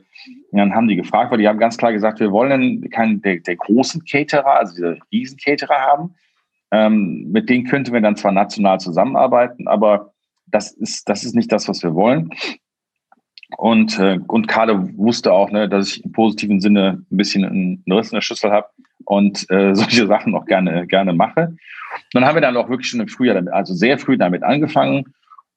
dann 0.52 0.74
haben 0.74 0.88
die 0.88 0.96
gefragt, 0.96 1.30
weil 1.30 1.38
die 1.38 1.48
haben 1.48 1.58
ganz 1.58 1.76
klar 1.76 1.92
gesagt, 1.92 2.18
wir 2.20 2.32
wollen 2.32 2.88
keinen 2.90 3.20
der, 3.20 3.40
der 3.40 3.56
großen 3.56 4.06
Caterer, 4.06 4.54
also 4.54 4.74
diese 4.74 4.98
riesen 5.12 5.38
Caterer 5.38 5.80
haben. 5.80 6.14
Ähm, 6.70 7.30
mit 7.30 7.50
denen 7.50 7.66
könnten 7.66 7.92
wir 7.92 8.00
dann 8.00 8.16
zwar 8.16 8.32
national 8.32 8.80
zusammenarbeiten, 8.80 9.68
aber 9.68 10.12
das 10.46 10.72
ist, 10.72 11.08
das 11.08 11.24
ist 11.24 11.34
nicht 11.34 11.52
das, 11.52 11.68
was 11.68 11.82
wir 11.82 11.94
wollen. 11.94 12.30
Und, 13.56 13.98
äh, 13.98 14.18
und 14.26 14.48
Carlo 14.48 14.88
wusste 14.96 15.32
auch, 15.32 15.50
ne, 15.50 15.68
dass 15.68 15.88
ich 15.88 16.04
im 16.04 16.12
positiven 16.12 16.60
Sinne 16.60 17.04
ein 17.10 17.16
bisschen 17.16 17.44
einen 17.44 17.84
Riss 17.88 18.10
in 18.10 18.16
der 18.16 18.22
Schüssel 18.22 18.50
habe 18.50 18.68
und 19.04 19.48
äh, 19.50 19.74
solche 19.74 20.06
Sachen 20.06 20.34
auch 20.34 20.46
gerne, 20.46 20.86
gerne 20.86 21.12
mache. 21.12 21.48
Und 21.48 22.14
dann 22.14 22.24
haben 22.24 22.36
wir 22.36 22.42
dann 22.42 22.56
auch 22.56 22.68
wirklich 22.68 22.88
schon 22.88 23.00
im 23.00 23.08
Frühjahr, 23.08 23.34
damit, 23.34 23.52
also 23.52 23.74
sehr 23.74 23.98
früh 23.98 24.16
damit 24.16 24.42
angefangen. 24.42 25.14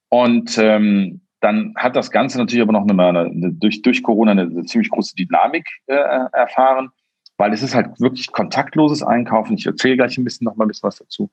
Und 0.08 0.56
ähm, 0.58 1.20
dann 1.40 1.74
hat 1.76 1.96
das 1.96 2.10
Ganze 2.10 2.38
natürlich 2.38 2.62
aber 2.62 2.72
noch 2.72 2.88
eine, 2.88 3.08
eine, 3.08 3.52
durch, 3.52 3.82
durch 3.82 4.02
Corona 4.02 4.32
eine, 4.32 4.42
eine 4.42 4.64
ziemlich 4.64 4.90
große 4.90 5.14
Dynamik 5.14 5.66
äh, 5.86 5.94
erfahren, 5.94 6.90
weil 7.36 7.52
es 7.52 7.62
ist 7.62 7.74
halt 7.74 8.00
wirklich 8.00 8.32
kontaktloses 8.32 9.02
Einkaufen. 9.02 9.56
Ich 9.56 9.66
erzähle 9.66 9.96
gleich 9.96 10.18
ein 10.18 10.24
bisschen 10.24 10.46
noch 10.46 10.56
mal 10.56 10.64
ein 10.64 10.68
bisschen 10.68 10.88
was 10.88 10.96
dazu. 10.96 11.30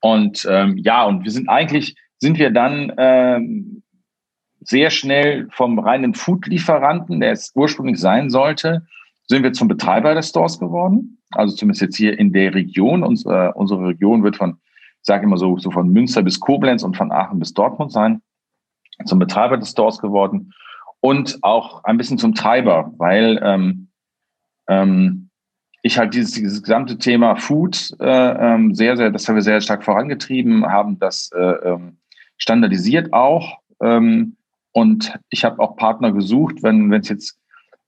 Und 0.00 0.46
ähm, 0.50 0.76
ja, 0.78 1.04
und 1.04 1.24
wir 1.24 1.30
sind 1.30 1.48
eigentlich, 1.48 1.96
sind 2.18 2.38
wir 2.38 2.50
dann 2.50 2.92
ähm, 2.98 3.81
sehr 4.64 4.90
schnell 4.90 5.48
vom 5.50 5.78
reinen 5.78 6.14
Food-Lieferanten, 6.14 7.20
der 7.20 7.32
es 7.32 7.52
ursprünglich 7.54 8.00
sein 8.00 8.30
sollte, 8.30 8.86
sind 9.28 9.42
wir 9.42 9.52
zum 9.52 9.68
Betreiber 9.68 10.14
des 10.14 10.28
Stores 10.28 10.58
geworden. 10.58 11.18
Also 11.30 11.56
zumindest 11.56 11.82
jetzt 11.82 11.96
hier 11.96 12.18
in 12.18 12.32
der 12.32 12.54
Region. 12.54 13.02
Unsere, 13.02 13.52
unsere 13.54 13.88
Region 13.88 14.22
wird 14.22 14.36
von, 14.36 14.58
ich 14.60 15.06
sage 15.06 15.24
immer 15.24 15.38
so, 15.38 15.58
so 15.58 15.70
von 15.70 15.88
Münster 15.88 16.22
bis 16.22 16.40
Koblenz 16.40 16.82
und 16.82 16.96
von 16.96 17.10
Aachen 17.12 17.38
bis 17.38 17.54
Dortmund 17.54 17.92
sein. 17.92 18.22
Zum 19.06 19.18
Betreiber 19.18 19.56
des 19.56 19.70
Stores 19.70 19.98
geworden 19.98 20.52
und 21.00 21.38
auch 21.42 21.82
ein 21.84 21.96
bisschen 21.96 22.18
zum 22.18 22.34
Treiber, 22.34 22.92
weil 22.98 23.40
ähm, 23.42 23.88
ähm, 24.68 25.30
ich 25.82 25.98
halt 25.98 26.14
dieses, 26.14 26.32
dieses 26.32 26.62
gesamte 26.62 26.96
Thema 26.96 27.34
Food 27.34 27.96
äh, 27.98 28.04
ähm, 28.54 28.74
sehr, 28.74 28.96
sehr, 28.96 29.10
das 29.10 29.26
haben 29.26 29.34
wir 29.34 29.42
sehr 29.42 29.60
stark 29.60 29.82
vorangetrieben, 29.82 30.64
haben 30.66 30.98
das 30.98 31.30
äh, 31.34 31.40
ähm, 31.40 31.96
standardisiert 32.36 33.12
auch. 33.12 33.58
Ähm, 33.80 34.36
und 34.72 35.18
ich 35.30 35.44
habe 35.44 35.60
auch 35.60 35.76
Partner 35.76 36.12
gesucht, 36.12 36.62
wenn 36.62 36.92
es 36.92 37.08
jetzt 37.08 37.38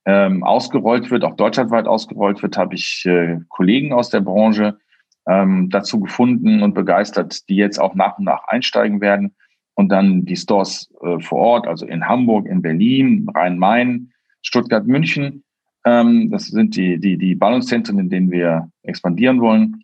ähm, 0.06 0.44
ausgerollt 0.44 1.10
wird, 1.10 1.24
auch 1.24 1.36
deutschlandweit 1.36 1.86
ausgerollt 1.86 2.42
wird, 2.42 2.58
habe 2.58 2.74
ich 2.74 3.04
äh, 3.06 3.40
Kollegen 3.48 3.92
aus 3.92 4.10
der 4.10 4.20
Branche 4.20 4.78
ähm, 5.26 5.70
dazu 5.70 6.00
gefunden 6.00 6.62
und 6.62 6.74
begeistert, 6.74 7.48
die 7.48 7.56
jetzt 7.56 7.78
auch 7.78 7.94
nach 7.94 8.18
und 8.18 8.24
nach 8.24 8.44
einsteigen 8.48 9.00
werden 9.00 9.34
und 9.74 9.88
dann 9.88 10.24
die 10.24 10.36
Stores 10.36 10.92
äh, 11.02 11.18
vor 11.20 11.38
Ort, 11.38 11.66
also 11.66 11.86
in 11.86 12.06
Hamburg, 12.06 12.46
in 12.46 12.60
Berlin, 12.60 13.28
Rhein-Main, 13.34 14.12
Stuttgart, 14.42 14.86
München. 14.86 15.42
Ähm, 15.86 16.30
das 16.30 16.48
sind 16.48 16.76
die, 16.76 16.98
die, 16.98 17.16
die 17.16 17.34
Ballungszentren, 17.34 17.98
in 17.98 18.10
denen 18.10 18.30
wir 18.30 18.68
expandieren 18.82 19.40
wollen, 19.40 19.82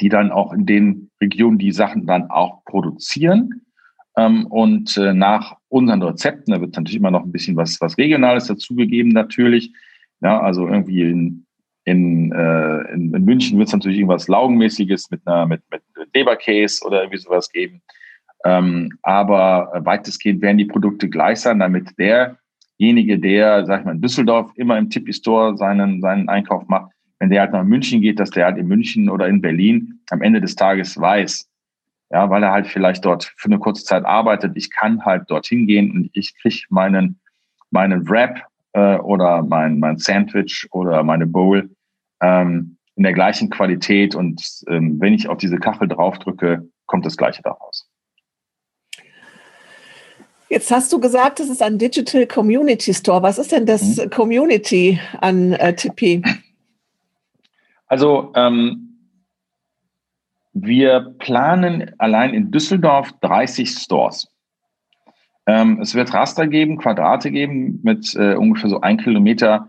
die 0.00 0.10
dann 0.10 0.30
auch 0.30 0.52
in 0.52 0.66
den 0.66 1.10
Regionen 1.20 1.58
die 1.58 1.72
Sachen 1.72 2.06
dann 2.06 2.30
auch 2.30 2.64
produzieren 2.66 3.62
ähm, 4.16 4.46
und 4.46 4.96
äh, 4.98 5.14
nach 5.14 5.56
unseren 5.72 6.02
Rezepten, 6.02 6.52
da 6.52 6.60
wird 6.60 6.76
natürlich 6.76 6.98
immer 6.98 7.10
noch 7.10 7.24
ein 7.24 7.32
bisschen 7.32 7.56
was, 7.56 7.80
was 7.80 7.96
Regionales 7.96 8.46
dazugegeben, 8.46 9.12
natürlich. 9.12 9.72
Ja, 10.20 10.40
also 10.40 10.68
irgendwie 10.68 11.02
in 11.02 11.46
in, 11.84 12.30
äh, 12.32 12.92
in, 12.92 13.12
in 13.12 13.24
München 13.24 13.58
wird 13.58 13.66
es 13.68 13.74
natürlich 13.74 13.98
irgendwas 13.98 14.28
Laugenmäßiges 14.28 15.10
mit 15.10 15.20
einer 15.26 15.46
mit, 15.46 15.62
mit 15.70 15.82
Leberkäse 16.14 16.84
oder 16.86 17.02
irgendwie 17.02 17.18
sowas 17.18 17.50
geben. 17.50 17.82
Ähm, 18.44 18.90
aber 19.02 19.72
weitestgehend 19.80 20.42
werden 20.42 20.58
die 20.58 20.64
Produkte 20.64 21.08
gleich 21.08 21.40
sein, 21.40 21.58
damit 21.58 21.90
derjenige, 21.98 23.18
der, 23.18 23.66
sag 23.66 23.80
ich 23.80 23.86
mal, 23.86 23.94
in 23.94 24.00
Düsseldorf 24.00 24.52
immer 24.56 24.78
im 24.78 24.90
Tippi-Store 24.90 25.56
seinen, 25.56 26.00
seinen 26.00 26.28
Einkauf 26.28 26.66
macht, 26.68 26.92
wenn 27.18 27.30
der 27.30 27.42
halt 27.42 27.52
nach 27.52 27.64
München 27.64 28.00
geht, 28.00 28.18
dass 28.20 28.30
der 28.30 28.46
halt 28.46 28.58
in 28.58 28.66
München 28.66 29.08
oder 29.08 29.28
in 29.28 29.40
Berlin 29.40 30.00
am 30.10 30.22
Ende 30.22 30.40
des 30.40 30.54
Tages 30.54 31.00
weiß, 31.00 31.48
ja, 32.12 32.28
weil 32.28 32.42
er 32.42 32.52
halt 32.52 32.66
vielleicht 32.66 33.04
dort 33.04 33.32
für 33.36 33.46
eine 33.46 33.58
kurze 33.58 33.84
Zeit 33.84 34.04
arbeitet, 34.04 34.52
ich 34.54 34.70
kann 34.70 35.04
halt 35.04 35.30
dorthin 35.30 35.66
gehen 35.66 35.90
und 35.90 36.10
ich 36.12 36.34
kriege 36.40 36.60
meinen, 36.68 37.18
meinen 37.70 38.08
Wrap 38.08 38.42
äh, 38.74 38.96
oder 38.98 39.42
mein, 39.42 39.78
mein 39.78 39.96
Sandwich 39.96 40.68
oder 40.72 41.02
meine 41.02 41.26
Bowl 41.26 41.70
ähm, 42.20 42.76
in 42.96 43.02
der 43.02 43.14
gleichen 43.14 43.48
Qualität 43.48 44.14
und 44.14 44.46
ähm, 44.68 45.00
wenn 45.00 45.14
ich 45.14 45.28
auf 45.28 45.38
diese 45.38 45.56
Kachel 45.56 45.88
draufdrücke, 45.88 46.68
kommt 46.84 47.06
das 47.06 47.16
gleiche 47.16 47.42
daraus. 47.42 47.88
Jetzt 50.50 50.70
hast 50.70 50.92
du 50.92 51.00
gesagt, 51.00 51.40
es 51.40 51.48
ist 51.48 51.62
ein 51.62 51.78
Digital 51.78 52.26
Community 52.26 52.92
Store. 52.92 53.22
Was 53.22 53.38
ist 53.38 53.52
denn 53.52 53.64
das 53.64 53.96
mhm. 53.96 54.10
Community 54.10 55.00
an 55.22 55.54
äh, 55.54 55.74
Tipeee? 55.74 56.22
Also 57.86 58.32
ähm, 58.36 58.91
wir 60.52 61.14
planen 61.18 61.92
allein 61.98 62.34
in 62.34 62.50
Düsseldorf 62.50 63.12
30 63.20 63.70
Stores. 63.70 64.28
Ähm, 65.46 65.80
es 65.80 65.94
wird 65.94 66.12
Raster 66.14 66.46
geben, 66.46 66.78
Quadrate 66.78 67.30
geben 67.30 67.80
mit 67.82 68.14
äh, 68.14 68.34
ungefähr 68.34 68.70
so 68.70 68.80
ein 68.80 68.98
Kilometer 68.98 69.68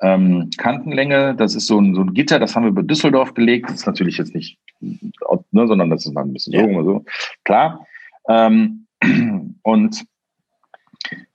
ähm, 0.00 0.50
Kantenlänge. 0.56 1.34
Das 1.34 1.54
ist 1.54 1.66
so 1.66 1.80
ein, 1.80 1.94
so 1.94 2.02
ein 2.02 2.14
Gitter, 2.14 2.38
das 2.38 2.54
haben 2.54 2.64
wir 2.64 2.70
über 2.70 2.82
Düsseldorf 2.82 3.34
gelegt. 3.34 3.68
Das 3.68 3.76
ist 3.76 3.86
natürlich 3.86 4.18
jetzt 4.18 4.34
nicht, 4.34 4.58
ne, 4.80 5.66
sondern 5.66 5.90
das 5.90 6.06
ist 6.06 6.12
mal 6.12 6.24
ein 6.24 6.32
bisschen 6.32 6.52
so 6.52 6.66
oder 6.66 6.84
so. 6.84 7.04
Klar. 7.44 7.86
Ähm, 8.28 8.86
und 9.62 10.04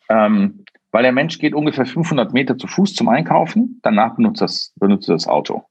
ähm, 0.10 0.64
weil 0.92 1.04
der 1.04 1.12
Mensch 1.12 1.40
geht 1.40 1.56
ungefähr 1.56 1.88
500 1.88 2.34
Meter 2.34 2.58
zu 2.58 2.68
Fuß 2.68 2.94
zum 2.94 3.10
Einkaufen, 3.10 3.80
danach 3.82 4.16
benutzt 4.16 4.42
das, 4.42 4.74
benutzt 4.76 5.10
das 5.10 5.28
Auto. 5.28 5.64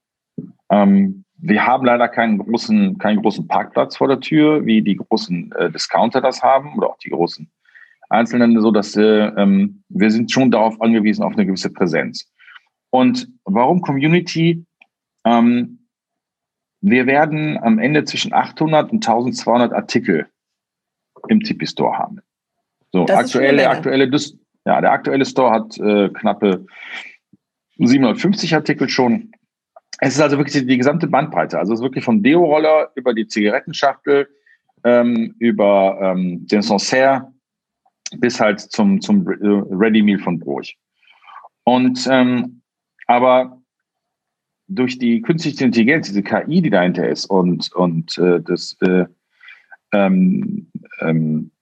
Ähm, 0.69 1.25
wir 1.45 1.67
haben 1.67 1.85
leider 1.85 2.09
keinen 2.09 2.39
großen, 2.39 2.99
keinen 2.99 3.21
großen 3.21 3.49
Parkplatz 3.49 3.97
vor 3.97 4.07
der 4.07 4.21
Tür, 4.21 4.65
wie 4.65 4.81
die 4.81 4.95
großen 4.95 5.53
äh, 5.59 5.71
Discounter 5.73 6.21
das 6.21 6.41
haben 6.41 6.77
oder 6.77 6.91
auch 6.91 6.99
die 6.99 7.11
großen 7.11 7.51
Einzelnen, 8.09 8.61
so 8.61 8.71
dass 8.71 8.97
äh, 8.97 9.03
ähm, 9.03 9.83
wir 9.89 10.11
sind 10.13 10.31
schon 10.31 10.53
darauf 10.53 10.81
angewiesen 10.81 11.25
auf 11.25 11.33
eine 11.33 11.45
gewisse 11.45 11.71
Präsenz. 11.71 12.31
Und 12.91 13.29
warum 13.45 13.81
Community? 13.81 14.65
Ähm, 15.25 15.89
wir 16.81 17.07
werden 17.07 17.59
am 17.59 17.81
Ende 17.81 18.05
zwischen 18.05 18.33
800 18.33 18.93
und 18.93 19.05
1200 19.05 19.73
Artikel 19.73 20.29
im 21.27 21.41
Tipi 21.41 21.67
Store 21.67 21.99
haben. 21.99 22.21
So, 22.93 23.05
das 23.05 23.17
aktuelle, 23.17 23.69
aktuelle, 23.69 24.09
ja, 24.65 24.81
der 24.81 24.93
aktuelle 24.93 25.25
Store 25.25 25.51
hat 25.51 25.77
äh, 25.79 26.09
knappe 26.11 26.67
750 27.79 28.55
Artikel 28.55 28.89
schon. 28.89 29.33
Es 30.05 30.17
ist 30.17 30.21
also 30.21 30.37
wirklich 30.37 30.55
die, 30.55 30.67
die 30.67 30.79
gesamte 30.79 31.07
Bandbreite. 31.07 31.61
Also 31.61 31.73
es 31.73 31.79
ist 31.79 31.85
wirklich 31.85 32.05
vom 32.05 32.25
Deo-Roller 32.25 32.91
über 32.97 33.15
die 33.15 33.29
Zigarettenschachtel, 33.29 34.29
ähm, 34.83 35.37
über 35.39 35.97
ähm, 36.03 36.45
den 36.49 36.61
Sancerre 36.61 37.33
bis 38.17 38.41
halt 38.41 38.59
zum, 38.59 39.01
zum 39.01 39.25
Ready 39.25 40.03
Meal 40.03 40.19
von 40.19 40.41
Bruch. 40.41 40.73
Und 41.63 42.05
ähm, 42.11 42.63
aber 43.07 43.63
durch 44.67 44.99
die 44.99 45.23
künstliche 45.23 45.65
Intelligenz, 45.65 46.09
diese 46.09 46.25
KI, 46.25 46.61
die 46.61 46.71
dahinter 46.71 47.09
ist 47.09 47.27
und, 47.27 47.73
und 47.73 48.19
äh, 48.19 48.41
das 48.41 48.77
äh, 48.81 49.05
ähm, 49.93 50.67
ähm, 50.99 51.53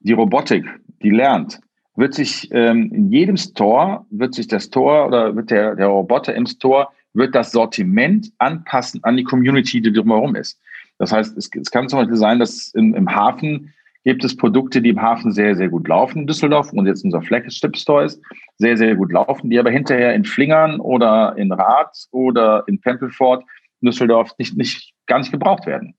die 0.00 0.12
Robotik, 0.12 0.64
die 1.04 1.10
lernt, 1.10 1.60
wird 1.96 2.14
sich 2.14 2.48
ähm, 2.52 2.90
in 2.92 3.10
jedem 3.10 3.36
Store, 3.36 4.04
wird 4.10 4.34
sich 4.34 4.48
der 4.48 4.60
Store 4.60 5.06
oder 5.06 5.36
wird 5.36 5.50
der, 5.50 5.74
der 5.76 5.86
Roboter 5.86 6.34
im 6.34 6.46
Store, 6.46 6.88
wird 7.12 7.34
das 7.34 7.52
Sortiment 7.52 8.32
anpassen 8.38 9.02
an 9.04 9.16
die 9.16 9.24
Community, 9.24 9.80
die 9.80 9.92
drumherum 9.92 10.34
ist. 10.34 10.58
Das 10.98 11.12
heißt, 11.12 11.36
es, 11.36 11.50
es 11.54 11.70
kann 11.70 11.88
zum 11.88 11.98
Beispiel 12.00 12.16
sein, 12.16 12.38
dass 12.38 12.72
im, 12.74 12.94
im 12.94 13.14
Hafen 13.14 13.72
gibt 14.04 14.24
es 14.24 14.36
Produkte, 14.36 14.82
die 14.82 14.90
im 14.90 15.02
Hafen 15.02 15.32
sehr, 15.32 15.54
sehr 15.54 15.68
gut 15.68 15.86
laufen 15.86 16.20
in 16.20 16.26
Düsseldorf 16.26 16.72
und 16.72 16.86
jetzt 16.86 17.04
unser 17.04 17.22
Flagship 17.22 17.76
Store 17.76 18.04
ist, 18.04 18.20
sehr, 18.58 18.76
sehr 18.76 18.96
gut 18.96 19.12
laufen, 19.12 19.50
die 19.50 19.58
aber 19.58 19.70
hinterher 19.70 20.14
in 20.14 20.24
Flingern 20.24 20.80
oder 20.80 21.36
in 21.36 21.52
Rath 21.52 22.06
oder 22.10 22.64
in 22.66 22.80
Pempelfort 22.80 23.44
Düsseldorf 23.80 24.32
nicht, 24.38 24.56
nicht, 24.56 24.92
gar 25.06 25.18
nicht 25.18 25.32
gebraucht 25.32 25.66
werden. 25.66 25.94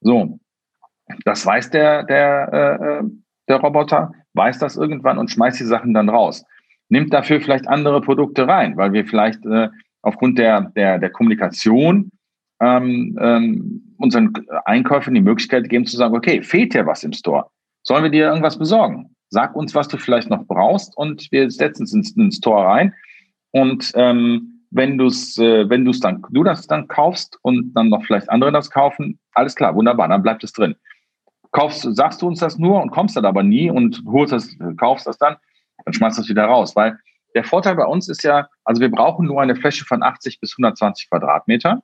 So. 0.00 0.38
Das 1.24 1.44
weiß 1.44 1.70
der, 1.70 2.04
der, 2.04 2.52
äh, 2.52 2.84
äh 2.86 3.02
der 3.48 3.56
Roboter, 3.56 4.12
weiß 4.34 4.58
das 4.58 4.76
irgendwann 4.76 5.18
und 5.18 5.30
schmeißt 5.30 5.60
die 5.60 5.64
Sachen 5.64 5.94
dann 5.94 6.08
raus. 6.08 6.44
Nimmt 6.88 7.12
dafür 7.12 7.40
vielleicht 7.40 7.68
andere 7.68 8.00
Produkte 8.00 8.46
rein, 8.46 8.76
weil 8.76 8.92
wir 8.92 9.06
vielleicht 9.06 9.44
äh, 9.46 9.68
aufgrund 10.02 10.38
der, 10.38 10.72
der, 10.76 10.98
der 10.98 11.10
Kommunikation 11.10 12.10
ähm, 12.60 13.18
ähm, 13.20 13.94
unseren 13.98 14.32
Einkäufern 14.64 15.14
die 15.14 15.20
Möglichkeit 15.20 15.68
geben 15.68 15.86
zu 15.86 15.96
sagen, 15.96 16.14
okay, 16.14 16.42
fehlt 16.42 16.74
dir 16.74 16.86
was 16.86 17.02
im 17.02 17.12
Store? 17.12 17.46
Sollen 17.82 18.04
wir 18.04 18.10
dir 18.10 18.26
irgendwas 18.26 18.58
besorgen? 18.58 19.14
Sag 19.30 19.56
uns, 19.56 19.74
was 19.74 19.88
du 19.88 19.96
vielleicht 19.96 20.30
noch 20.30 20.44
brauchst 20.46 20.96
und 20.96 21.30
wir 21.32 21.50
setzen 21.50 21.84
es 21.84 21.94
ins, 21.94 22.16
ins 22.16 22.36
Store 22.36 22.66
rein. 22.66 22.94
Und 23.52 23.92
ähm, 23.94 24.66
wenn 24.70 24.98
du 24.98 25.06
äh, 25.06 25.68
wenn 25.68 25.84
du's 25.84 26.00
dann, 26.00 26.22
du 26.30 26.44
das 26.44 26.66
dann 26.66 26.88
kaufst 26.88 27.38
und 27.42 27.72
dann 27.74 27.88
noch 27.88 28.04
vielleicht 28.04 28.30
andere 28.30 28.52
das 28.52 28.70
kaufen, 28.70 29.18
alles 29.34 29.54
klar, 29.54 29.74
wunderbar, 29.74 30.08
dann 30.08 30.22
bleibt 30.22 30.44
es 30.44 30.52
drin 30.52 30.74
kaufst, 31.52 31.86
sagst 31.94 32.22
du 32.22 32.26
uns 32.26 32.40
das 32.40 32.58
nur 32.58 32.82
und 32.82 32.90
kommst 32.90 33.16
dann 33.16 33.24
aber 33.24 33.42
nie 33.42 33.70
und 33.70 34.02
holst 34.06 34.32
das, 34.32 34.56
kaufst 34.78 35.06
das 35.06 35.18
dann, 35.18 35.36
dann 35.84 35.94
schmeißt 35.94 36.18
das 36.18 36.28
wieder 36.28 36.44
raus. 36.44 36.74
Weil 36.74 36.98
der 37.34 37.44
Vorteil 37.44 37.76
bei 37.76 37.84
uns 37.84 38.08
ist 38.08 38.24
ja, 38.24 38.48
also 38.64 38.80
wir 38.80 38.90
brauchen 38.90 39.26
nur 39.26 39.40
eine 39.40 39.56
Fläche 39.56 39.84
von 39.84 40.02
80 40.02 40.40
bis 40.40 40.54
120 40.54 41.08
Quadratmeter. 41.08 41.82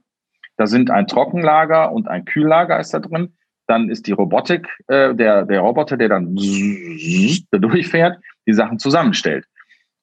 Da 0.57 0.66
sind 0.66 0.91
ein 0.91 1.07
Trockenlager 1.07 1.93
und 1.93 2.09
ein 2.09 2.25
Kühllager 2.25 2.79
ist 2.81 2.93
da 2.93 2.99
drin. 2.99 3.35
Dann 3.66 3.91
ist 3.91 4.07
die 4.07 4.12
Robotik, 4.12 4.66
äh, 4.89 5.14
der, 5.14 5.45
der 5.45 5.61
Roboter, 5.61 5.97
der 5.97 6.09
dann 6.09 6.35
da 6.35 7.59
durchfährt, 7.59 8.19
die 8.47 8.55
Sachen 8.55 8.79
zusammenstellt. 8.79 9.47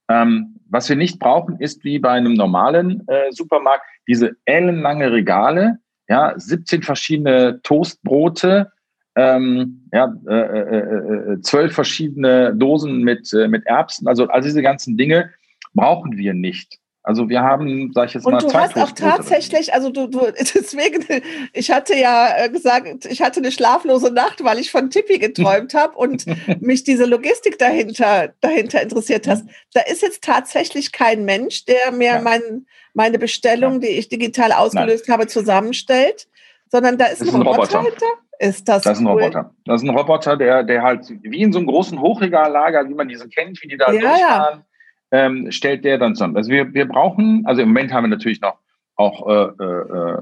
Ähm, 0.07 0.59
was 0.70 0.88
wir 0.88 0.95
nicht 0.95 1.20
brauchen, 1.20 1.59
ist 1.59 1.84
wie 1.84 1.99
bei 1.99 2.11
einem 2.11 2.34
normalen 2.34 3.03
äh, 3.07 3.32
Supermarkt 3.32 3.86
diese 4.07 4.36
ellenlange 4.45 5.11
Regale, 5.11 5.80
ja, 6.07 6.34
17 6.38 6.84
verschiedene 6.84 7.59
Toastbrote, 7.63 8.72
ähm, 9.16 9.88
ja, 9.93 10.13
äh, 10.28 10.34
äh, 10.34 10.59
äh, 10.59 11.34
äh, 11.34 11.41
zwölf 11.41 11.74
verschiedene 11.74 12.53
Dosen 12.55 13.01
mit, 13.01 13.32
mit 13.47 13.66
Erbsen. 13.66 14.07
Also 14.07 14.28
all 14.28 14.41
diese 14.41 14.61
ganzen 14.61 14.97
Dinge 14.97 15.32
brauchen 15.74 16.18
wir 16.18 16.34
nicht. 16.34 16.80
Also 17.05 17.30
wir 17.30 17.41
haben, 17.41 17.91
sag 17.93 18.07
ich 18.07 18.16
jetzt 18.16 18.26
und 18.26 18.34
mal, 18.34 18.39
du 18.39 18.51
hast 18.51 18.76
auch 18.78 18.91
tatsächlich, 18.91 19.76
also 19.76 19.91
du, 19.91 20.07
du, 20.07 20.22
deswegen, 20.39 21.05
ich 21.53 21.70
hatte 21.70 21.95
ja 21.95 22.47
gesagt, 22.47 23.05
ich 23.05 23.22
hatte 23.22 23.41
eine 23.41 23.51
schlaflose 23.51 24.11
Nacht, 24.11 24.43
weil 24.43 24.57
ich 24.57 24.72
von 24.72 24.89
Tippi 24.89 25.20
geträumt 25.20 25.76
habe 25.76 25.95
und 25.95 26.26
mich 26.61 26.84
diese 26.84 27.05
Logistik 27.05 27.59
dahinter, 27.59 28.34
dahinter 28.41 28.82
interessiert 28.82 29.28
hast. 29.28 29.45
Da 29.74 29.82
ist 29.82 30.01
jetzt 30.01 30.24
tatsächlich 30.24 30.91
kein 30.91 31.26
Mensch, 31.26 31.66
der 31.66 31.91
mir 31.91 32.05
ja. 32.05 32.22
mein, 32.22 32.66
meine 32.95 33.20
Bestellung, 33.20 33.74
ja. 33.74 33.80
die 33.82 33.99
ich 33.99 34.09
digital 34.09 34.51
ausgelöst 34.51 35.07
Nein. 35.07 35.20
habe, 35.20 35.28
zusammenstellt, 35.28 36.28
sondern 36.72 36.97
da 36.97 37.05
ist, 37.05 37.22
ist 37.22 37.30
ein, 37.30 37.41
Roboter, 37.41 37.59
Roboter 37.59 37.84
dahinter. 37.84 38.05
Ist 38.39 38.67
das, 38.67 38.83
das 38.83 38.97
ist 38.97 39.03
ein 39.03 39.07
cool? 39.07 39.23
Roboter. 39.23 39.51
Das 39.65 39.81
ist 39.81 39.89
ein 39.89 39.95
Roboter, 39.95 40.38
der, 40.38 40.63
der 40.63 40.83
halt 40.83 41.09
wie 41.21 41.41
in 41.41 41.53
so 41.53 41.59
einem 41.59 41.67
großen 41.67 41.99
Hochregallager, 41.99 42.88
wie 42.89 42.93
man 42.93 43.07
diese 43.07 43.27
kennt, 43.29 43.61
wie 43.61 43.67
die 43.67 43.77
da 43.77 43.91
ja, 43.91 44.01
durchfahren, 44.01 44.63
ja. 45.11 45.25
Ähm, 45.25 45.51
stellt 45.51 45.86
der 45.86 45.97
dann 45.97 46.15
zusammen. 46.15 46.36
Also 46.36 46.51
wir, 46.51 46.73
wir 46.73 46.88
brauchen, 46.88 47.45
also 47.45 47.61
im 47.61 47.69
Moment 47.69 47.93
haben 47.93 48.05
wir 48.05 48.09
natürlich 48.09 48.41
noch 48.41 48.57
auch 48.95 49.27
äh, 49.27 49.63
äh, 49.63 50.21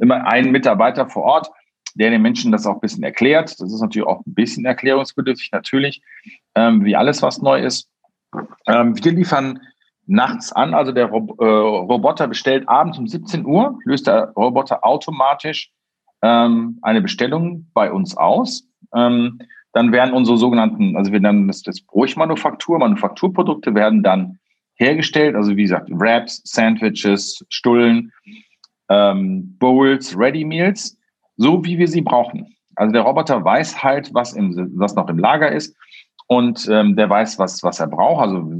immer 0.00 0.26
einen 0.26 0.52
Mitarbeiter 0.52 1.08
vor 1.08 1.24
Ort, 1.24 1.50
der 1.94 2.10
den 2.10 2.22
Menschen 2.22 2.52
das 2.52 2.66
auch 2.66 2.74
ein 2.74 2.80
bisschen 2.80 3.04
erklärt. 3.04 3.60
Das 3.60 3.72
ist 3.72 3.80
natürlich 3.80 4.06
auch 4.06 4.24
ein 4.26 4.34
bisschen 4.34 4.64
erklärungsbedürftig, 4.64 5.50
natürlich, 5.52 6.02
ähm, 6.54 6.84
wie 6.84 6.96
alles, 6.96 7.22
was 7.22 7.40
neu 7.40 7.60
ist. 7.60 7.88
Ähm, 8.66 9.02
wir 9.02 9.12
liefern 9.12 9.60
nachts 10.06 10.52
an, 10.52 10.74
also 10.74 10.92
der 10.92 11.06
Rob 11.06 11.40
äh, 11.40 11.44
Roboter 11.44 12.28
bestellt 12.28 12.68
abends 12.68 12.98
um 12.98 13.06
17 13.06 13.46
Uhr, 13.46 13.78
löst 13.84 14.06
der 14.06 14.30
Roboter 14.36 14.84
automatisch 14.84 15.70
ähm, 16.24 16.78
eine 16.80 17.02
Bestellung 17.02 17.66
bei 17.74 17.92
uns 17.92 18.16
aus. 18.16 18.66
Ähm, 18.94 19.38
dann 19.74 19.92
werden 19.92 20.14
unsere 20.14 20.38
sogenannten, 20.38 20.96
also 20.96 21.12
wir 21.12 21.20
nennen 21.20 21.48
das, 21.48 21.60
das 21.62 21.82
Bruchmanufaktur, 21.82 22.78
Manufakturprodukte 22.78 23.74
werden 23.74 24.02
dann 24.02 24.38
hergestellt, 24.76 25.36
also 25.36 25.54
wie 25.56 25.64
gesagt, 25.64 25.90
Wraps, 25.90 26.40
Sandwiches, 26.44 27.44
Stullen, 27.50 28.10
ähm, 28.88 29.56
Bowls, 29.58 30.16
Ready 30.16 30.44
Meals, 30.44 30.96
so 31.36 31.62
wie 31.64 31.76
wir 31.76 31.88
sie 31.88 32.02
brauchen. 32.02 32.56
Also 32.76 32.92
der 32.92 33.02
Roboter 33.02 33.44
weiß 33.44 33.82
halt, 33.82 34.14
was, 34.14 34.32
im, 34.32 34.72
was 34.76 34.94
noch 34.94 35.08
im 35.08 35.18
Lager 35.18 35.52
ist 35.52 35.76
und 36.26 36.66
ähm, 36.70 36.96
der 36.96 37.10
weiß, 37.10 37.38
was, 37.38 37.62
was 37.62 37.80
er 37.80 37.88
braucht. 37.88 38.22
Also 38.22 38.50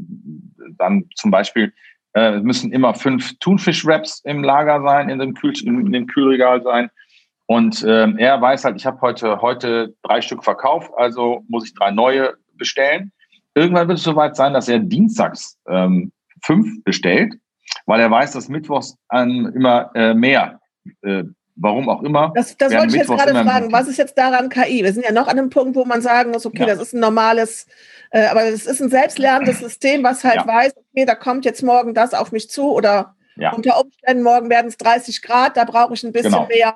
dann 0.77 1.05
zum 1.17 1.31
Beispiel 1.31 1.73
Äh, 2.17 2.41
müssen 2.43 2.71
immer 2.71 2.95
fünf 2.95 3.37
Thunfisch-Wraps 3.41 4.23
im 4.25 4.45
Lager 4.45 4.81
sein, 4.83 5.11
in 5.11 5.19
dem, 5.19 5.35
Kühl 5.35 5.53
in 5.65 5.91
dem 5.91 6.07
Kühlregal 6.07 6.63
sein. 6.63 6.89
Und 7.47 7.83
äh, 7.83 8.09
er 8.19 8.41
weiß 8.41 8.65
halt, 8.65 8.77
ich 8.77 8.87
habe 8.87 9.01
heute, 9.01 9.41
heute 9.43 9.95
drei 10.03 10.21
Stück 10.23 10.45
verkauft, 10.45 10.91
also 10.97 11.43
muss 11.49 11.67
ich 11.67 11.75
drei 11.75 11.91
neue 11.91 12.35
bestellen. 12.55 13.13
Irgendwann 13.55 13.89
wird 13.89 13.99
es 13.99 14.05
soweit 14.05 14.35
sein, 14.35 14.55
dass 14.55 14.69
er 14.69 14.79
dienstags 14.79 15.59
ähm, 15.69 16.11
fünf 16.43 16.83
bestellt, 16.85 17.35
weil 17.87 18.01
er 18.01 18.11
weiß, 18.11 18.33
dass 18.33 18.49
mittwochs 18.49 18.97
ähm, 19.13 19.53
immer 19.55 19.91
äh, 19.95 20.15
mehr, 20.15 20.61
äh, 21.03 21.25
warum 21.57 21.89
auch 21.89 22.03
immer. 22.03 22.33
Das, 22.35 22.57
das 22.57 22.73
wollte 22.73 22.89
ich 22.89 22.95
jetzt 22.95 23.09
gerade 23.09 23.33
fragen. 23.33 23.73
Was 23.73 23.89
ist 23.89 23.99
jetzt 23.99 24.17
daran 24.17 24.49
KI? 24.49 24.83
Wir 24.83 24.93
sind 24.93 25.05
ja 25.05 25.13
noch 25.13 25.29
an 25.29 25.39
einem 25.39 25.51
Punkt, 25.51 25.77
wo 25.77 25.85
man 25.85 26.01
sagen 26.01 26.31
muss, 26.31 26.47
okay, 26.47 26.61
ja. 26.61 26.67
das 26.67 26.81
ist 26.81 26.95
ein 26.95 27.01
normales, 27.01 27.67
äh, 28.11 28.27
aber 28.27 28.45
es 28.45 28.67
ist 28.67 28.81
ein 28.81 28.91
selbstlernendes 28.91 29.61
System, 29.61 30.03
was 30.03 30.25
halt 30.25 30.37
ja. 30.37 30.47
weiß, 30.47 30.73
okay, 30.77 31.05
da 31.05 31.15
kommt 31.15 31.45
jetzt 31.45 31.63
morgen 31.63 31.95
das 31.95 32.15
auf 32.15 32.33
mich 32.33 32.51
zu 32.51 32.73
oder 32.73 33.15
ja. 33.37 33.53
unter 33.53 33.81
Umständen 33.81 34.23
morgen 34.23 34.51
werden 34.51 34.69
es 34.69 34.77
30 34.77 35.23
Grad, 35.23 35.57
da 35.57 35.65
brauche 35.65 35.95
ich 35.95 36.05
ein 36.05 36.13
bisschen 36.13 36.33
genau. 36.33 36.47
mehr. 36.47 36.75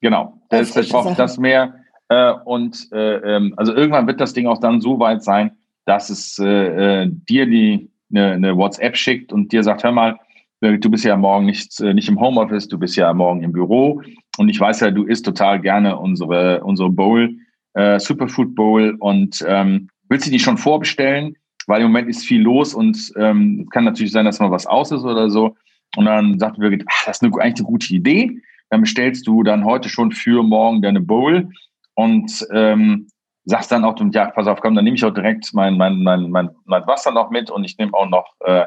Genau, 0.00 0.40
das, 0.48 0.72
das 0.72 0.88
braucht 0.88 1.18
das 1.18 1.38
mehr. 1.38 1.74
Äh, 2.08 2.32
und 2.44 2.88
äh, 2.92 3.36
ähm, 3.36 3.54
also 3.56 3.74
irgendwann 3.74 4.06
wird 4.06 4.20
das 4.20 4.32
Ding 4.32 4.46
auch 4.46 4.58
dann 4.58 4.80
so 4.80 4.98
weit 4.98 5.22
sein, 5.22 5.52
dass 5.84 6.10
es 6.10 6.38
äh, 6.38 7.04
äh 7.04 7.08
dir 7.10 7.46
die 7.46 7.90
eine, 8.10 8.32
eine 8.32 8.56
WhatsApp 8.56 8.96
schickt 8.96 9.32
und 9.32 9.52
dir 9.52 9.62
sagt, 9.62 9.84
hör 9.84 9.92
mal, 9.92 10.18
äh, 10.60 10.78
du 10.78 10.90
bist 10.90 11.04
ja 11.04 11.16
morgen 11.16 11.46
nicht, 11.46 11.80
äh, 11.80 11.94
nicht 11.94 12.08
im 12.08 12.20
Homeoffice, 12.20 12.68
du 12.68 12.78
bist 12.78 12.96
ja 12.96 13.12
morgen 13.12 13.42
im 13.42 13.52
Büro 13.52 14.02
und 14.38 14.48
ich 14.48 14.60
weiß 14.60 14.80
ja, 14.80 14.90
du 14.90 15.04
isst 15.04 15.24
total 15.24 15.60
gerne 15.60 15.98
unsere, 15.98 16.62
unsere 16.64 16.90
Bowl, 16.90 17.36
äh, 17.74 17.98
Superfood 17.98 18.54
Bowl 18.54 18.96
und 18.98 19.44
ähm, 19.46 19.88
willst 20.08 20.26
du 20.26 20.30
die 20.30 20.38
schon 20.38 20.58
vorbestellen? 20.58 21.36
Weil 21.66 21.80
im 21.80 21.86
Moment 21.88 22.08
ist 22.08 22.24
viel 22.24 22.42
los 22.42 22.74
und 22.74 23.12
ähm, 23.16 23.68
kann 23.70 23.84
natürlich 23.84 24.12
sein, 24.12 24.24
dass 24.24 24.40
mal 24.40 24.50
was 24.50 24.66
aus 24.66 24.90
ist 24.90 25.04
oder 25.04 25.30
so. 25.30 25.54
Und 25.96 26.06
dann 26.06 26.38
sagt 26.38 26.58
Birgit, 26.58 26.84
ach, 26.88 27.04
das 27.06 27.18
ist 27.18 27.22
eine, 27.22 27.32
eigentlich 27.40 27.60
eine 27.60 27.66
gute 27.66 27.94
Idee. 27.94 28.40
Dann 28.72 28.80
bestellst 28.80 29.26
du 29.26 29.42
dann 29.42 29.66
heute 29.66 29.90
schon 29.90 30.12
für 30.12 30.42
morgen 30.42 30.80
deine 30.80 31.02
Bowl 31.02 31.50
und 31.92 32.46
ähm, 32.54 33.06
sagst 33.44 33.70
dann 33.70 33.84
auch, 33.84 33.94
ja, 34.14 34.30
pass 34.30 34.46
auf, 34.46 34.62
komm, 34.62 34.74
dann 34.74 34.84
nehme 34.84 34.96
ich 34.96 35.04
auch 35.04 35.12
direkt 35.12 35.52
mein, 35.52 35.76
mein, 35.76 36.02
mein, 36.02 36.30
mein, 36.30 36.48
mein 36.64 36.86
Wasser 36.86 37.10
noch 37.10 37.28
mit 37.28 37.50
und 37.50 37.64
ich 37.64 37.76
nehme 37.76 37.92
auch 37.92 38.08
noch 38.08 38.34
äh, 38.40 38.64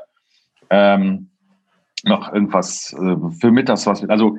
ähm, 0.70 1.32
noch 2.04 2.32
irgendwas 2.32 2.94
äh, 2.94 3.16
für 3.40 3.50
mittags 3.50 3.88
was. 3.88 4.08
Also 4.08 4.38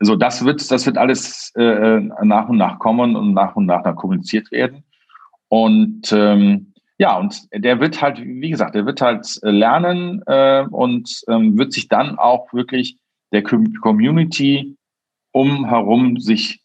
so 0.00 0.16
das 0.16 0.44
wird 0.44 0.68
das 0.68 0.84
wird 0.84 0.98
alles 0.98 1.52
äh, 1.54 2.00
nach 2.00 2.48
und 2.48 2.56
nach 2.56 2.80
kommen 2.80 3.14
und 3.14 3.34
nach 3.34 3.54
und 3.54 3.66
nach 3.66 3.84
dann 3.84 3.94
kommuniziert 3.94 4.50
werden. 4.50 4.82
Und 5.46 6.12
ähm, 6.12 6.72
ja, 6.98 7.16
und 7.16 7.40
der 7.54 7.78
wird 7.78 8.02
halt, 8.02 8.20
wie 8.20 8.50
gesagt, 8.50 8.74
der 8.74 8.84
wird 8.84 9.00
halt 9.00 9.38
lernen 9.42 10.24
äh, 10.26 10.64
und 10.68 11.22
ähm, 11.28 11.56
wird 11.56 11.72
sich 11.72 11.86
dann 11.86 12.18
auch 12.18 12.52
wirklich 12.52 12.98
der 13.30 13.44
Community 13.44 14.76
umherum 15.34 16.18
sich 16.18 16.62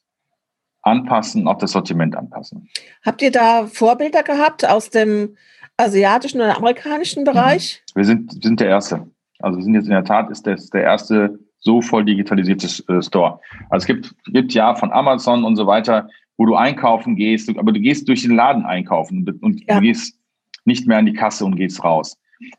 anpassen, 0.84 1.48
auch 1.48 1.58
das 1.58 1.72
Sortiment 1.72 2.16
anpassen. 2.16 2.70
Habt 3.04 3.22
ihr 3.22 3.32
da 3.32 3.68
Vorbilder 3.68 4.24
gehabt 4.24 4.68
aus 4.68 4.90
dem 4.90 5.36
asiatischen 5.76 6.40
oder 6.40 6.56
amerikanischen 6.58 7.24
Bereich? 7.24 7.84
Wir 7.96 8.06
sind, 8.06 8.44
sind 8.44 8.60
der 8.60 8.70
Erste. 8.70 9.08
Also 9.40 9.58
wir 9.58 9.64
sind 9.64 9.74
jetzt 9.74 9.86
in 9.86 9.92
der 9.92 10.04
Tat 10.04 10.30
ist 10.30 10.46
das 10.46 10.70
der 10.70 10.84
erste 10.84 11.40
so 11.62 11.82
voll 11.82 12.06
digitalisierte 12.06 12.68
äh, 12.94 13.02
Store. 13.02 13.40
Also 13.70 13.84
es 13.84 13.86
gibt, 13.86 14.16
gibt 14.26 14.54
ja 14.54 14.76
von 14.76 14.92
Amazon 14.92 15.44
und 15.44 15.56
so 15.56 15.66
weiter, 15.68 16.08
wo 16.38 16.46
du 16.46 16.56
einkaufen 16.56 17.16
gehst, 17.16 17.50
aber 17.58 17.72
du 17.72 17.80
gehst 17.80 18.08
durch 18.08 18.22
den 18.22 18.36
Laden 18.36 18.66
einkaufen 18.66 19.28
und 19.42 19.68
ja. 19.68 19.76
du 19.76 19.82
gehst 19.82 20.18
nicht 20.66 20.88
mehr 20.88 21.00
an 21.00 21.06
die 21.06 21.14
Kasse 21.14 21.44
und 21.44 21.56
gehst 21.56 21.84
raus. 21.84 22.18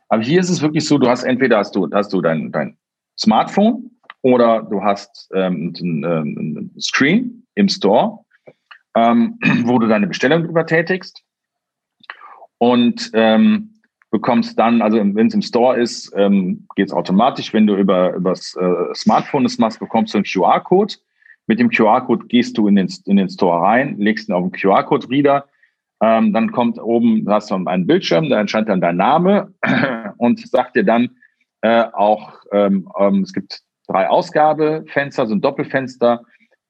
Aber 0.08 0.22
hier 0.22 0.40
ist 0.40 0.50
es 0.50 0.60
wirklich 0.60 0.86
so, 0.86 0.98
du 0.98 1.08
hast 1.08 1.22
entweder 1.22 1.58
hast 1.58 1.74
du, 1.74 1.88
hast 1.92 2.12
du 2.12 2.20
dein, 2.20 2.52
dein 2.52 2.76
Smartphone 3.18 3.90
oder 4.22 4.62
du 4.62 4.82
hast 4.82 5.30
ähm, 5.34 5.72
ein, 5.80 6.04
ein 6.04 6.70
Screen 6.80 7.46
im 7.54 7.68
Store, 7.68 8.20
ähm, 8.94 9.38
wo 9.64 9.78
du 9.78 9.86
deine 9.86 10.06
Bestellung 10.06 10.44
drüber 10.44 10.66
tätigst. 10.66 11.22
Und 12.58 13.10
ähm, 13.14 13.80
bekommst 14.10 14.58
dann, 14.58 14.82
also 14.82 14.98
wenn 14.98 15.26
es 15.28 15.34
im 15.34 15.42
Store 15.42 15.80
ist, 15.80 16.12
ähm, 16.16 16.66
geht 16.74 16.88
es 16.88 16.92
automatisch. 16.92 17.54
Wenn 17.54 17.66
du 17.66 17.76
über 17.76 18.18
das 18.20 18.56
äh, 18.56 18.94
Smartphone 18.94 19.44
das 19.44 19.58
machst, 19.58 19.78
bekommst 19.78 20.14
du 20.14 20.18
einen 20.18 20.24
QR-Code. 20.24 20.94
Mit 21.46 21.58
dem 21.58 21.70
QR-Code 21.70 22.26
gehst 22.26 22.58
du 22.58 22.68
in 22.68 22.76
den, 22.76 22.88
in 23.06 23.16
den 23.16 23.28
Store 23.28 23.62
rein, 23.62 23.98
legst 23.98 24.28
ihn 24.28 24.34
auf 24.34 24.42
den 24.42 24.52
QR-Code-Reader. 24.52 25.46
Ähm, 26.02 26.32
dann 26.32 26.50
kommt 26.50 26.78
oben, 26.78 27.24
du 27.24 27.30
hast 27.30 27.50
du 27.50 27.54
einen 27.54 27.86
Bildschirm, 27.86 28.28
da 28.30 28.40
entscheidet 28.40 28.68
dann 28.68 28.80
dein 28.80 28.96
Name 28.96 29.54
und 30.18 30.46
sagt 30.48 30.76
dir 30.76 30.84
dann 30.84 31.10
äh, 31.62 31.84
auch, 31.92 32.34
ähm, 32.52 32.90
ähm, 32.98 33.22
es 33.22 33.32
gibt 33.32 33.62
drei 33.90 34.08
Ausgabefenster, 34.08 35.26
so 35.26 35.34
ein 35.34 35.40
Doppelfenster 35.40 36.22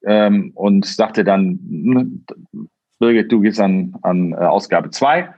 ähm, 0.05 0.51
und 0.55 0.85
sagt 0.85 1.17
dir 1.17 1.23
dann, 1.23 1.59
hm, 1.69 2.25
Birgit, 2.99 3.31
du 3.31 3.41
gehst 3.41 3.59
an, 3.59 3.95
an 4.01 4.33
äh, 4.33 4.35
Ausgabe 4.35 4.89
zwei. 4.89 5.33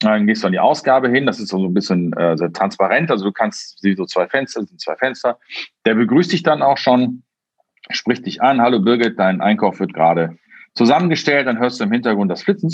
Dann 0.00 0.26
gehst 0.26 0.42
du 0.42 0.48
an 0.48 0.52
die 0.52 0.58
Ausgabe 0.58 1.08
hin, 1.08 1.24
das 1.24 1.40
ist 1.40 1.48
so 1.48 1.64
ein 1.64 1.72
bisschen 1.72 2.12
äh, 2.12 2.36
transparent, 2.52 3.10
also 3.10 3.24
du 3.24 3.32
kannst, 3.32 3.80
siehst 3.80 3.96
so 3.96 4.04
zwei 4.04 4.28
Fenster, 4.28 4.62
sind 4.62 4.78
zwei 4.78 4.94
Fenster. 4.96 5.38
Der 5.86 5.94
begrüßt 5.94 6.32
dich 6.32 6.42
dann 6.42 6.60
auch 6.60 6.76
schon, 6.76 7.22
spricht 7.88 8.26
dich 8.26 8.42
an, 8.42 8.60
hallo 8.60 8.80
Birgit, 8.80 9.18
dein 9.18 9.40
Einkauf 9.40 9.80
wird 9.80 9.94
gerade 9.94 10.36
zusammengestellt, 10.74 11.46
dann 11.46 11.58
hörst 11.58 11.80
du 11.80 11.84
im 11.84 11.92
Hintergrund 11.92 12.30
das 12.30 12.42
Flitzen. 12.42 12.70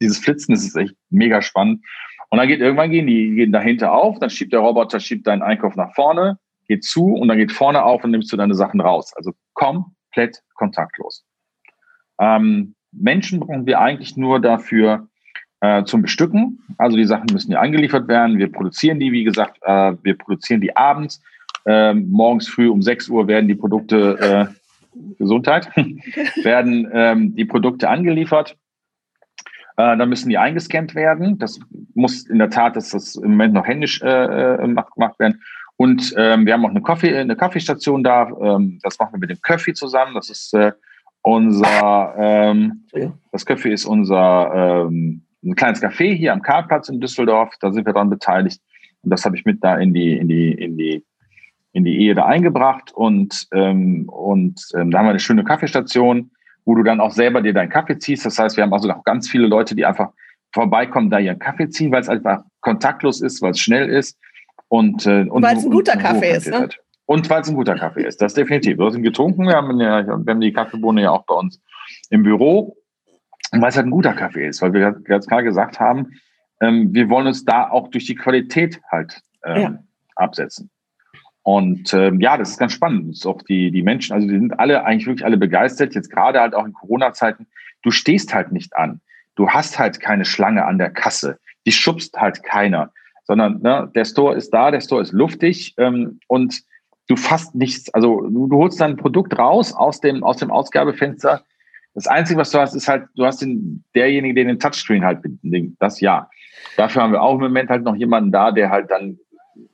Dieses 0.00 0.18
Flitzen, 0.18 0.54
ist 0.54 0.76
echt 0.76 0.94
mega 1.10 1.42
spannend. 1.42 1.84
Und 2.30 2.38
dann 2.38 2.46
geht 2.46 2.60
irgendwann 2.60 2.92
gehen 2.92 3.08
die 3.08 3.34
gehen 3.34 3.50
dahinter 3.50 3.92
auf, 3.92 4.20
dann 4.20 4.30
schiebt 4.30 4.52
der 4.52 4.60
Roboter, 4.60 5.00
schiebt 5.00 5.26
deinen 5.26 5.42
Einkauf 5.42 5.74
nach 5.74 5.92
vorne, 5.94 6.38
geht 6.66 6.84
zu 6.84 7.14
und 7.14 7.28
dann 7.28 7.38
geht 7.38 7.52
vorne 7.52 7.82
auf 7.82 8.04
und 8.04 8.10
nimmst 8.10 8.32
du 8.32 8.36
deine 8.36 8.54
Sachen 8.54 8.80
raus. 8.80 9.12
Also 9.16 9.32
komplett 9.54 10.42
kontaktlos. 10.54 11.24
Ähm, 12.20 12.74
Menschen 12.92 13.40
brauchen 13.40 13.66
wir 13.66 13.80
eigentlich 13.80 14.16
nur 14.16 14.40
dafür, 14.40 15.08
äh, 15.64 15.84
zum 15.84 16.02
Bestücken. 16.02 16.60
Also 16.76 16.96
die 16.96 17.06
Sachen 17.06 17.26
müssen 17.32 17.52
ja 17.52 17.60
eingeliefert 17.60 18.06
werden. 18.06 18.38
Wir 18.38 18.52
produzieren 18.52 19.00
die, 19.00 19.12
wie 19.12 19.24
gesagt, 19.24 19.58
äh, 19.62 19.94
wir 20.02 20.16
produzieren 20.16 20.60
die 20.60 20.76
abends. 20.76 21.22
Äh, 21.64 21.94
morgens 21.94 22.48
früh 22.48 22.68
um 22.68 22.82
6 22.82 23.08
Uhr 23.08 23.26
werden 23.28 23.48
die 23.48 23.54
Produkte, 23.54 24.50
äh, 24.52 25.14
Gesundheit, 25.18 25.74
werden 26.44 26.90
ähm, 26.92 27.34
die 27.34 27.46
Produkte 27.46 27.88
angeliefert. 27.88 28.58
Äh, 29.76 29.96
dann 29.96 30.08
müssen 30.10 30.28
die 30.28 30.36
eingescannt 30.36 30.94
werden. 30.94 31.38
Das 31.38 31.58
muss 31.94 32.28
in 32.28 32.38
der 32.38 32.50
Tat, 32.50 32.76
dass 32.76 32.90
das 32.90 33.16
im 33.16 33.30
Moment 33.30 33.54
noch 33.54 33.66
händisch 33.66 34.02
äh, 34.02 34.56
gemacht 34.58 35.18
werden. 35.18 35.40
Und 35.76 36.14
ähm, 36.16 36.46
wir 36.46 36.52
haben 36.52 36.64
auch 36.64 36.70
eine, 36.70 36.82
Kaffee, 36.82 37.16
eine 37.16 37.36
Kaffeestation 37.36 38.04
da. 38.04 38.28
Ähm, 38.40 38.78
das 38.82 38.98
machen 38.98 39.14
wir 39.14 39.18
mit 39.18 39.30
dem 39.30 39.40
Köffi 39.40 39.74
zusammen. 39.74 40.14
Das 40.14 40.30
ist 40.30 40.54
äh, 40.54 40.72
unser, 41.22 42.14
ähm, 42.18 42.86
das 43.32 43.44
Köffi 43.44 43.72
ist 43.72 43.86
unser 43.86 44.86
ähm, 44.86 45.24
ein 45.44 45.54
kleines 45.54 45.82
Café 45.82 46.14
hier 46.14 46.32
am 46.32 46.42
Karlplatz 46.42 46.88
in 46.88 47.00
Düsseldorf, 47.00 47.54
da 47.60 47.72
sind 47.72 47.86
wir 47.86 47.92
dran 47.92 48.10
beteiligt. 48.10 48.60
Und 49.02 49.10
das 49.10 49.24
habe 49.24 49.36
ich 49.36 49.44
mit 49.44 49.62
da 49.62 49.76
in 49.76 49.92
die, 49.92 50.16
in 50.16 50.28
die, 50.28 50.52
in 50.52 50.76
die, 50.76 51.04
in 51.72 51.84
die 51.84 51.98
Ehe 51.98 52.14
da 52.14 52.24
eingebracht. 52.24 52.92
Und, 52.94 53.46
ähm, 53.52 54.08
und 54.08 54.60
ähm, 54.76 54.90
da 54.90 54.98
haben 54.98 55.06
wir 55.06 55.10
eine 55.10 55.20
schöne 55.20 55.44
Kaffeestation, 55.44 56.30
wo 56.64 56.74
du 56.74 56.82
dann 56.82 57.00
auch 57.00 57.10
selber 57.10 57.42
dir 57.42 57.52
deinen 57.52 57.68
Kaffee 57.68 57.98
ziehst. 57.98 58.24
Das 58.24 58.38
heißt, 58.38 58.56
wir 58.56 58.64
haben 58.64 58.72
also 58.72 58.90
auch 58.90 59.04
ganz 59.04 59.28
viele 59.28 59.46
Leute, 59.46 59.74
die 59.74 59.84
einfach 59.84 60.10
vorbeikommen, 60.52 61.10
da 61.10 61.18
ihren 61.18 61.38
Kaffee 61.38 61.68
ziehen, 61.68 61.92
weil 61.92 62.00
es 62.00 62.08
einfach 62.08 62.42
kontaktlos 62.60 63.20
ist, 63.20 63.42
weil 63.42 63.50
es 63.50 63.60
schnell 63.60 63.88
ist. 63.88 64.18
Und, 64.68 65.06
äh, 65.06 65.24
und 65.28 65.42
weil 65.42 65.56
es 65.56 65.64
ein 65.64 65.70
guter 65.70 65.96
Kaffee 65.96 66.36
ist, 66.36 66.48
ne? 66.48 66.68
Und 67.06 67.28
weil 67.28 67.42
es 67.42 67.48
ein 67.48 67.54
guter 67.54 67.74
Kaffee 67.74 68.06
ist, 68.06 68.22
das 68.22 68.32
definitiv. 68.32 68.78
Wir 68.78 68.90
sind 68.90 69.02
getrunken, 69.02 69.46
wir 69.46 69.54
haben, 69.54 69.78
ja, 69.78 70.06
wir 70.06 70.12
haben 70.12 70.40
die 70.40 70.52
Kaffeebohne 70.52 71.02
ja 71.02 71.10
auch 71.10 71.26
bei 71.26 71.34
uns 71.34 71.60
im 72.08 72.22
Büro 72.22 72.76
weil 73.60 73.68
es 73.68 73.76
halt 73.76 73.86
ein 73.86 73.90
guter 73.90 74.14
Kaffee 74.14 74.46
ist, 74.46 74.62
weil 74.62 74.72
wir 74.72 74.92
ganz 74.92 75.26
klar 75.26 75.42
gesagt 75.42 75.80
haben, 75.80 76.12
ähm, 76.60 76.92
wir 76.92 77.08
wollen 77.08 77.26
uns 77.26 77.44
da 77.44 77.68
auch 77.68 77.88
durch 77.88 78.06
die 78.06 78.14
Qualität 78.14 78.80
halt 78.90 79.22
ähm, 79.44 79.62
ja. 79.62 79.78
absetzen. 80.16 80.70
Und 81.42 81.92
ähm, 81.92 82.20
ja, 82.20 82.38
das 82.38 82.50
ist 82.50 82.58
ganz 82.58 82.72
spannend. 82.72 83.10
Das 83.10 83.18
ist 83.18 83.26
auch 83.26 83.42
die, 83.42 83.70
die 83.70 83.82
Menschen, 83.82 84.14
also 84.14 84.26
die 84.26 84.34
sind 84.38 84.58
alle 84.58 84.84
eigentlich 84.84 85.06
wirklich 85.06 85.26
alle 85.26 85.36
begeistert, 85.36 85.94
jetzt 85.94 86.10
gerade 86.10 86.40
halt 86.40 86.54
auch 86.54 86.64
in 86.64 86.72
Corona-Zeiten. 86.72 87.46
Du 87.82 87.90
stehst 87.90 88.32
halt 88.32 88.50
nicht 88.50 88.74
an. 88.76 89.00
Du 89.34 89.50
hast 89.50 89.78
halt 89.78 90.00
keine 90.00 90.24
Schlange 90.24 90.64
an 90.64 90.78
der 90.78 90.90
Kasse. 90.90 91.38
Die 91.66 91.72
schubst 91.72 92.16
halt 92.18 92.42
keiner. 92.42 92.92
Sondern 93.24 93.60
ne, 93.62 93.90
der 93.94 94.04
Store 94.04 94.34
ist 94.34 94.50
da, 94.50 94.70
der 94.70 94.80
Store 94.80 95.02
ist 95.02 95.12
luftig 95.12 95.74
ähm, 95.78 96.20
und 96.28 96.62
du 97.08 97.16
fasst 97.16 97.54
nichts. 97.54 97.92
Also 97.94 98.20
du, 98.20 98.48
du 98.48 98.56
holst 98.56 98.80
dein 98.80 98.96
Produkt 98.96 99.38
raus 99.38 99.72
aus 99.74 100.00
dem, 100.00 100.22
aus 100.22 100.36
dem 100.38 100.50
Ausgabefenster, 100.50 101.42
das 101.94 102.08
Einzige, 102.08 102.40
was 102.40 102.50
du 102.50 102.58
hast, 102.58 102.74
ist 102.74 102.88
halt, 102.88 103.06
du 103.14 103.24
hast 103.24 103.40
den, 103.40 103.84
derjenige, 103.94 104.34
der 104.34 104.44
den 104.46 104.58
Touchscreen 104.58 105.04
halt 105.04 105.22
bedingt. 105.22 105.76
Das 105.78 106.00
ja. 106.00 106.28
Dafür 106.76 107.02
haben 107.02 107.12
wir 107.12 107.22
auch 107.22 107.34
im 107.34 107.40
Moment 107.40 107.70
halt 107.70 107.84
noch 107.84 107.94
jemanden 107.94 108.32
da, 108.32 108.50
der 108.50 108.70
halt 108.70 108.90
dann 108.90 109.18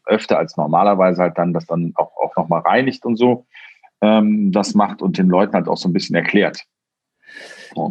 öfter 0.04 0.36
als 0.36 0.56
normalerweise 0.56 1.22
halt 1.22 1.38
dann 1.38 1.54
das 1.54 1.66
dann 1.66 1.92
auch, 1.96 2.14
auch 2.18 2.36
nochmal 2.36 2.60
reinigt 2.60 3.06
und 3.06 3.16
so 3.16 3.46
ähm, 4.02 4.52
das 4.52 4.74
macht 4.74 5.02
und 5.02 5.18
den 5.18 5.28
Leuten 5.28 5.54
halt 5.54 5.68
auch 5.68 5.76
so 5.76 5.88
ein 5.88 5.92
bisschen 5.92 6.16
erklärt. 6.16 6.62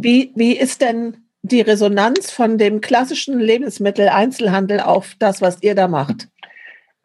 Wie, 0.01 0.32
wie 0.36 0.57
ist 0.57 0.82
denn 0.82 1.18
die 1.42 1.62
Resonanz 1.62 2.32
von 2.32 2.58
dem 2.58 2.82
klassischen 2.82 3.40
Lebensmitteleinzelhandel 3.40 4.80
auf 4.82 5.16
das, 5.20 5.42
was 5.42 5.62
ihr 5.64 5.76
da 5.76 5.88
macht? 5.88 6.28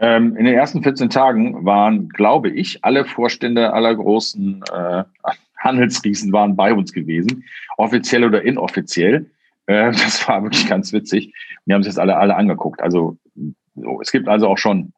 Ähm, 0.00 0.36
in 0.36 0.44
den 0.44 0.54
ersten 0.54 0.82
14 0.82 1.08
Tagen 1.08 1.64
waren, 1.64 2.08
glaube 2.08 2.50
ich, 2.50 2.84
alle 2.84 3.04
Vorstände 3.04 3.72
aller 3.72 3.94
großen 3.94 4.62
äh, 4.72 5.04
Handelsriesen 5.58 6.32
waren 6.32 6.56
bei 6.56 6.74
uns 6.74 6.92
gewesen, 6.92 7.44
offiziell 7.76 8.24
oder 8.24 8.42
inoffiziell. 8.42 9.30
Äh, 9.66 9.92
das 9.92 10.26
war 10.28 10.42
wirklich 10.42 10.68
ganz 10.68 10.92
witzig. 10.92 11.32
Wir 11.64 11.74
haben 11.74 11.82
sich 11.82 11.92
das 11.92 11.98
alle, 11.98 12.16
alle 12.16 12.36
angeguckt. 12.36 12.80
Also 12.82 13.16
so, 13.76 14.00
es 14.00 14.12
gibt 14.12 14.28
also 14.28 14.48
auch 14.48 14.58
schon, 14.58 14.92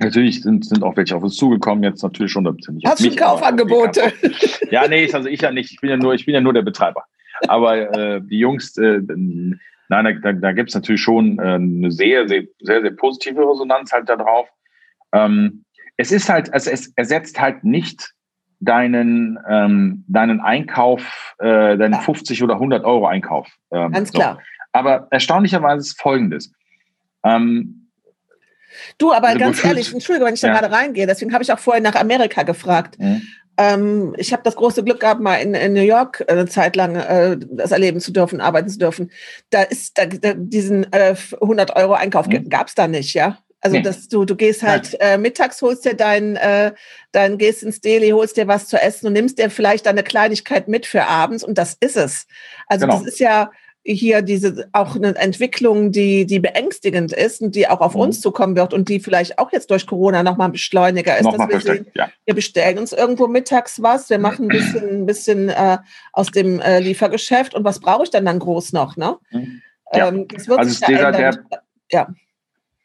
natürlich 0.00 0.42
sind, 0.42 0.64
sind 0.64 0.82
auch 0.82 0.96
welche 0.96 1.16
auf 1.16 1.22
uns 1.22 1.36
zugekommen, 1.36 1.84
jetzt 1.84 2.02
natürlich 2.02 2.32
schon. 2.32 2.44
Nicht 2.44 2.86
Hast 2.86 3.04
du 3.04 3.14
Kaufangebote? 3.14 4.12
Ja, 4.70 4.88
nee, 4.88 5.12
also 5.12 5.28
ich 5.28 5.42
ja 5.42 5.52
nicht. 5.52 5.70
Ich 5.70 5.80
bin 5.80 5.90
ja 5.90 5.96
nur, 5.96 6.14
ich 6.14 6.26
bin 6.26 6.34
ja 6.34 6.40
nur 6.40 6.52
der 6.52 6.62
Betreiber. 6.62 7.04
Aber 7.48 7.76
äh, 7.76 8.20
die 8.22 8.38
Jungs, 8.38 8.76
äh, 8.76 9.00
nein, 9.88 10.20
da, 10.22 10.32
da 10.32 10.52
gibt 10.52 10.70
es 10.70 10.74
natürlich 10.74 11.02
schon 11.02 11.38
äh, 11.38 11.54
eine 11.54 11.90
sehr, 11.90 12.28
sehr, 12.28 12.44
sehr, 12.60 12.82
sehr 12.82 12.90
positive 12.92 13.40
Resonanz 13.40 13.92
halt 13.92 14.08
da 14.08 14.16
drauf. 14.16 14.48
Ähm, 15.12 15.64
es 15.96 16.10
ist 16.10 16.28
halt, 16.28 16.52
also 16.52 16.70
es 16.70 16.92
ersetzt 16.96 17.40
halt 17.40 17.64
nicht 17.64 18.12
deinen, 18.60 19.38
ähm, 19.48 20.04
deinen 20.08 20.40
Einkauf, 20.40 21.34
äh, 21.38 21.76
deinen 21.76 21.92
ja. 21.92 22.00
50 22.00 22.42
oder 22.42 22.54
100 22.54 22.84
Euro 22.84 23.06
Einkauf. 23.06 23.48
Ähm, 23.70 23.92
Ganz 23.92 24.10
so. 24.10 24.18
klar. 24.18 24.40
Aber 24.72 25.06
erstaunlicherweise 25.10 25.80
ist 25.80 26.00
Folgendes. 26.00 26.52
Ähm, 27.24 27.90
du, 28.98 29.12
aber 29.12 29.28
also 29.28 29.38
ganz 29.38 29.64
ehrlich, 29.64 29.92
Entschuldigung, 29.92 30.26
wenn 30.26 30.34
ich 30.34 30.40
da 30.40 30.48
ja. 30.48 30.58
gerade 30.58 30.74
reingehe, 30.74 31.06
deswegen 31.06 31.32
habe 31.32 31.44
ich 31.44 31.52
auch 31.52 31.58
vorher 31.58 31.82
nach 31.82 31.94
Amerika 31.94 32.42
gefragt. 32.42 32.98
Mhm. 32.98 33.22
Ähm, 33.56 34.14
ich 34.16 34.32
habe 34.32 34.42
das 34.42 34.56
große 34.56 34.82
Glück 34.82 35.00
gehabt, 35.00 35.20
mal 35.20 35.36
in, 35.36 35.54
in 35.54 35.72
New 35.72 35.80
York 35.80 36.24
eine 36.28 36.46
Zeit 36.46 36.76
lang 36.76 36.96
äh, 36.96 37.36
das 37.38 37.72
erleben 37.72 38.00
zu 38.00 38.12
dürfen, 38.12 38.40
arbeiten 38.40 38.68
zu 38.68 38.78
dürfen. 38.78 39.10
Da 39.50 39.62
ist 39.62 39.96
da, 39.98 40.06
da 40.06 40.34
diesen 40.34 40.92
äh, 40.92 41.14
100 41.40 41.76
Euro 41.76 41.92
Einkauf 41.94 42.26
mhm. 42.26 42.48
gab 42.48 42.68
es 42.68 42.74
da 42.74 42.88
nicht, 42.88 43.14
ja. 43.14 43.38
Also, 43.60 43.76
nee. 43.76 43.82
dass 43.82 44.08
du, 44.08 44.26
du 44.26 44.36
gehst 44.36 44.62
halt 44.62 44.94
äh, 45.00 45.16
mittags, 45.16 45.62
holst 45.62 45.86
dir 45.86 45.94
dein, 45.94 46.36
äh, 46.36 46.72
dann 47.12 47.38
gehst 47.38 47.62
ins 47.62 47.80
Deli, 47.80 48.10
holst 48.10 48.36
dir 48.36 48.46
was 48.46 48.68
zu 48.68 48.76
essen 48.76 49.06
und 49.06 49.14
nimmst 49.14 49.38
dir 49.38 49.48
vielleicht 49.48 49.88
eine 49.88 50.02
Kleinigkeit 50.02 50.68
mit 50.68 50.84
für 50.84 51.06
abends 51.06 51.42
und 51.42 51.56
das 51.56 51.74
ist 51.80 51.96
es. 51.96 52.26
Also, 52.66 52.86
genau. 52.86 52.98
das 52.98 53.06
ist 53.06 53.20
ja 53.20 53.50
hier 53.84 54.22
diese 54.22 54.68
auch 54.72 54.96
eine 54.96 55.14
Entwicklung, 55.16 55.92
die, 55.92 56.24
die 56.24 56.40
beängstigend 56.40 57.12
ist 57.12 57.42
und 57.42 57.54
die 57.54 57.68
auch 57.68 57.80
auf 57.80 57.94
mhm. 57.94 58.00
uns 58.00 58.20
zukommen 58.20 58.56
wird 58.56 58.72
und 58.72 58.88
die 58.88 58.98
vielleicht 58.98 59.38
auch 59.38 59.52
jetzt 59.52 59.70
durch 59.70 59.86
Corona 59.86 60.22
nochmal 60.22 60.48
beschleuniger 60.48 61.16
ist. 61.18 61.24
Nochmal 61.24 61.48
dass 61.48 61.66
wir, 61.66 61.74
sehen, 61.74 61.86
ja. 61.94 62.08
wir 62.24 62.34
bestellen 62.34 62.78
uns 62.78 62.92
irgendwo 62.92 63.26
mittags 63.26 63.82
was, 63.82 64.08
wir 64.08 64.18
machen 64.18 64.46
ein 64.46 64.48
bisschen, 64.48 64.88
ein 64.88 65.06
bisschen 65.06 65.48
äh, 65.50 65.78
aus 66.12 66.30
dem 66.30 66.60
äh, 66.60 66.80
Liefergeschäft 66.80 67.54
und 67.54 67.64
was 67.64 67.78
brauche 67.78 68.04
ich 68.04 68.10
dann 68.10 68.24
dann 68.24 68.38
groß 68.38 68.72
noch? 68.72 68.96
Ne? 68.96 69.16
Mhm. 69.30 69.60
Ja. 69.92 70.08
Ähm, 70.08 70.26
das 70.28 70.48
wird 70.48 70.58
also 70.58 70.70
sich 70.70 70.80
dieser, 70.80 71.12
der, 71.12 71.44
ja. 71.90 72.08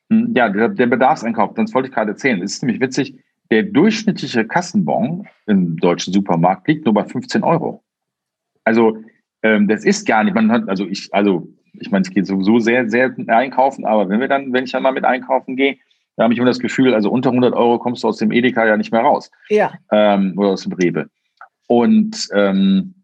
Hm, 0.10 0.34
ja, 0.36 0.50
der, 0.50 0.70
der 0.70 0.88
Bedarfseinkauf, 0.88 1.54
das 1.54 1.74
wollte 1.74 1.88
ich 1.88 1.96
gerade 1.96 2.12
erzählen. 2.12 2.42
Es 2.42 2.56
ist 2.56 2.64
nämlich 2.64 2.82
witzig, 2.82 3.16
der 3.52 3.64
durchschnittliche 3.64 4.46
Kassenbon 4.46 5.28
im 5.48 5.78
deutschen 5.78 6.14
Supermarkt 6.14 6.68
liegt 6.68 6.86
nur 6.86 6.94
bei 6.94 7.06
15 7.06 7.44
Euro. 7.44 7.84
Also 8.64 8.98
ähm, 9.44 9.68
das 9.68 9.86
ist 9.86 10.08
gar 10.08 10.24
nicht, 10.24 10.34
man 10.34 10.52
hat, 10.52 10.68
also 10.68 10.86
ich, 10.86 11.10
also 11.14 11.48
ich 11.74 11.92
meine, 11.92 12.02
es 12.02 12.10
geht 12.10 12.28
sowieso 12.28 12.60
sehr, 12.60 12.90
sehr 12.90 13.14
einkaufen, 13.28 13.86
aber 13.86 14.10
wenn 14.10 14.20
wir 14.20 14.28
dann, 14.28 14.52
wenn 14.54 14.66
ich 14.66 14.72
dann 14.72 14.84
mal 14.84 14.92
mit 14.92 15.06
einkaufen 15.06 15.56
gehe, 15.56 15.78
da 16.16 16.24
habe 16.24 16.34
ich 16.34 16.40
immer 16.40 16.50
das 16.50 16.60
Gefühl, 16.60 16.94
also 16.94 17.10
unter 17.10 17.30
100 17.30 17.54
Euro 17.54 17.80
kommst 17.80 18.04
du 18.04 18.08
aus 18.10 18.18
dem 18.18 18.32
Edeka 18.32 18.66
ja 18.66 18.76
nicht 18.76 18.92
mehr 18.92 19.02
raus. 19.02 19.32
Ja. 19.48 19.72
Ähm, 19.92 20.34
oder 20.36 20.50
aus 20.50 20.64
dem 20.64 20.74
Rewe. 20.74 21.10
Und 21.68 22.28
ähm, 22.34 22.96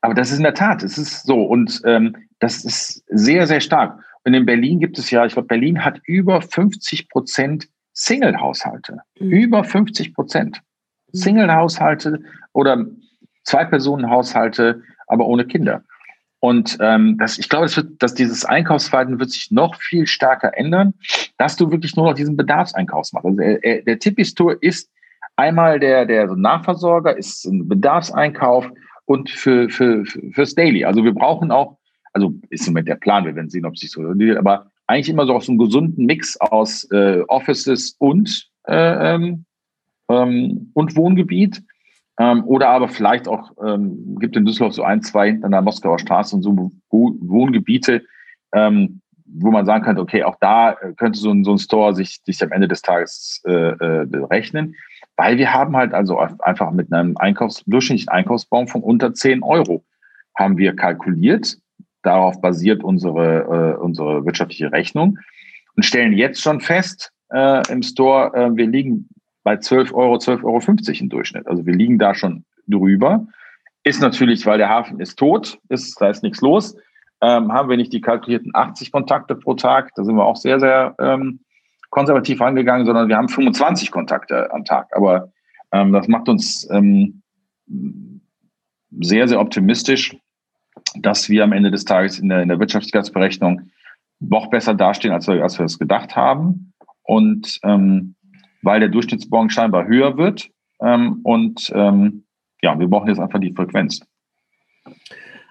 aber 0.00 0.14
das 0.14 0.30
ist 0.30 0.38
in 0.38 0.44
der 0.44 0.54
Tat, 0.54 0.82
es 0.82 0.98
ist 0.98 1.26
so 1.26 1.42
und 1.42 1.82
ähm, 1.84 2.16
das 2.38 2.64
ist 2.64 3.04
sehr, 3.08 3.46
sehr 3.46 3.60
stark. 3.60 3.98
Und 4.24 4.34
in 4.34 4.46
Berlin 4.46 4.80
gibt 4.80 4.98
es 4.98 5.10
ja, 5.10 5.26
ich 5.26 5.34
glaube, 5.34 5.48
Berlin 5.48 5.84
hat 5.84 6.00
über 6.04 6.40
50 6.40 7.08
Prozent 7.08 7.68
Single-Haushalte. 7.92 8.98
Mhm. 9.18 9.30
Über 9.30 9.64
50 9.64 10.14
Prozent. 10.14 10.60
Mhm. 11.12 11.18
Single-Haushalte 11.18 12.20
oder 12.52 12.86
Zwei-Personen-Haushalte, 13.44 14.82
aber 15.06 15.26
ohne 15.26 15.46
Kinder. 15.46 15.82
Und 16.40 16.76
ähm, 16.80 17.16
das, 17.18 17.38
ich 17.38 17.48
glaube, 17.48 17.66
das 17.66 17.76
wird, 17.76 18.02
dass 18.02 18.14
dieses 18.14 18.44
Einkaufsverhalten 18.44 19.18
wird 19.18 19.30
sich 19.30 19.50
noch 19.50 19.74
viel 19.76 20.06
stärker 20.06 20.56
ändern, 20.56 20.94
dass 21.38 21.56
du 21.56 21.70
wirklich 21.70 21.96
nur 21.96 22.06
noch 22.06 22.14
diesen 22.14 22.36
Bedarfseinkauf 22.36 23.12
machst. 23.12 23.26
Also 23.26 23.36
der, 23.38 23.64
äh, 23.64 23.82
der 23.82 23.98
Tippistour 23.98 24.62
ist 24.62 24.90
einmal 25.36 25.80
der, 25.80 26.06
der 26.06 26.26
Nachversorger, 26.26 27.16
ist 27.16 27.44
ein 27.46 27.68
Bedarfseinkauf 27.68 28.70
und 29.06 29.30
für, 29.30 29.68
für, 29.70 30.04
fürs 30.04 30.54
Daily. 30.54 30.84
Also 30.84 31.04
wir 31.04 31.12
brauchen 31.12 31.50
auch 31.50 31.78
also 32.16 32.32
ist 32.48 32.66
im 32.66 32.72
Moment 32.72 32.88
der 32.88 32.94
Plan, 32.96 33.26
wir 33.26 33.36
werden 33.36 33.50
sehen, 33.50 33.66
ob 33.66 33.74
es 33.74 33.80
sich 33.80 33.90
so 33.90 34.00
aber 34.00 34.70
eigentlich 34.86 35.10
immer 35.10 35.26
so 35.26 35.34
aus 35.34 35.48
einem 35.48 35.58
gesunden 35.58 36.06
Mix 36.06 36.40
aus 36.40 36.84
äh, 36.90 37.20
Offices 37.28 37.94
und, 37.98 38.48
äh, 38.66 39.14
ähm, 39.14 39.44
ähm, 40.08 40.70
und 40.72 40.96
Wohngebiet. 40.96 41.62
Ähm, 42.18 42.44
oder 42.44 42.68
aber 42.68 42.88
vielleicht 42.88 43.28
auch, 43.28 43.52
ähm, 43.64 44.16
gibt 44.18 44.36
in 44.36 44.44
Düsseldorf 44.44 44.74
so 44.74 44.82
ein, 44.82 45.02
zwei 45.02 45.38
an 45.42 45.50
der 45.50 45.62
Moskauer 45.62 45.98
Straße 45.98 46.34
und 46.34 46.42
so 46.42 46.72
Wohngebiete, 46.90 48.02
ähm, 48.52 49.00
wo 49.26 49.50
man 49.50 49.66
sagen 49.66 49.84
könnte, 49.84 50.00
okay, 50.00 50.22
auch 50.22 50.36
da 50.40 50.76
könnte 50.96 51.18
so 51.18 51.30
ein, 51.30 51.44
so 51.44 51.52
ein 51.52 51.58
Store 51.58 51.94
sich, 51.94 52.20
sich 52.24 52.42
am 52.42 52.52
Ende 52.52 52.68
des 52.68 52.80
Tages 52.80 53.42
äh, 53.46 53.52
äh, 53.52 54.06
rechnen. 54.30 54.74
Weil 55.16 55.36
wir 55.36 55.52
haben 55.52 55.76
halt 55.76 55.92
also 55.92 56.18
einfach 56.18 56.70
mit 56.70 56.92
einem 56.92 57.16
Einkaufs-, 57.16 57.64
durchschnittlichen 57.66 58.10
Einkaufsbaum 58.10 58.68
von 58.68 58.82
unter 58.82 59.12
10 59.12 59.42
Euro 59.42 59.84
haben 60.38 60.58
wir 60.58 60.76
kalkuliert 60.76 61.58
Darauf 62.06 62.40
basiert 62.40 62.84
unsere, 62.84 63.74
äh, 63.74 63.82
unsere 63.82 64.24
wirtschaftliche 64.24 64.70
Rechnung 64.70 65.18
und 65.74 65.82
stellen 65.82 66.12
jetzt 66.12 66.40
schon 66.40 66.60
fest 66.60 67.10
äh, 67.30 67.68
im 67.68 67.82
Store, 67.82 68.32
äh, 68.32 68.56
wir 68.56 68.68
liegen 68.68 69.08
bei 69.46 69.58
12 69.58 69.94
Euro, 69.94 70.16
12,50 70.16 70.44
Euro 70.44 71.00
im 71.00 71.08
Durchschnitt. 71.08 71.46
Also 71.46 71.64
wir 71.64 71.72
liegen 71.72 72.00
da 72.00 72.16
schon 72.16 72.44
drüber. 72.66 73.28
Ist 73.84 74.02
natürlich, 74.02 74.44
weil 74.44 74.58
der 74.58 74.68
Hafen 74.68 74.98
ist 74.98 75.20
tot, 75.20 75.60
ist, 75.68 76.00
da 76.00 76.10
ist 76.10 76.24
nichts 76.24 76.40
los, 76.40 76.74
ähm, 77.20 77.52
haben 77.52 77.68
wir 77.68 77.76
nicht 77.76 77.92
die 77.92 78.00
kalkulierten 78.00 78.50
80 78.52 78.90
Kontakte 78.90 79.36
pro 79.36 79.54
Tag. 79.54 79.92
Da 79.94 80.02
sind 80.02 80.16
wir 80.16 80.24
auch 80.24 80.34
sehr, 80.34 80.58
sehr 80.58 80.96
ähm, 80.98 81.38
konservativ 81.90 82.40
angegangen, 82.40 82.86
sondern 82.86 83.08
wir 83.08 83.16
haben 83.16 83.28
25 83.28 83.92
Kontakte 83.92 84.52
am 84.52 84.64
Tag. 84.64 84.88
Aber 84.96 85.30
ähm, 85.70 85.92
das 85.92 86.08
macht 86.08 86.28
uns 86.28 86.68
ähm, 86.72 87.22
sehr, 88.98 89.28
sehr 89.28 89.38
optimistisch, 89.38 90.16
dass 90.96 91.28
wir 91.28 91.44
am 91.44 91.52
Ende 91.52 91.70
des 91.70 91.84
Tages 91.84 92.18
in 92.18 92.30
der, 92.30 92.42
in 92.42 92.48
der 92.48 92.58
Wirtschaftlichkeitsberechnung 92.58 93.70
noch 94.18 94.50
besser 94.50 94.74
dastehen, 94.74 95.14
als 95.14 95.28
wir, 95.28 95.40
als 95.40 95.60
es 95.60 95.78
gedacht 95.78 96.16
haben. 96.16 96.72
Und 97.04 97.60
ähm, 97.62 98.16
weil 98.62 98.80
der 98.80 98.88
Durchschnittsbon 98.88 99.50
scheinbar 99.50 99.86
höher 99.86 100.16
wird 100.16 100.50
ähm, 100.80 101.20
und 101.22 101.70
ähm, 101.74 102.24
ja, 102.62 102.78
wir 102.78 102.88
brauchen 102.88 103.08
jetzt 103.08 103.20
einfach 103.20 103.40
die 103.40 103.52
Frequenz. 103.52 104.00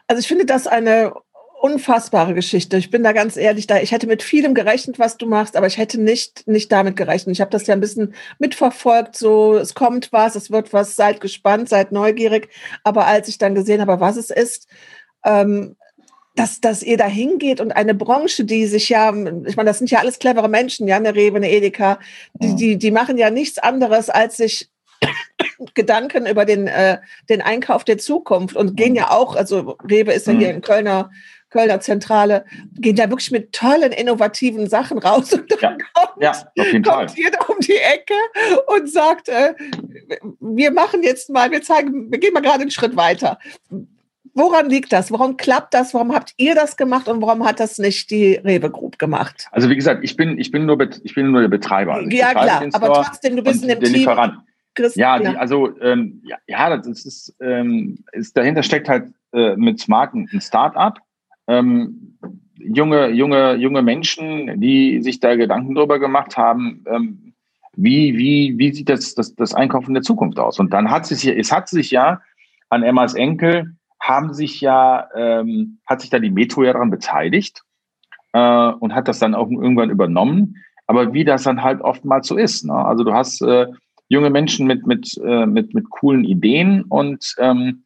Also 0.07 0.19
ich 0.19 0.27
finde 0.27 0.45
das 0.45 0.67
eine 0.67 1.13
unfassbare 1.61 2.33
Geschichte. 2.33 2.77
Ich 2.77 2.91
bin 2.91 3.03
da 3.03 3.11
ganz 3.11 3.37
ehrlich, 3.37 3.65
da 3.65 3.79
ich 3.79 3.91
hätte 3.91 4.07
mit 4.07 4.21
vielem 4.21 4.53
gerechnet, 4.53 4.99
was 4.99 5.17
du 5.17 5.25
machst, 5.25 5.55
aber 5.55 5.67
ich 5.67 5.77
hätte 5.77 5.99
nicht 5.99 6.47
nicht 6.47 6.71
damit 6.71 6.95
gerechnet. 6.95 7.33
Ich 7.33 7.41
habe 7.41 7.51
das 7.51 7.65
ja 7.65 7.73
ein 7.73 7.81
bisschen 7.81 8.13
mitverfolgt, 8.37 9.15
so 9.15 9.55
es 9.55 9.73
kommt 9.73 10.11
was, 10.11 10.35
es 10.35 10.51
wird 10.51 10.73
was, 10.73 10.95
seid 10.95 11.21
gespannt, 11.21 11.69
seid 11.69 11.91
neugierig, 11.91 12.49
aber 12.83 13.07
als 13.07 13.27
ich 13.29 13.37
dann 13.37 13.55
gesehen 13.55 13.81
habe, 13.81 13.99
was 13.99 14.17
es 14.17 14.29
ist, 14.29 14.67
ähm, 15.23 15.75
dass, 16.35 16.59
dass 16.59 16.83
ihr 16.83 16.97
da 16.97 17.07
hingeht 17.07 17.61
und 17.61 17.71
eine 17.71 17.95
Branche, 17.95 18.43
die 18.43 18.67
sich 18.67 18.89
ja, 18.89 19.09
ich 19.09 19.55
meine, 19.55 19.69
das 19.69 19.79
sind 19.79 19.89
ja 19.89 19.99
alles 19.99 20.19
clevere 20.19 20.49
Menschen, 20.49 20.87
ja, 20.87 20.97
eine 20.97 21.15
Rewe, 21.15 21.37
eine 21.37 21.49
Edeka, 21.49 21.99
die, 22.33 22.55
die, 22.55 22.77
die 22.77 22.91
machen 22.91 23.17
ja 23.17 23.29
nichts 23.29 23.57
anderes, 23.57 24.09
als 24.09 24.37
sich 24.37 24.69
Gedanken 25.73 26.25
über 26.25 26.45
den, 26.45 26.67
äh, 26.67 26.99
den 27.29 27.41
Einkauf 27.41 27.83
der 27.83 27.97
Zukunft 27.97 28.55
und 28.55 28.75
gehen 28.75 28.95
ja 28.95 29.11
auch, 29.11 29.35
also 29.35 29.77
Rewe 29.89 30.11
ist 30.11 30.27
ja 30.27 30.33
hier 30.33 30.51
in 30.51 30.61
Kölner, 30.61 31.09
Kölner 31.49 31.79
Zentrale, 31.79 32.43
gehen 32.73 32.97
ja 32.97 33.09
wirklich 33.09 33.31
mit 33.31 33.53
tollen, 33.53 33.93
innovativen 33.93 34.67
Sachen 34.69 34.97
raus 34.97 35.31
und 35.31 35.49
dann 35.51 35.59
ja, 35.61 35.77
kommt, 35.93 36.21
ja, 36.21 36.31
auf 36.31 36.65
jeden 36.65 36.83
kommt 36.83 37.11
Fall. 37.11 37.17
jeder 37.17 37.49
um 37.49 37.59
die 37.59 37.77
Ecke 37.77 38.13
und 38.75 38.91
sagt, 38.91 39.29
äh, 39.29 39.53
wir 40.41 40.71
machen 40.71 41.01
jetzt 41.01 41.29
mal, 41.29 41.49
wir 41.51 41.61
zeigen, 41.61 42.11
wir 42.11 42.19
gehen 42.19 42.33
mal 42.33 42.41
gerade 42.41 42.61
einen 42.61 42.71
Schritt 42.71 42.97
weiter. 42.97 43.39
Woran 44.37 44.69
liegt 44.69 44.91
das? 44.91 45.13
Warum 45.13 45.37
klappt 45.37 45.73
das? 45.73 45.93
Warum 45.93 46.13
habt 46.13 46.33
ihr 46.35 46.55
das 46.55 46.75
gemacht 46.75 47.07
und 47.07 47.21
warum 47.21 47.45
hat 47.45 47.61
das 47.61 47.77
nicht 47.77 48.11
die 48.11 48.35
Rewe 48.35 48.69
Group 48.69 48.99
gemacht? 48.99 49.47
Also 49.51 49.69
wie 49.69 49.75
gesagt, 49.77 50.03
ich 50.03 50.17
bin, 50.17 50.37
ich 50.37 50.51
bin, 50.51 50.65
nur, 50.65 50.77
ich 51.03 51.15
bin 51.15 51.31
nur 51.31 51.39
der 51.39 51.47
Betreiber. 51.47 51.93
Also 51.93 52.09
ja 52.09 52.31
klar, 52.31 52.65
aber 52.73 52.93
trotzdem, 52.93 53.37
du 53.37 53.43
bist 53.43 53.63
in 53.63 53.69
dem 53.69 53.79
Team. 53.79 53.93
Lieferant. 53.93 54.39
Christ, 54.75 54.97
ja, 54.97 55.17
die, 55.19 55.37
also 55.37 55.79
ähm, 55.79 56.21
ja, 56.25 56.35
ja, 56.47 56.75
das 56.75 57.05
ist, 57.05 57.33
ähm, 57.39 57.99
ist, 58.11 58.35
dahinter 58.35 58.61
steckt 58.61 58.89
halt 58.89 59.05
äh, 59.31 59.55
mit 59.55 59.79
Smarten 59.79 60.29
ein 60.33 60.41
Start-up. 60.41 60.99
Ähm, 61.47 62.17
junge, 62.57 63.07
junge, 63.11 63.55
junge 63.55 63.81
Menschen, 63.81 64.59
die 64.59 65.01
sich 65.01 65.21
da 65.21 65.37
Gedanken 65.37 65.75
drüber 65.75 65.97
gemacht 65.97 66.35
haben, 66.35 66.83
ähm, 66.89 67.33
wie, 67.77 68.17
wie, 68.17 68.57
wie 68.57 68.73
sieht 68.73 68.89
das, 68.89 69.15
das, 69.15 69.33
das 69.35 69.53
Einkaufen 69.53 69.93
der 69.93 70.03
Zukunft 70.03 70.39
aus? 70.39 70.59
Und 70.59 70.73
dann 70.73 70.91
hat 70.91 71.05
sich, 71.05 71.25
es 71.25 71.53
hat 71.53 71.69
sich 71.69 71.91
ja 71.91 72.21
an 72.69 72.83
Emmas 72.83 73.13
Enkel 73.13 73.75
haben 74.07 74.33
sich 74.33 74.61
ja, 74.61 75.07
ähm, 75.15 75.79
hat 75.85 76.01
sich 76.01 76.09
da 76.09 76.19
die 76.19 76.31
Metro 76.31 76.63
ja 76.63 76.73
daran 76.73 76.91
beteiligt 76.91 77.63
äh, 78.33 78.67
und 78.71 78.93
hat 78.93 79.07
das 79.07 79.19
dann 79.19 79.35
auch 79.35 79.49
irgendwann 79.49 79.89
übernommen. 79.89 80.57
aber 80.87 81.13
wie 81.13 81.23
das 81.23 81.43
dann 81.43 81.63
halt 81.63 81.81
oftmals 81.81 82.27
so 82.27 82.37
ist. 82.37 82.65
Ne? 82.65 82.73
Also 82.73 83.03
du 83.03 83.13
hast 83.13 83.41
äh, 83.41 83.65
junge 84.07 84.29
Menschen 84.29 84.67
mit, 84.67 84.85
mit, 84.85 85.19
äh, 85.23 85.47
mit, 85.47 85.73
mit 85.73 85.89
coolen 85.89 86.23
Ideen 86.23 86.83
und 86.83 87.35
ähm, 87.39 87.85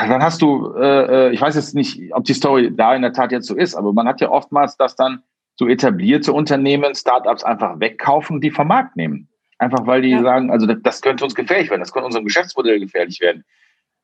dann 0.00 0.22
hast 0.22 0.42
du, 0.42 0.74
äh, 0.74 1.28
äh, 1.28 1.32
ich 1.32 1.40
weiß 1.40 1.54
jetzt 1.54 1.74
nicht, 1.74 2.14
ob 2.14 2.24
die 2.24 2.34
Story 2.34 2.74
da 2.74 2.94
in 2.94 3.02
der 3.02 3.12
Tat 3.12 3.32
jetzt 3.32 3.46
so 3.46 3.56
ist, 3.56 3.74
aber 3.74 3.92
man 3.92 4.06
hat 4.06 4.20
ja 4.20 4.30
oftmals, 4.30 4.76
dass 4.76 4.96
dann 4.96 5.22
so 5.56 5.68
etablierte 5.68 6.32
Unternehmen 6.32 6.94
Startups 6.94 7.44
einfach 7.44 7.80
wegkaufen, 7.80 8.40
die 8.40 8.50
vom 8.50 8.68
Markt 8.68 8.96
nehmen. 8.96 9.28
Einfach 9.58 9.86
weil 9.86 10.00
die 10.02 10.10
ja. 10.10 10.22
sagen, 10.22 10.50
also 10.50 10.66
das, 10.66 10.78
das, 10.82 11.02
könnte 11.02 11.24
uns 11.24 11.34
gefährlich 11.34 11.68
werden, 11.68 11.80
das 11.80 11.92
könnte 11.92 12.06
unserem 12.06 12.24
Geschäftsmodell 12.24 12.80
gefährlich 12.80 13.20
werden. 13.20 13.44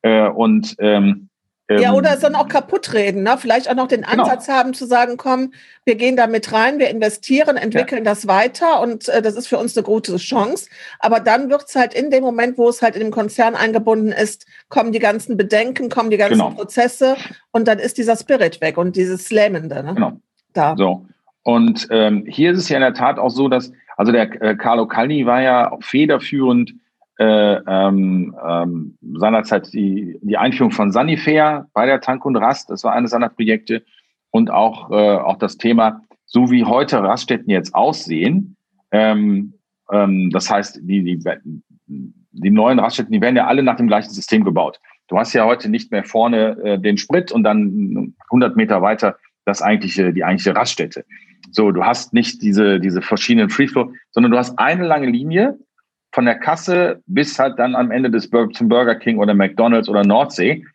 Äh, 0.01 0.27
und 0.29 0.75
ähm, 0.79 1.29
ja, 1.69 1.93
oder 1.93 2.13
es 2.13 2.21
dann 2.21 2.35
auch 2.35 2.47
kaputt 2.47 2.93
reden, 2.93 3.23
ne? 3.23 3.35
Vielleicht 3.37 3.69
auch 3.69 3.75
noch 3.75 3.89
den 3.89 4.03
genau. 4.03 4.23
Ansatz 4.23 4.45
genau. 4.45 4.57
haben 4.57 4.73
zu 4.73 4.85
sagen, 4.85 5.17
komm, 5.17 5.51
wir 5.83 5.95
gehen 5.95 6.15
da 6.15 6.25
mit 6.25 6.53
rein, 6.53 6.79
wir 6.79 6.89
investieren, 6.89 7.57
entwickeln 7.57 8.05
ja. 8.05 8.11
das 8.11 8.25
weiter 8.25 8.79
und 8.79 9.09
äh, 9.09 9.21
das 9.21 9.35
ist 9.35 9.47
für 9.47 9.57
uns 9.57 9.75
eine 9.75 9.83
gute 9.83 10.15
Chance. 10.15 10.69
Aber 10.99 11.19
dann 11.19 11.49
wird 11.49 11.65
es 11.67 11.75
halt 11.75 11.93
in 11.93 12.09
dem 12.09 12.23
Moment, 12.23 12.57
wo 12.57 12.69
es 12.69 12.81
halt 12.81 12.95
in 12.95 13.01
dem 13.01 13.11
Konzern 13.11 13.55
eingebunden 13.55 14.13
ist, 14.13 14.45
kommen 14.69 14.93
die 14.93 14.99
ganzen 14.99 15.35
Bedenken, 15.35 15.89
kommen 15.89 16.09
die 16.09 16.15
ganzen 16.15 16.37
genau. 16.37 16.51
Prozesse 16.51 17.17
und 17.51 17.67
dann 17.67 17.79
ist 17.79 17.97
dieser 17.97 18.15
Spirit 18.15 18.61
weg 18.61 18.77
und 18.77 18.95
dieses 18.95 19.25
Slammende, 19.25 19.83
ne? 19.83 19.93
Genau. 19.93 20.13
Da. 20.53 20.75
So. 20.77 21.05
Und 21.43 21.87
ähm, 21.91 22.23
hier 22.27 22.51
ist 22.51 22.59
es 22.59 22.69
ja 22.69 22.77
in 22.77 22.81
der 22.81 22.93
Tat 22.93 23.19
auch 23.19 23.29
so, 23.29 23.49
dass, 23.49 23.73
also 23.97 24.13
der 24.13 24.41
äh, 24.41 24.55
Carlo 24.55 24.87
Calni 24.87 25.25
war 25.25 25.41
ja 25.41 25.77
federführend 25.81 26.73
äh, 27.19 27.55
ähm, 27.67 28.35
ähm, 28.47 28.97
seinerzeit 29.15 29.73
die, 29.73 30.19
die 30.21 30.37
Einführung 30.37 30.71
von 30.71 30.91
Sanifair 30.91 31.67
bei 31.73 31.85
der 31.85 32.01
Tank 32.01 32.25
und 32.25 32.35
Rast, 32.35 32.69
das 32.69 32.83
war 32.83 32.93
eines 32.93 33.11
seiner 33.11 33.29
Projekte. 33.29 33.83
Und 34.29 34.51
auch, 34.51 34.91
äh, 34.91 35.17
auch 35.17 35.37
das 35.37 35.57
Thema, 35.57 36.01
so 36.25 36.51
wie 36.51 36.65
heute 36.65 37.01
Raststätten 37.01 37.49
jetzt 37.49 37.73
aussehen, 37.73 38.57
ähm, 38.91 39.53
ähm, 39.91 40.29
das 40.31 40.49
heißt, 40.49 40.79
die, 40.83 41.03
die, 41.03 41.23
die 41.87 42.49
neuen 42.49 42.79
Raststätten, 42.79 43.13
die 43.13 43.21
werden 43.21 43.35
ja 43.35 43.47
alle 43.47 43.63
nach 43.63 43.77
dem 43.77 43.87
gleichen 43.87 44.11
System 44.11 44.43
gebaut. 44.43 44.79
Du 45.07 45.17
hast 45.17 45.33
ja 45.33 45.45
heute 45.45 45.69
nicht 45.69 45.91
mehr 45.91 46.03
vorne 46.03 46.57
äh, 46.63 46.79
den 46.79 46.97
Sprit 46.97 47.31
und 47.31 47.43
dann 47.43 48.13
100 48.25 48.55
Meter 48.57 48.81
weiter 48.81 49.17
das 49.45 49.61
eigentliche, 49.61 50.13
die 50.13 50.23
eigentliche 50.23 50.55
Raststätte. 50.55 51.05
So, 51.51 51.71
du 51.71 51.83
hast 51.83 52.13
nicht 52.13 52.41
diese, 52.41 52.79
diese 52.79 53.01
verschiedenen 53.01 53.49
Freeflow, 53.49 53.93
sondern 54.11 54.31
du 54.31 54.37
hast 54.37 54.59
eine 54.59 54.85
lange 54.85 55.07
Linie, 55.07 55.57
von 56.17 56.25
der 56.25 56.39
Kasse 56.39 56.99
bis 57.05 57.37
halt 57.37 57.59
dann 57.59 57.75
am 57.75 57.91
Ende 57.91 58.09
des 58.09 58.27
Bur 58.27 58.49
zum 58.49 58.69
Burger 58.69 58.95
King 58.95 59.19
oder 59.19 59.35
McDonalds 59.35 59.87
oder 59.87 60.03
Nordsee. 60.03 60.65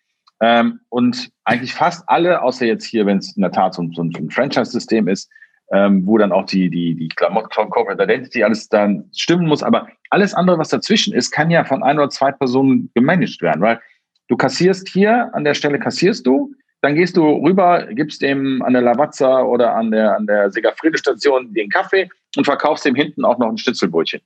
Ähm, 0.40 0.78
und 0.88 1.32
eigentlich 1.42 1.74
fast 1.74 2.04
alle, 2.06 2.42
außer 2.42 2.64
jetzt 2.64 2.84
hier, 2.84 3.06
wenn 3.06 3.18
es 3.18 3.34
in 3.34 3.42
der 3.42 3.50
Tat 3.50 3.74
so, 3.74 3.82
so, 3.92 4.04
so 4.04 4.18
ein 4.20 4.30
Franchise-System 4.30 5.08
ist, 5.08 5.28
ähm, 5.72 6.06
wo 6.06 6.16
dann 6.16 6.30
auch 6.30 6.46
die, 6.46 6.70
die, 6.70 6.94
die 6.94 7.08
Klamotten 7.08 7.48
Corporate 7.70 8.00
Identity 8.00 8.44
alles 8.44 8.68
dann 8.68 9.10
stimmen 9.16 9.48
muss. 9.48 9.64
Aber 9.64 9.88
alles 10.10 10.32
andere, 10.32 10.58
was 10.58 10.68
dazwischen 10.68 11.12
ist, 11.12 11.32
kann 11.32 11.50
ja 11.50 11.64
von 11.64 11.82
ein 11.82 11.98
oder 11.98 12.10
zwei 12.10 12.30
Personen 12.30 12.92
gemanagt 12.94 13.42
werden, 13.42 13.62
weil 13.62 13.80
du 14.28 14.36
kassierst 14.36 14.90
hier, 14.90 15.34
an 15.34 15.42
der 15.42 15.54
Stelle 15.54 15.80
kassierst 15.80 16.24
du, 16.24 16.54
dann 16.82 16.94
gehst 16.94 17.16
du 17.16 17.28
rüber, 17.44 17.88
gibst 17.90 18.22
dem 18.22 18.62
an 18.62 18.74
der 18.74 18.82
Lavazza 18.82 19.42
oder 19.42 19.74
an 19.74 19.90
der, 19.90 20.16
an 20.16 20.24
der 20.28 20.52
Segafrede-Station 20.52 21.52
den 21.52 21.68
Kaffee 21.68 22.08
und 22.36 22.44
verkaufst 22.44 22.84
dem 22.84 22.94
hinten 22.94 23.24
auch 23.24 23.38
noch 23.38 23.48
ein 23.48 23.58
Schnitzelbrötchen. 23.58 24.20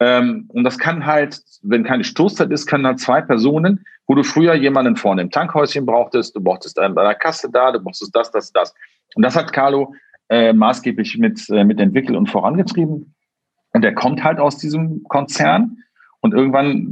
Ähm, 0.00 0.46
und 0.48 0.64
das 0.64 0.78
kann 0.78 1.06
halt, 1.06 1.40
wenn 1.62 1.84
keine 1.84 2.04
Stoßzeit 2.04 2.50
ist, 2.50 2.66
können 2.66 2.86
halt 2.86 3.00
zwei 3.00 3.20
Personen, 3.20 3.84
wo 4.06 4.14
du 4.14 4.22
früher 4.22 4.54
jemanden 4.54 4.96
vorne 4.96 5.22
im 5.22 5.30
Tankhäuschen 5.30 5.86
brauchtest, 5.86 6.34
du 6.36 6.40
brauchtest 6.40 6.78
einen 6.78 6.94
bei 6.94 7.04
der 7.04 7.14
Kasse 7.14 7.48
da, 7.50 7.72
du 7.72 7.80
brauchtest 7.80 8.14
das, 8.14 8.30
das, 8.30 8.52
das. 8.52 8.74
Und 9.14 9.22
das 9.22 9.36
hat 9.36 9.52
Carlo 9.52 9.94
äh, 10.28 10.52
maßgeblich 10.52 11.18
mit, 11.18 11.48
äh, 11.50 11.64
mit 11.64 11.80
entwickelt 11.80 12.16
und 12.16 12.28
vorangetrieben. 12.28 13.14
Und 13.72 13.84
er 13.84 13.94
kommt 13.94 14.22
halt 14.24 14.38
aus 14.38 14.58
diesem 14.58 15.04
Konzern. 15.04 15.78
Und 16.20 16.34
irgendwann 16.34 16.88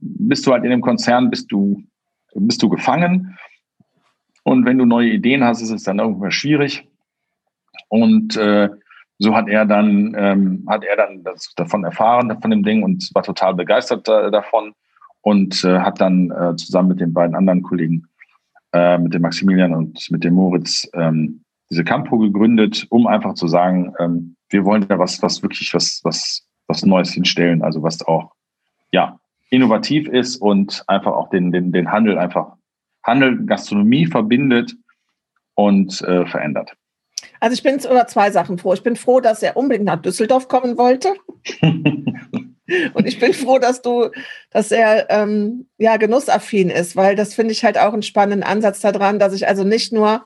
bist 0.00 0.46
du 0.46 0.52
halt 0.52 0.64
in 0.64 0.70
dem 0.70 0.80
Konzern, 0.80 1.30
bist 1.30 1.50
du, 1.50 1.82
bist 2.34 2.62
du 2.62 2.68
gefangen. 2.68 3.36
Und 4.42 4.66
wenn 4.66 4.78
du 4.78 4.84
neue 4.84 5.10
Ideen 5.10 5.42
hast, 5.44 5.62
ist 5.62 5.70
es 5.70 5.84
dann 5.84 5.98
irgendwann 5.98 6.30
schwierig. 6.30 6.88
Und 7.88 8.36
äh, 8.36 8.68
so 9.18 9.34
hat 9.34 9.48
er 9.48 9.64
dann, 9.64 10.14
ähm, 10.18 10.64
hat 10.68 10.84
er 10.84 10.96
dann 10.96 11.22
das, 11.22 11.52
davon 11.56 11.84
erfahren, 11.84 12.36
von 12.40 12.50
dem 12.50 12.62
Ding 12.62 12.82
und 12.82 13.10
war 13.14 13.22
total 13.22 13.54
begeistert 13.54 14.08
äh, 14.08 14.30
davon 14.30 14.72
und 15.22 15.64
äh, 15.64 15.78
hat 15.78 16.00
dann 16.00 16.30
äh, 16.30 16.56
zusammen 16.56 16.88
mit 16.88 17.00
den 17.00 17.12
beiden 17.12 17.36
anderen 17.36 17.62
Kollegen, 17.62 18.08
äh, 18.72 18.98
mit 18.98 19.14
dem 19.14 19.22
Maximilian 19.22 19.74
und 19.74 20.10
mit 20.10 20.24
dem 20.24 20.34
Moritz, 20.34 20.88
ähm, 20.94 21.44
diese 21.70 21.84
Campo 21.84 22.18
gegründet, 22.18 22.86
um 22.90 23.06
einfach 23.06 23.34
zu 23.34 23.46
sagen, 23.46 23.94
ähm, 23.98 24.36
wir 24.50 24.64
wollen 24.64 24.86
da 24.86 24.98
was, 24.98 25.22
was 25.22 25.42
wirklich 25.42 25.72
was, 25.74 26.00
was, 26.04 26.46
was 26.66 26.84
Neues 26.84 27.12
hinstellen, 27.12 27.62
also 27.62 27.82
was 27.82 28.06
auch, 28.06 28.32
ja, 28.92 29.18
innovativ 29.50 30.08
ist 30.08 30.36
und 30.36 30.84
einfach 30.88 31.12
auch 31.12 31.30
den, 31.30 31.52
den, 31.52 31.72
den 31.72 31.90
Handel 31.90 32.18
einfach, 32.18 32.56
Handel, 33.02 33.44
Gastronomie 33.46 34.06
verbindet 34.06 34.74
und 35.54 36.00
äh, 36.02 36.26
verändert. 36.26 36.74
Also 37.44 37.52
ich 37.52 37.62
bin 37.62 37.78
über 37.78 38.06
zwei 38.06 38.30
Sachen 38.30 38.56
froh. 38.56 38.72
Ich 38.72 38.82
bin 38.82 38.96
froh, 38.96 39.20
dass 39.20 39.42
er 39.42 39.58
unbedingt 39.58 39.84
nach 39.84 40.00
Düsseldorf 40.00 40.48
kommen 40.48 40.78
wollte. 40.78 41.12
Und 41.60 43.06
ich 43.06 43.20
bin 43.20 43.34
froh, 43.34 43.58
dass 43.58 43.82
du, 43.82 44.08
dass 44.48 44.72
er 44.72 45.10
ähm, 45.10 45.66
ja 45.76 45.98
genussaffin 45.98 46.70
ist, 46.70 46.96
weil 46.96 47.16
das 47.16 47.34
finde 47.34 47.52
ich 47.52 47.62
halt 47.62 47.76
auch 47.76 47.92
einen 47.92 48.02
spannenden 48.02 48.42
Ansatz 48.42 48.80
daran, 48.80 49.18
dass 49.18 49.34
ich 49.34 49.46
also 49.46 49.62
nicht 49.62 49.92
nur 49.92 50.24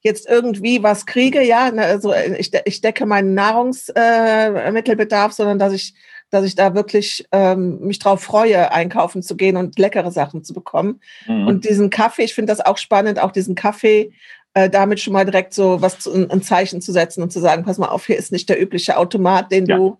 jetzt 0.00 0.28
irgendwie 0.28 0.82
was 0.82 1.06
kriege, 1.06 1.42
ja, 1.42 1.70
ne, 1.70 1.84
also 1.84 2.12
ich, 2.14 2.52
ich 2.66 2.82
decke 2.82 3.06
meinen 3.06 3.32
Nahrungsmittelbedarf, 3.32 5.32
äh, 5.32 5.34
sondern 5.34 5.58
dass 5.58 5.72
ich, 5.72 5.94
dass 6.28 6.44
ich 6.44 6.54
da 6.54 6.74
wirklich 6.74 7.26
ähm, 7.32 7.78
mich 7.80 7.98
drauf 7.98 8.22
freue, 8.22 8.72
einkaufen 8.72 9.22
zu 9.22 9.36
gehen 9.36 9.56
und 9.56 9.78
leckere 9.78 10.10
Sachen 10.10 10.44
zu 10.44 10.52
bekommen. 10.52 11.00
Mhm. 11.26 11.46
Und 11.46 11.64
diesen 11.64 11.88
Kaffee, 11.88 12.24
ich 12.24 12.34
finde 12.34 12.52
das 12.52 12.60
auch 12.60 12.76
spannend, 12.76 13.18
auch 13.18 13.32
diesen 13.32 13.54
Kaffee 13.54 14.12
äh, 14.58 14.68
damit 14.68 14.98
schon 14.98 15.12
mal 15.12 15.24
direkt 15.24 15.54
so 15.54 15.80
was 15.80 16.00
zu, 16.00 16.12
ein 16.12 16.42
Zeichen 16.42 16.80
zu 16.80 16.90
setzen 16.90 17.22
und 17.22 17.32
zu 17.32 17.38
sagen, 17.38 17.64
pass 17.64 17.78
mal 17.78 17.88
auf, 17.88 18.06
hier 18.06 18.16
ist 18.16 18.32
nicht 18.32 18.48
der 18.48 18.60
übliche 18.60 18.96
Automat, 18.96 19.52
den 19.52 19.66
ja. 19.66 19.76
du 19.76 19.98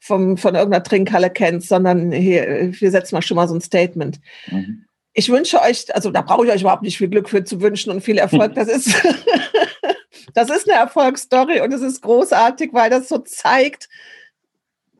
vom, 0.00 0.36
von 0.36 0.54
irgendeiner 0.54 0.82
Trinkhalle 0.82 1.30
kennst, 1.30 1.68
sondern 1.68 2.10
hier, 2.10 2.72
wir 2.72 2.90
setzen 2.90 3.14
mal 3.14 3.22
schon 3.22 3.36
mal 3.36 3.46
so 3.46 3.54
ein 3.54 3.60
Statement. 3.60 4.20
Mhm. 4.50 4.84
Ich 5.12 5.28
wünsche 5.30 5.60
euch, 5.62 5.94
also 5.94 6.10
da 6.10 6.22
brauche 6.22 6.44
ich 6.44 6.52
euch 6.52 6.62
überhaupt 6.62 6.82
nicht 6.82 6.98
viel 6.98 7.08
Glück 7.08 7.28
für 7.28 7.44
zu 7.44 7.60
wünschen 7.60 7.92
und 7.92 8.00
viel 8.00 8.18
Erfolg. 8.18 8.52
Das 8.56 8.68
ist, 8.68 8.92
das 10.34 10.50
ist 10.50 10.68
eine 10.68 10.78
Erfolgsstory 10.80 11.60
und 11.60 11.72
es 11.72 11.82
ist 11.82 12.02
großartig, 12.02 12.70
weil 12.72 12.90
das 12.90 13.08
so 13.08 13.18
zeigt, 13.18 13.88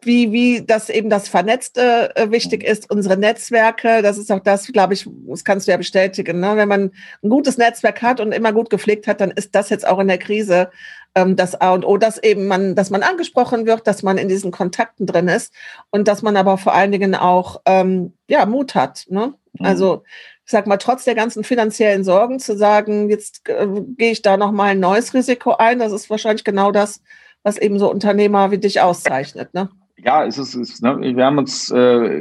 wie, 0.06 0.32
wie 0.32 0.64
das 0.64 0.88
eben 0.88 1.10
das 1.10 1.28
Vernetzte 1.28 2.14
äh, 2.16 2.30
wichtig 2.30 2.62
ist, 2.62 2.90
unsere 2.90 3.16
Netzwerke, 3.16 4.02
das 4.02 4.18
ist 4.18 4.30
auch 4.30 4.40
das, 4.40 4.66
glaube 4.68 4.94
ich, 4.94 5.08
das 5.28 5.44
kannst 5.44 5.66
du 5.66 5.72
ja 5.72 5.76
bestätigen. 5.76 6.40
Ne? 6.40 6.56
Wenn 6.56 6.68
man 6.68 6.90
ein 7.22 7.28
gutes 7.28 7.58
Netzwerk 7.58 8.02
hat 8.02 8.20
und 8.20 8.32
immer 8.32 8.52
gut 8.52 8.70
gepflegt 8.70 9.06
hat, 9.06 9.20
dann 9.20 9.30
ist 9.30 9.54
das 9.54 9.70
jetzt 9.70 9.86
auch 9.86 9.98
in 9.98 10.08
der 10.08 10.18
Krise 10.18 10.70
ähm, 11.14 11.36
das 11.36 11.60
A 11.60 11.72
und 11.72 11.84
O, 11.84 11.96
dass 11.96 12.22
eben 12.22 12.46
man, 12.46 12.74
dass 12.74 12.90
man 12.90 13.02
angesprochen 13.02 13.66
wird, 13.66 13.86
dass 13.86 14.02
man 14.02 14.18
in 14.18 14.28
diesen 14.28 14.50
Kontakten 14.50 15.06
drin 15.06 15.28
ist 15.28 15.52
und 15.90 16.08
dass 16.08 16.22
man 16.22 16.36
aber 16.36 16.58
vor 16.58 16.74
allen 16.74 16.92
Dingen 16.92 17.14
auch 17.14 17.60
ähm, 17.66 18.12
ja, 18.28 18.46
Mut 18.46 18.74
hat. 18.74 19.06
Ne? 19.08 19.34
Mhm. 19.52 19.66
Also 19.66 20.02
ich 20.44 20.50
sag 20.50 20.66
mal, 20.66 20.76
trotz 20.76 21.04
der 21.04 21.14
ganzen 21.14 21.42
finanziellen 21.42 22.04
Sorgen 22.04 22.38
zu 22.38 22.56
sagen, 22.56 23.08
jetzt 23.08 23.48
äh, 23.48 23.66
gehe 23.96 24.12
ich 24.12 24.22
da 24.22 24.36
nochmal 24.36 24.70
ein 24.70 24.80
neues 24.80 25.14
Risiko 25.14 25.52
ein, 25.52 25.78
das 25.78 25.92
ist 25.92 26.10
wahrscheinlich 26.10 26.44
genau 26.44 26.70
das, 26.70 27.00
was 27.42 27.58
eben 27.58 27.78
so 27.78 27.90
Unternehmer 27.90 28.50
wie 28.50 28.58
dich 28.58 28.80
auszeichnet. 28.80 29.54
Ne? 29.54 29.70
Ja, 30.04 30.24
es 30.24 30.36
ist, 30.36 30.54
es, 30.54 30.82
ne, 30.82 30.98
wir 31.00 31.24
haben 31.24 31.38
uns, 31.38 31.70
äh, 31.70 32.20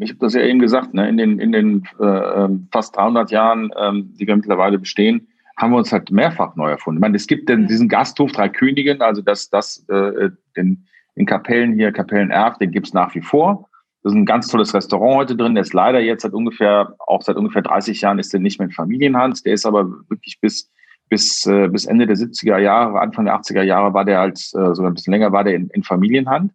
ich 0.00 0.10
habe 0.10 0.18
das 0.20 0.32
ja 0.32 0.40
eben 0.40 0.60
gesagt, 0.60 0.94
ne, 0.94 1.06
in 1.08 1.18
den, 1.18 1.38
in 1.38 1.52
den 1.52 1.86
äh, 2.00 2.04
ähm, 2.04 2.68
fast 2.72 2.96
300 2.96 3.30
Jahren, 3.30 3.70
ähm, 3.78 4.14
die 4.18 4.26
wir 4.26 4.34
mittlerweile 4.34 4.78
bestehen, 4.78 5.28
haben 5.58 5.72
wir 5.72 5.78
uns 5.78 5.92
halt 5.92 6.10
mehrfach 6.10 6.56
neu 6.56 6.70
erfunden. 6.70 6.98
Ich 6.98 7.02
meine, 7.02 7.16
es 7.16 7.26
gibt 7.26 7.50
denn 7.50 7.66
diesen 7.66 7.88
Gasthof 7.88 8.32
Drei 8.32 8.48
Königen, 8.48 9.02
also 9.02 9.20
das, 9.20 9.50
das 9.50 9.86
äh, 9.88 10.30
den, 10.56 10.86
in 11.16 11.26
Kapellen 11.26 11.74
hier, 11.74 11.92
Kapellen 11.92 12.30
Erf, 12.30 12.56
den 12.58 12.72
gibt's 12.72 12.94
nach 12.94 13.14
wie 13.14 13.22
vor. 13.22 13.68
Das 14.02 14.12
ist 14.12 14.18
ein 14.18 14.26
ganz 14.26 14.48
tolles 14.48 14.72
Restaurant 14.72 15.16
heute 15.16 15.36
drin. 15.36 15.54
Der 15.54 15.62
ist 15.62 15.74
leider 15.74 16.00
jetzt 16.00 16.22
seit 16.22 16.32
ungefähr, 16.32 16.94
auch 17.06 17.22
seit 17.22 17.36
ungefähr 17.36 17.62
30 17.62 18.00
Jahren 18.00 18.18
ist 18.18 18.32
der 18.32 18.40
nicht 18.40 18.58
mehr 18.58 18.68
in 18.68 18.72
Familienhand. 18.72 19.44
Der 19.44 19.52
ist 19.52 19.66
aber 19.66 19.86
wirklich 20.08 20.38
bis, 20.40 20.70
bis, 21.10 21.44
äh, 21.46 21.68
bis 21.68 21.84
Ende 21.84 22.06
der 22.06 22.16
70er 22.16 22.58
Jahre, 22.58 23.00
Anfang 23.00 23.26
der 23.26 23.34
80er 23.34 23.62
Jahre 23.62 23.92
war 23.92 24.04
der 24.04 24.18
halt, 24.18 24.38
äh, 24.38 24.74
sogar 24.74 24.90
ein 24.90 24.94
bisschen 24.94 25.12
länger 25.12 25.32
war 25.32 25.44
der 25.44 25.56
in, 25.56 25.68
in 25.70 25.82
Familienhand. 25.82 26.52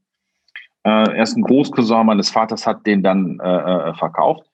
Äh, 0.84 1.18
erst 1.18 1.38
ein 1.38 1.44
Großcousin 1.44 2.06
meines 2.06 2.30
Vaters 2.30 2.66
hat 2.66 2.86
den 2.88 3.04
dann 3.04 3.40
äh, 3.40 3.90
äh, 3.90 3.94
verkauft. 3.94 4.50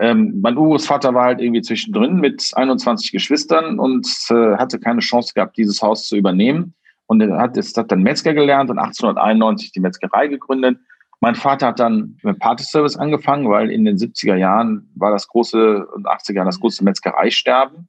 Ähm, 0.00 0.40
mein 0.40 0.56
Urgroßvater 0.56 1.12
war 1.14 1.24
halt 1.24 1.40
irgendwie 1.40 1.62
zwischendrin 1.62 2.16
mit 2.20 2.52
21 2.54 3.10
Geschwistern 3.10 3.78
und 3.78 4.06
äh, 4.30 4.56
hatte 4.56 4.78
keine 4.78 5.00
Chance 5.00 5.34
gehabt, 5.34 5.56
dieses 5.56 5.82
Haus 5.82 6.06
zu 6.06 6.16
übernehmen. 6.16 6.74
Und 7.06 7.20
er 7.20 7.38
hat, 7.38 7.56
ist, 7.56 7.76
hat 7.76 7.90
dann 7.90 8.02
Metzger 8.02 8.34
gelernt 8.34 8.70
und 8.70 8.78
1891 8.78 9.72
die 9.72 9.80
Metzgerei 9.80 10.28
gegründet. 10.28 10.78
Mein 11.20 11.34
Vater 11.34 11.68
hat 11.68 11.80
dann 11.80 12.16
mit 12.22 12.38
Party-Service 12.38 12.96
angefangen, 12.96 13.48
weil 13.48 13.70
in 13.70 13.84
den 13.84 13.96
70er 13.96 14.36
Jahren 14.36 14.88
war 14.94 15.10
das 15.10 15.26
große 15.26 15.86
und 15.86 16.06
80er 16.06 16.34
Jahren 16.34 16.46
das 16.46 16.60
große 16.60 16.84
Metzgereisterben. 16.84 17.88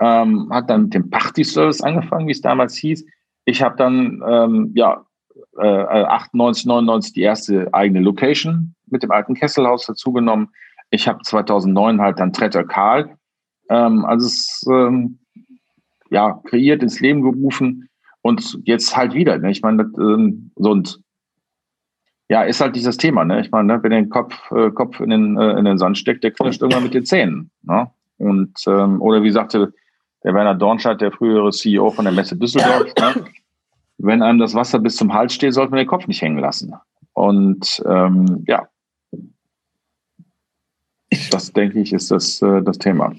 Ähm, 0.00 0.48
hat 0.52 0.70
dann 0.70 0.84
mit 0.84 0.94
dem 0.94 1.10
Party-Service 1.10 1.80
angefangen, 1.80 2.28
wie 2.28 2.32
es 2.32 2.40
damals 2.40 2.76
hieß. 2.76 3.04
Ich 3.44 3.62
habe 3.62 3.76
dann 3.76 4.22
ähm, 4.26 4.72
ja 4.74 5.04
äh, 5.58 6.04
98, 6.04 6.66
99 6.66 7.12
die 7.12 7.22
erste 7.22 7.72
eigene 7.72 8.00
Location 8.00 8.74
mit 8.86 9.02
dem 9.02 9.10
alten 9.10 9.34
Kesselhaus 9.34 9.86
dazugenommen. 9.86 10.50
Ich 10.90 11.08
habe 11.08 11.22
2009 11.22 12.00
halt 12.00 12.20
dann 12.20 12.32
Tretter 12.32 12.64
Karl 12.64 13.16
ähm, 13.68 14.04
also 14.04 14.26
es 14.26 14.64
ähm, 14.70 15.18
ja 16.10 16.40
kreiert 16.44 16.82
ins 16.82 17.00
Leben 17.00 17.22
gerufen 17.22 17.88
und 18.22 18.58
jetzt 18.64 18.96
halt 18.96 19.14
wieder. 19.14 19.38
Ne? 19.38 19.50
Ich 19.50 19.62
meine, 19.62 19.82
ähm, 19.98 20.50
so 20.56 20.70
und 20.70 21.00
ja, 22.28 22.42
ist 22.42 22.60
halt 22.60 22.74
dieses 22.74 22.96
Thema. 22.96 23.24
Ne? 23.24 23.40
Ich 23.40 23.50
meine, 23.50 23.74
ne, 23.74 23.82
wenn 23.82 23.90
den 23.90 24.08
Kopf, 24.08 24.50
äh, 24.50 24.70
Kopf 24.70 25.00
in, 25.00 25.10
den, 25.10 25.36
äh, 25.36 25.58
in 25.58 25.64
den 25.66 25.78
Sand 25.78 25.98
steckt, 25.98 26.24
der 26.24 26.30
knirscht 26.30 26.62
irgendwann 26.62 26.84
mit 26.84 26.94
den 26.94 27.04
Zähnen. 27.04 27.50
Ne? 27.62 27.90
Und 28.18 28.54
ähm, 28.66 29.02
oder 29.02 29.22
wie 29.22 29.30
sagte 29.30 29.72
der 30.22 30.34
Werner 30.34 30.54
Dornscheid, 30.54 31.00
der 31.00 31.12
frühere 31.12 31.50
CEO 31.50 31.90
von 31.90 32.06
der 32.06 32.14
Messe 32.14 32.36
Düsseldorf, 32.36 32.94
ne? 32.98 33.24
Wenn 33.98 34.22
einem 34.22 34.38
das 34.38 34.54
Wasser 34.54 34.78
bis 34.78 34.96
zum 34.96 35.12
Hals 35.12 35.34
steht, 35.34 35.54
sollte 35.54 35.70
man 35.70 35.78
den 35.78 35.86
Kopf 35.86 36.06
nicht 36.06 36.22
hängen 36.22 36.38
lassen. 36.38 36.74
Und 37.12 37.82
ähm, 37.86 38.44
ja, 38.46 38.68
das 41.30 41.52
denke 41.52 41.80
ich, 41.80 41.92
ist 41.92 42.10
das, 42.10 42.42
äh, 42.42 42.62
das 42.62 42.78
Thema. 42.78 43.14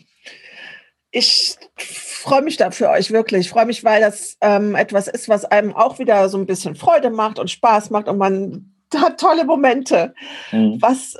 Ich 1.11 1.55
freue 1.78 2.41
mich 2.41 2.57
da 2.57 2.71
für 2.71 2.89
euch 2.89 3.11
wirklich. 3.11 3.41
Ich 3.41 3.49
freue 3.49 3.65
mich, 3.65 3.84
weil 3.84 4.01
das 4.01 4.38
ähm, 4.41 4.76
etwas 4.76 5.07
ist, 5.07 5.30
was 5.30 5.45
einem 5.45 5.73
auch 5.73 5.99
wieder 5.99 6.28
so 6.28 6.38
ein 6.38 6.45
bisschen 6.45 6.76
Freude 6.76 7.09
macht 7.09 7.39
und 7.39 7.49
Spaß 7.49 7.89
macht 7.89 8.09
und 8.09 8.17
man 8.17 8.76
hat 8.95 9.19
tolle 9.19 9.45
Momente. 9.45 10.13
Mhm. 10.51 10.78
Was 10.82 11.17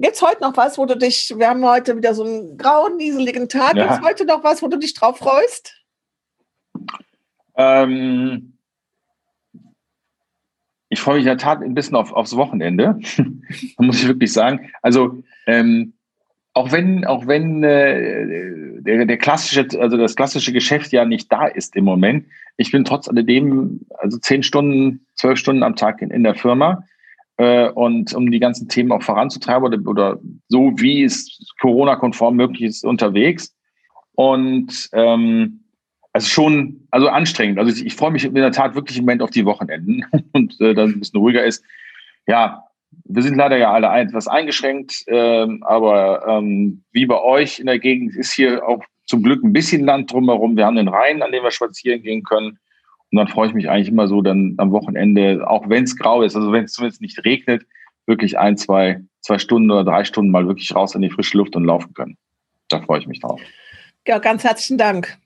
gibt's 0.00 0.22
heute 0.22 0.42
noch 0.42 0.56
was, 0.56 0.78
wo 0.78 0.86
du 0.86 0.96
dich? 0.96 1.32
Wir 1.36 1.48
haben 1.48 1.64
heute 1.64 1.96
wieder 1.96 2.14
so 2.14 2.24
einen 2.24 2.56
grauen, 2.58 2.96
nieseligen 2.96 3.48
Tag. 3.48 3.76
Ja. 3.76 3.86
Gibt's 3.86 4.06
heute 4.06 4.24
noch 4.24 4.44
was, 4.44 4.62
wo 4.62 4.68
du 4.68 4.78
dich 4.78 4.94
drauf 4.94 5.18
freust? 5.18 5.74
Ähm, 7.56 8.51
ich 10.92 11.00
freue 11.00 11.14
mich 11.14 11.22
in 11.22 11.28
der 11.28 11.38
Tat 11.38 11.62
ein 11.62 11.72
bisschen 11.72 11.96
auf, 11.96 12.12
aufs 12.12 12.36
Wochenende, 12.36 12.98
muss 13.78 14.02
ich 14.02 14.08
wirklich 14.08 14.30
sagen. 14.30 14.68
Also 14.82 15.22
ähm, 15.46 15.94
auch 16.52 16.70
wenn, 16.70 17.06
auch 17.06 17.26
wenn 17.26 17.64
äh, 17.64 18.82
der, 18.82 19.06
der 19.06 19.16
klassische, 19.16 19.66
also 19.80 19.96
das 19.96 20.16
klassische 20.16 20.52
Geschäft 20.52 20.92
ja 20.92 21.06
nicht 21.06 21.32
da 21.32 21.46
ist 21.46 21.76
im 21.76 21.84
Moment, 21.86 22.26
ich 22.58 22.70
bin 22.72 22.84
trotz 22.84 23.08
alledem, 23.08 23.80
also 24.00 24.18
zehn 24.18 24.42
Stunden, 24.42 25.06
zwölf 25.14 25.38
Stunden 25.38 25.62
am 25.62 25.76
Tag 25.76 26.02
in, 26.02 26.10
in 26.10 26.24
der 26.24 26.34
Firma 26.34 26.84
äh, 27.38 27.70
und 27.70 28.12
um 28.12 28.30
die 28.30 28.40
ganzen 28.40 28.68
Themen 28.68 28.92
auch 28.92 29.02
voranzutreiben 29.02 29.64
oder, 29.64 29.88
oder 29.88 30.20
so 30.48 30.74
wie 30.76 31.04
es 31.04 31.38
Corona-konform 31.62 32.36
möglich 32.36 32.64
ist, 32.64 32.84
unterwegs. 32.84 33.56
Und 34.14 34.90
ähm, 34.92 35.61
also 36.12 36.28
schon, 36.28 36.86
also 36.90 37.08
anstrengend. 37.08 37.58
Also 37.58 37.72
ich, 37.72 37.86
ich 37.86 37.96
freue 37.96 38.10
mich 38.10 38.24
in 38.24 38.34
der 38.34 38.52
Tat 38.52 38.74
wirklich 38.74 38.98
im 38.98 39.04
Moment 39.04 39.22
auf 39.22 39.30
die 39.30 39.46
Wochenenden 39.46 40.04
und 40.32 40.60
äh, 40.60 40.74
dann 40.74 40.90
ein 40.90 40.98
bisschen 40.98 41.20
ruhiger 41.20 41.44
ist. 41.44 41.64
Ja, 42.26 42.64
wir 43.04 43.22
sind 43.22 43.36
leider 43.36 43.56
ja 43.56 43.72
alle 43.72 43.88
etwas 44.00 44.28
eingeschränkt, 44.28 45.04
ähm, 45.06 45.62
aber 45.62 46.26
ähm, 46.28 46.84
wie 46.92 47.06
bei 47.06 47.20
euch 47.20 47.58
in 47.58 47.66
der 47.66 47.78
Gegend 47.78 48.14
ist 48.16 48.32
hier 48.32 48.66
auch 48.66 48.84
zum 49.06 49.22
Glück 49.22 49.42
ein 49.42 49.52
bisschen 49.52 49.84
Land 49.84 50.12
drumherum. 50.12 50.56
Wir 50.56 50.66
haben 50.66 50.76
den 50.76 50.88
Rhein, 50.88 51.22
an 51.22 51.32
dem 51.32 51.42
wir 51.42 51.50
spazieren 51.50 52.02
gehen 52.02 52.22
können. 52.22 52.58
Und 53.10 53.18
dann 53.18 53.28
freue 53.28 53.48
ich 53.48 53.54
mich 53.54 53.68
eigentlich 53.68 53.88
immer 53.88 54.08
so 54.08 54.22
dann 54.22 54.54
am 54.58 54.72
Wochenende, 54.72 55.48
auch 55.48 55.68
wenn 55.68 55.84
es 55.84 55.96
grau 55.96 56.22
ist, 56.22 56.36
also 56.36 56.52
wenn 56.52 56.64
es 56.64 56.72
zumindest 56.72 57.02
nicht 57.02 57.22
regnet, 57.24 57.64
wirklich 58.06 58.38
ein, 58.38 58.56
zwei, 58.56 59.00
zwei 59.20 59.38
Stunden 59.38 59.70
oder 59.70 59.84
drei 59.84 60.04
Stunden 60.04 60.30
mal 60.30 60.46
wirklich 60.46 60.74
raus 60.74 60.94
in 60.94 61.02
die 61.02 61.10
frische 61.10 61.36
Luft 61.36 61.56
und 61.56 61.64
laufen 61.64 61.92
können. 61.94 62.16
Da 62.68 62.80
freue 62.80 63.00
ich 63.00 63.06
mich 63.06 63.20
drauf. 63.20 63.40
Ja, 64.06 64.18
ganz 64.18 64.44
herzlichen 64.44 64.78
Dank. 64.78 65.18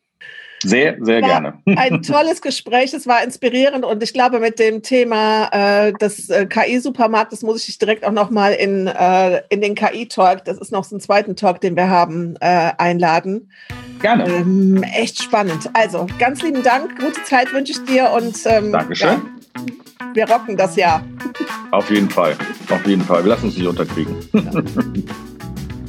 Sehr, 0.63 0.97
sehr 1.01 1.21
gerne. 1.21 1.55
Ein 1.77 2.03
tolles 2.03 2.41
Gespräch, 2.41 2.93
es 2.95 3.07
war 3.07 3.23
inspirierend 3.23 3.85
und 3.85 4.03
ich 4.03 4.13
glaube, 4.13 4.41
mit 4.41 4.59
dem 4.59 4.83
Thema 4.83 5.49
äh, 5.53 5.93
des 5.93 6.31
äh, 6.31 6.47
KI-Supermarktes 6.47 7.43
muss 7.43 7.61
ich 7.61 7.67
dich 7.67 7.79
direkt 7.79 8.05
auch 8.05 8.13
nochmal 8.13 8.55
in, 8.55 8.87
äh, 8.87 9.43
in 9.49 9.61
den 9.61 9.75
KI-Talk, 9.75 10.45
das 10.45 10.59
ist 10.59 10.73
noch 10.73 10.85
so 10.85 10.97
ein 10.97 11.01
zweiten 11.01 11.37
Talk, 11.37 11.61
den 11.61 11.77
wir 11.77 11.91
haben, 11.91 12.37
äh, 12.41 12.73
einladen. 12.79 13.51
Gerne. 14.01 14.25
Ähm, 14.27 14.83
echt 14.83 15.23
spannend. 15.23 15.71
Also, 15.73 16.07
ganz 16.19 16.43
lieben 16.43 16.63
Dank, 16.63 16.99
gute 16.99 17.23
Zeit 17.25 17.53
wünsche 17.53 17.73
ich 17.73 17.85
dir 17.85 18.11
und 18.11 18.37
ähm, 18.47 18.73
Dankeschön. 18.73 19.09
Ja, 19.09 19.23
wir 20.15 20.31
rocken 20.31 20.57
das 20.57 20.77
Jahr. 20.77 21.05
Auf 21.71 21.91
jeden 21.91 22.11
Fall, 22.11 22.37
auf 22.71 22.87
jeden 22.87 23.03
Fall. 23.03 23.25
Wir 23.25 23.31
lassen 23.31 23.47
uns 23.47 23.57
nicht 23.57 23.67
unterkriegen. 23.67 24.17
Ja. 24.33 24.63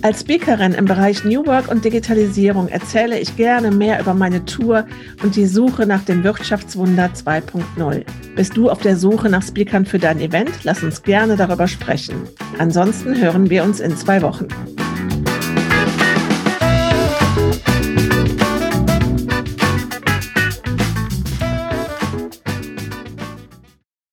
Als 0.07 0.21
Speakerin 0.21 0.73
im 0.73 0.85
Bereich 0.85 1.25
New 1.25 1.45
Work 1.45 1.67
und 1.67 1.83
Digitalisierung 1.83 2.69
erzähle 2.69 3.19
ich 3.19 3.35
gerne 3.35 3.71
mehr 3.71 3.99
über 3.99 4.13
meine 4.13 4.45
Tour 4.45 4.85
und 5.21 5.35
die 5.35 5.47
Suche 5.47 5.85
nach 5.85 6.05
dem 6.05 6.23
Wirtschaftswunder 6.23 7.09
2.0. 7.13 8.05
Bist 8.33 8.55
du 8.55 8.69
auf 8.69 8.79
der 8.79 8.95
Suche 8.95 9.27
nach 9.27 9.43
Speakern 9.43 9.85
für 9.85 9.99
dein 9.99 10.21
Event? 10.21 10.63
Lass 10.63 10.81
uns 10.81 11.03
gerne 11.03 11.35
darüber 11.35 11.67
sprechen. 11.67 12.21
Ansonsten 12.57 13.19
hören 13.19 13.49
wir 13.49 13.65
uns 13.65 13.81
in 13.81 13.97
zwei 13.97 14.21
Wochen. 14.21 14.47